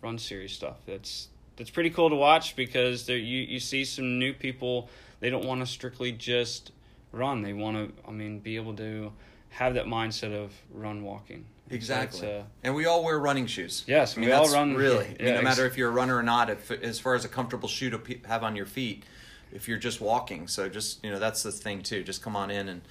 run 0.02 0.18
series 0.18 0.52
stuff. 0.52 0.78
That's 0.86 1.30
that's 1.56 1.70
pretty 1.70 1.92
cool 1.92 2.10
to 2.10 2.16
watch 2.16 2.56
because 2.56 3.06
there 3.06 3.18
you 3.18 3.44
you 3.44 3.60
see 3.60 3.86
some 3.86 4.18
new 4.18 4.34
people. 4.34 4.90
They 5.20 5.30
don't 5.30 5.46
want 5.46 5.62
to 5.62 5.68
strictly 5.68 6.12
just 6.12 6.72
run. 7.12 7.44
They 7.44 7.54
want 7.54 7.78
to, 7.78 8.08
I 8.08 8.12
mean, 8.12 8.40
be 8.40 8.56
able 8.56 8.74
to 8.78 9.12
have 9.50 9.74
that 9.76 9.86
mindset 9.86 10.34
of 10.34 10.52
run 10.74 11.04
walking. 11.04 11.46
Exactly. 11.72 12.32
uh, 12.32 12.44
and 12.64 12.74
we 12.74 12.86
all 12.86 13.04
wear 13.04 13.20
running 13.20 13.46
shoes. 13.46 13.84
Yes, 13.86 14.18
I 14.18 14.22
mean, 14.22 14.30
we 14.30 14.34
all 14.34 14.50
run- 14.50 14.76
Really, 14.76 15.16
yeah, 15.20 15.22
I 15.22 15.24
mean, 15.26 15.36
no 15.36 15.42
matter 15.44 15.66
if 15.66 15.78
you're 15.78 15.90
a 15.90 15.94
runner 15.94 16.18
or 16.18 16.24
not, 16.24 16.50
if, 16.50 16.72
as 16.72 17.00
far 17.00 17.14
as 17.16 17.26
a 17.26 17.30
comfortable 17.30 17.70
shoe 17.70 17.90
to 17.92 18.00
pe- 18.00 18.22
have 18.28 18.44
on 18.44 18.56
your 18.56 18.66
feet, 18.66 19.04
if 19.52 19.68
you're 19.68 19.78
just 19.78 20.02
walking. 20.02 20.48
So 20.48 20.68
just 20.70 21.04
you 21.04 21.12
know, 21.12 21.20
that's 21.20 21.44
the 21.44 21.52
thing 21.52 21.82
too. 21.84 22.04
Just 22.04 22.22
come 22.24 22.36
on 22.36 22.50
in 22.50 22.70
and 22.70 22.82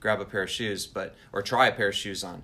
grab 0.00 0.20
a 0.20 0.24
pair 0.24 0.42
of 0.42 0.50
shoes, 0.50 0.86
but 0.86 1.14
or 1.32 1.42
try 1.42 1.68
a 1.68 1.72
pair 1.72 1.88
of 1.88 1.94
shoes 1.94 2.22
on. 2.22 2.42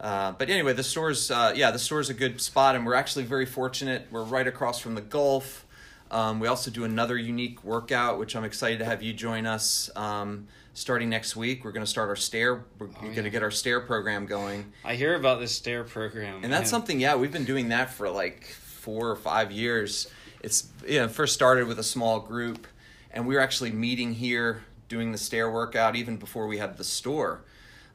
Uh, 0.00 0.32
but 0.32 0.50
anyway, 0.50 0.72
the 0.72 0.82
store's 0.82 1.30
uh, 1.30 1.52
yeah, 1.54 1.70
the 1.70 1.78
store's 1.78 2.10
a 2.10 2.14
good 2.14 2.40
spot, 2.40 2.74
and 2.74 2.84
we're 2.84 2.94
actually 2.94 3.24
very 3.24 3.46
fortunate. 3.46 4.06
We're 4.10 4.24
right 4.24 4.46
across 4.46 4.80
from 4.80 4.94
the 4.94 5.00
Gulf. 5.00 5.64
Um, 6.10 6.40
we 6.40 6.48
also 6.48 6.70
do 6.70 6.84
another 6.84 7.16
unique 7.16 7.64
workout, 7.64 8.18
which 8.18 8.36
I'm 8.36 8.44
excited 8.44 8.78
to 8.80 8.84
have 8.84 9.02
you 9.02 9.14
join 9.14 9.46
us. 9.46 9.88
Um, 9.96 10.48
starting 10.74 11.08
next 11.08 11.36
week, 11.36 11.64
we're 11.64 11.72
going 11.72 11.84
to 11.84 11.90
start 11.90 12.08
our 12.08 12.16
stair. 12.16 12.64
We're 12.78 12.86
going 12.86 13.14
yeah. 13.14 13.22
to 13.22 13.30
get 13.30 13.42
our 13.42 13.50
stair 13.50 13.80
program 13.80 14.26
going. 14.26 14.72
I 14.84 14.94
hear 14.94 15.14
about 15.14 15.40
this 15.40 15.54
stair 15.54 15.84
program, 15.84 16.42
And 16.42 16.52
that's 16.52 16.70
something, 16.70 16.98
yeah, 17.00 17.14
we've 17.16 17.32
been 17.32 17.44
doing 17.44 17.68
that 17.68 17.90
for 17.90 18.08
like 18.08 18.44
four 18.44 19.10
or 19.10 19.16
five 19.16 19.52
years. 19.52 20.08
It's, 20.42 20.68
you 20.86 20.98
know, 21.00 21.08
first 21.08 21.34
started 21.34 21.66
with 21.68 21.78
a 21.78 21.84
small 21.84 22.20
group, 22.20 22.66
and 23.10 23.26
we 23.26 23.34
were 23.34 23.40
actually 23.40 23.70
meeting 23.70 24.14
here 24.14 24.64
doing 24.88 25.12
the 25.12 25.18
stair 25.18 25.50
workout 25.50 25.94
even 25.96 26.16
before 26.16 26.46
we 26.46 26.58
had 26.58 26.76
the 26.76 26.84
store. 26.84 27.44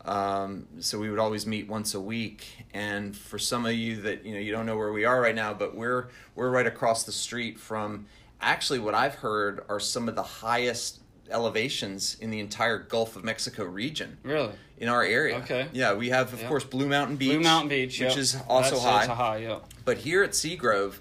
Um, 0.05 0.67
so 0.79 0.97
we 0.97 1.09
would 1.09 1.19
always 1.19 1.45
meet 1.45 1.67
once 1.67 1.93
a 1.93 1.99
week. 1.99 2.65
And 2.73 3.15
for 3.15 3.37
some 3.37 3.65
of 3.65 3.73
you 3.73 4.01
that, 4.03 4.25
you 4.25 4.33
know, 4.33 4.39
you 4.39 4.53
don't 4.53 4.65
know 4.65 4.77
where 4.77 4.93
we 4.93 5.03
are 5.03 5.19
right 5.19 5.35
now, 5.35 5.53
but 5.53 5.75
we're, 5.75 6.07
we're 6.35 6.49
right 6.49 6.65
across 6.65 7.03
the 7.03 7.11
street 7.11 7.59
from 7.59 8.05
actually 8.39 8.79
what 8.79 8.93
I've 8.93 9.15
heard 9.15 9.65
are 9.67 9.79
some 9.79 10.07
of 10.07 10.15
the 10.15 10.23
highest 10.23 11.01
elevations 11.29 12.17
in 12.19 12.29
the 12.29 12.39
entire 12.39 12.77
Gulf 12.79 13.15
of 13.15 13.23
Mexico 13.23 13.63
region 13.65 14.17
Really, 14.23 14.51
in 14.77 14.89
our 14.89 15.03
area. 15.03 15.37
Okay. 15.37 15.67
Yeah, 15.73 15.93
we 15.93 16.09
have, 16.09 16.33
of 16.33 16.41
Yeah. 16.41 16.47
course, 16.47 16.63
Blue 16.63 16.87
Mountain 16.87 17.17
Beach. 17.17 17.31
Blue 17.31 17.39
Mountain 17.41 17.69
Beach, 17.69 17.99
which 17.99 18.09
yep. 18.09 18.17
is 18.17 18.37
also 18.47 18.75
That's- 18.75 19.07
high. 19.07 19.13
High, 19.15 19.37
yeah. 19.37 19.59
But 19.85 19.99
here 19.99 20.23
at 20.23 20.31
Seagrove, 20.31 20.95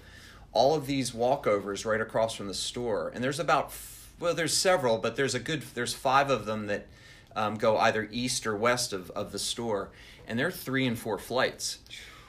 all 0.53 0.75
of 0.75 0.87
these 0.87 1.11
walkovers 1.11 1.85
right 1.85 2.01
across 2.01 2.33
from 2.35 2.47
the 2.47 2.53
store, 2.53 3.11
and 3.13 3.23
there's 3.23 3.39
about 3.39 3.71
well, 4.19 4.33
there's 4.33 4.57
several, 4.57 4.97
but 4.97 5.15
there's 5.15 5.35
a 5.35 5.39
good 5.39 5.61
there's 5.75 5.93
five 5.93 6.31
of 6.31 6.45
them 6.45 6.65
that 6.67 6.87
um, 7.35 7.55
go 7.55 7.77
either 7.77 8.07
east 8.11 8.47
or 8.47 8.55
west 8.55 8.93
of, 8.93 9.11
of 9.11 9.31
the 9.31 9.37
store, 9.37 9.89
and 10.27 10.39
they're 10.39 10.49
three 10.49 10.87
and 10.87 10.97
four 10.97 11.19
flights. 11.19 11.77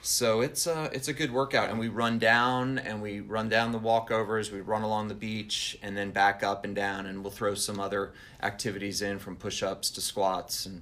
So 0.01 0.41
it's 0.41 0.65
a 0.65 0.89
it's 0.93 1.07
a 1.07 1.13
good 1.13 1.31
workout, 1.31 1.69
and 1.69 1.77
we 1.77 1.89
run 1.89 2.19
down 2.19 2.79
and 2.79 3.01
we 3.01 3.19
run 3.19 3.49
down 3.49 3.71
the 3.71 3.79
walkovers. 3.79 4.51
We 4.51 4.61
run 4.61 4.81
along 4.81 5.09
the 5.09 5.13
beach 5.13 5.77
and 5.81 5.95
then 5.95 6.11
back 6.11 6.41
up 6.41 6.63
and 6.63 6.75
down, 6.75 7.05
and 7.05 7.21
we'll 7.21 7.31
throw 7.31 7.53
some 7.53 7.79
other 7.79 8.13
activities 8.41 9.01
in 9.01 9.19
from 9.19 9.35
push 9.35 9.61
ups 9.61 9.89
to 9.91 10.01
squats, 10.01 10.65
and 10.65 10.81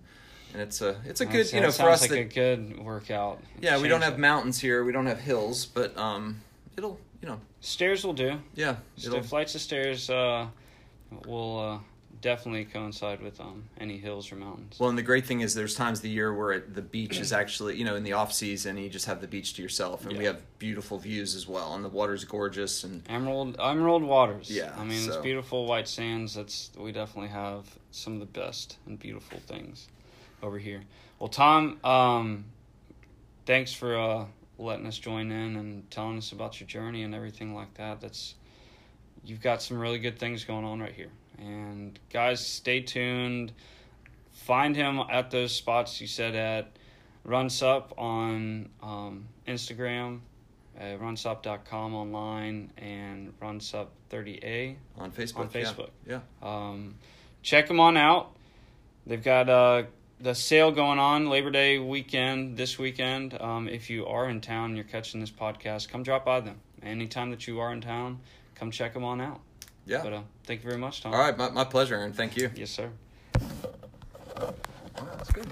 and 0.53 0.61
it's 0.61 0.81
a 0.81 1.01
it's 1.05 1.21
a 1.21 1.25
good 1.25 1.51
you 1.51 1.61
know 1.61 1.71
for 1.71 1.89
us 1.89 2.01
like 2.01 2.11
that 2.11 2.19
a 2.19 2.23
good 2.25 2.79
workout. 2.79 3.41
yeah, 3.59 3.79
we 3.79 3.87
don't 3.87 4.01
have 4.01 4.13
it. 4.13 4.19
mountains 4.19 4.59
here. 4.59 4.83
We 4.83 4.91
don't 4.91 5.07
have 5.07 5.19
hills, 5.19 5.65
but 5.65 5.97
um, 5.97 6.41
it'll 6.77 6.99
you 7.21 7.27
know 7.27 7.39
stairs 7.61 8.03
will 8.03 8.13
do. 8.13 8.39
yeah 8.55 8.75
flights 9.23 9.55
of 9.55 9.61
stairs 9.61 10.09
uh, 10.09 10.47
will 11.25 11.59
uh, 11.59 11.79
definitely 12.27 12.65
coincide 12.65 13.21
with 13.21 13.39
um, 13.39 13.63
any 13.79 13.97
hills 13.97 14.29
or 14.33 14.35
mountains. 14.35 14.77
well. 14.79 14.89
And 14.89 14.97
the 14.97 15.03
great 15.03 15.25
thing 15.25 15.39
is, 15.39 15.53
there's 15.53 15.75
times 15.75 15.99
of 15.99 16.03
the 16.03 16.09
year 16.09 16.33
where 16.33 16.51
it, 16.51 16.75
the 16.75 16.81
beach 16.81 17.19
is 17.19 17.31
actually 17.41 17.77
you 17.77 17.85
know 17.85 17.95
in 17.95 18.03
the 18.03 18.11
off 18.13 18.33
season, 18.33 18.77
you 18.77 18.89
just 18.89 19.05
have 19.05 19.21
the 19.21 19.27
beach 19.27 19.53
to 19.53 19.61
yourself, 19.61 20.05
and 20.05 20.17
we 20.17 20.25
have 20.25 20.41
beautiful 20.59 20.97
views 20.97 21.35
as 21.35 21.47
well, 21.47 21.73
and 21.73 21.85
the 21.85 21.89
water's 21.89 22.25
gorgeous, 22.25 22.83
and 22.83 23.01
Emerald 23.07 23.55
Emerald 23.59 24.03
waters. 24.03 24.49
Yeah, 24.49 24.73
I 24.77 24.83
mean 24.83 25.07
it's 25.07 25.15
beautiful 25.17 25.65
white 25.65 25.87
sands. 25.87 26.35
That's 26.35 26.69
we 26.77 26.91
definitely 26.91 27.29
have 27.29 27.65
some 27.91 28.13
of 28.13 28.19
the 28.19 28.25
best 28.25 28.77
and 28.85 28.99
beautiful 28.99 29.39
things 29.47 29.87
over 30.43 30.59
here. 30.59 30.81
Well, 31.19 31.29
Tom, 31.29 31.79
um, 31.85 32.45
thanks 33.45 33.71
for 33.71 33.97
uh, 33.97 34.25
letting 34.57 34.85
us 34.85 34.97
join 34.97 35.31
in 35.31 35.55
and 35.55 35.89
telling 35.89 36.17
us 36.17 36.33
about 36.33 36.59
your 36.59 36.67
journey 36.67 37.03
and 37.03 37.15
everything 37.15 37.55
like 37.55 37.73
that. 37.75 38.01
That's 38.01 38.35
you've 39.23 39.41
got 39.41 39.61
some 39.61 39.79
really 39.79 39.99
good 39.99 40.19
things 40.19 40.43
going 40.43 40.65
on 40.65 40.81
right 40.81 40.93
here. 40.93 41.11
And 41.37 41.99
guys, 42.11 42.45
stay 42.45 42.81
tuned. 42.81 43.53
Find 44.31 44.75
him 44.75 44.99
at 45.09 45.31
those 45.31 45.53
spots 45.53 45.99
you 45.99 46.07
said 46.07 46.35
at 46.35 46.77
Runsup 47.27 47.97
on 47.97 48.69
um, 48.81 49.27
Instagram, 49.47 50.21
uh, 50.79 50.83
runsup.com 50.83 51.93
online, 51.93 52.71
and 52.77 53.37
runsup30a 53.41 54.75
on 54.97 55.11
Facebook. 55.11 55.37
on 55.37 55.49
yeah. 55.53 55.61
Facebook. 55.61 55.89
Yeah. 56.07 56.19
Um, 56.41 56.95
check 57.41 57.67
them 57.67 57.81
on 57.81 57.97
out. 57.97 58.31
They've 59.05 59.23
got 59.23 59.49
uh, 59.49 59.83
the 60.21 60.33
sale 60.33 60.71
going 60.71 60.99
on 60.99 61.29
Labor 61.29 61.51
Day 61.51 61.79
weekend 61.79 62.55
this 62.55 62.79
weekend. 62.79 63.39
Um, 63.39 63.67
if 63.67 63.89
you 63.89 64.05
are 64.05 64.29
in 64.29 64.39
town 64.39 64.65
and 64.65 64.75
you're 64.75 64.85
catching 64.85 65.19
this 65.19 65.31
podcast, 65.31 65.89
come 65.89 66.03
drop 66.03 66.23
by 66.25 66.39
them. 66.39 66.61
Anytime 66.81 67.31
that 67.31 67.47
you 67.47 67.59
are 67.59 67.73
in 67.73 67.81
town, 67.81 68.19
come 68.55 68.71
check 68.71 68.93
them 68.93 69.03
on 69.03 69.19
out. 69.19 69.41
Yeah. 69.87 70.03
But 70.03 70.13
uh, 70.13 70.21
thank 70.43 70.63
you 70.63 70.69
very 70.69 70.79
much, 70.79 71.01
Tom. 71.01 71.13
All 71.13 71.19
right, 71.19 71.37
my, 71.37 71.49
my 71.49 71.63
pleasure, 71.63 71.95
and 71.95 72.13
thank 72.13 72.35
you. 72.35 72.51
Yes, 72.55 72.71
sir. 72.71 72.89
Wow, 74.35 74.53
that's 75.17 75.31
good. 75.31 75.47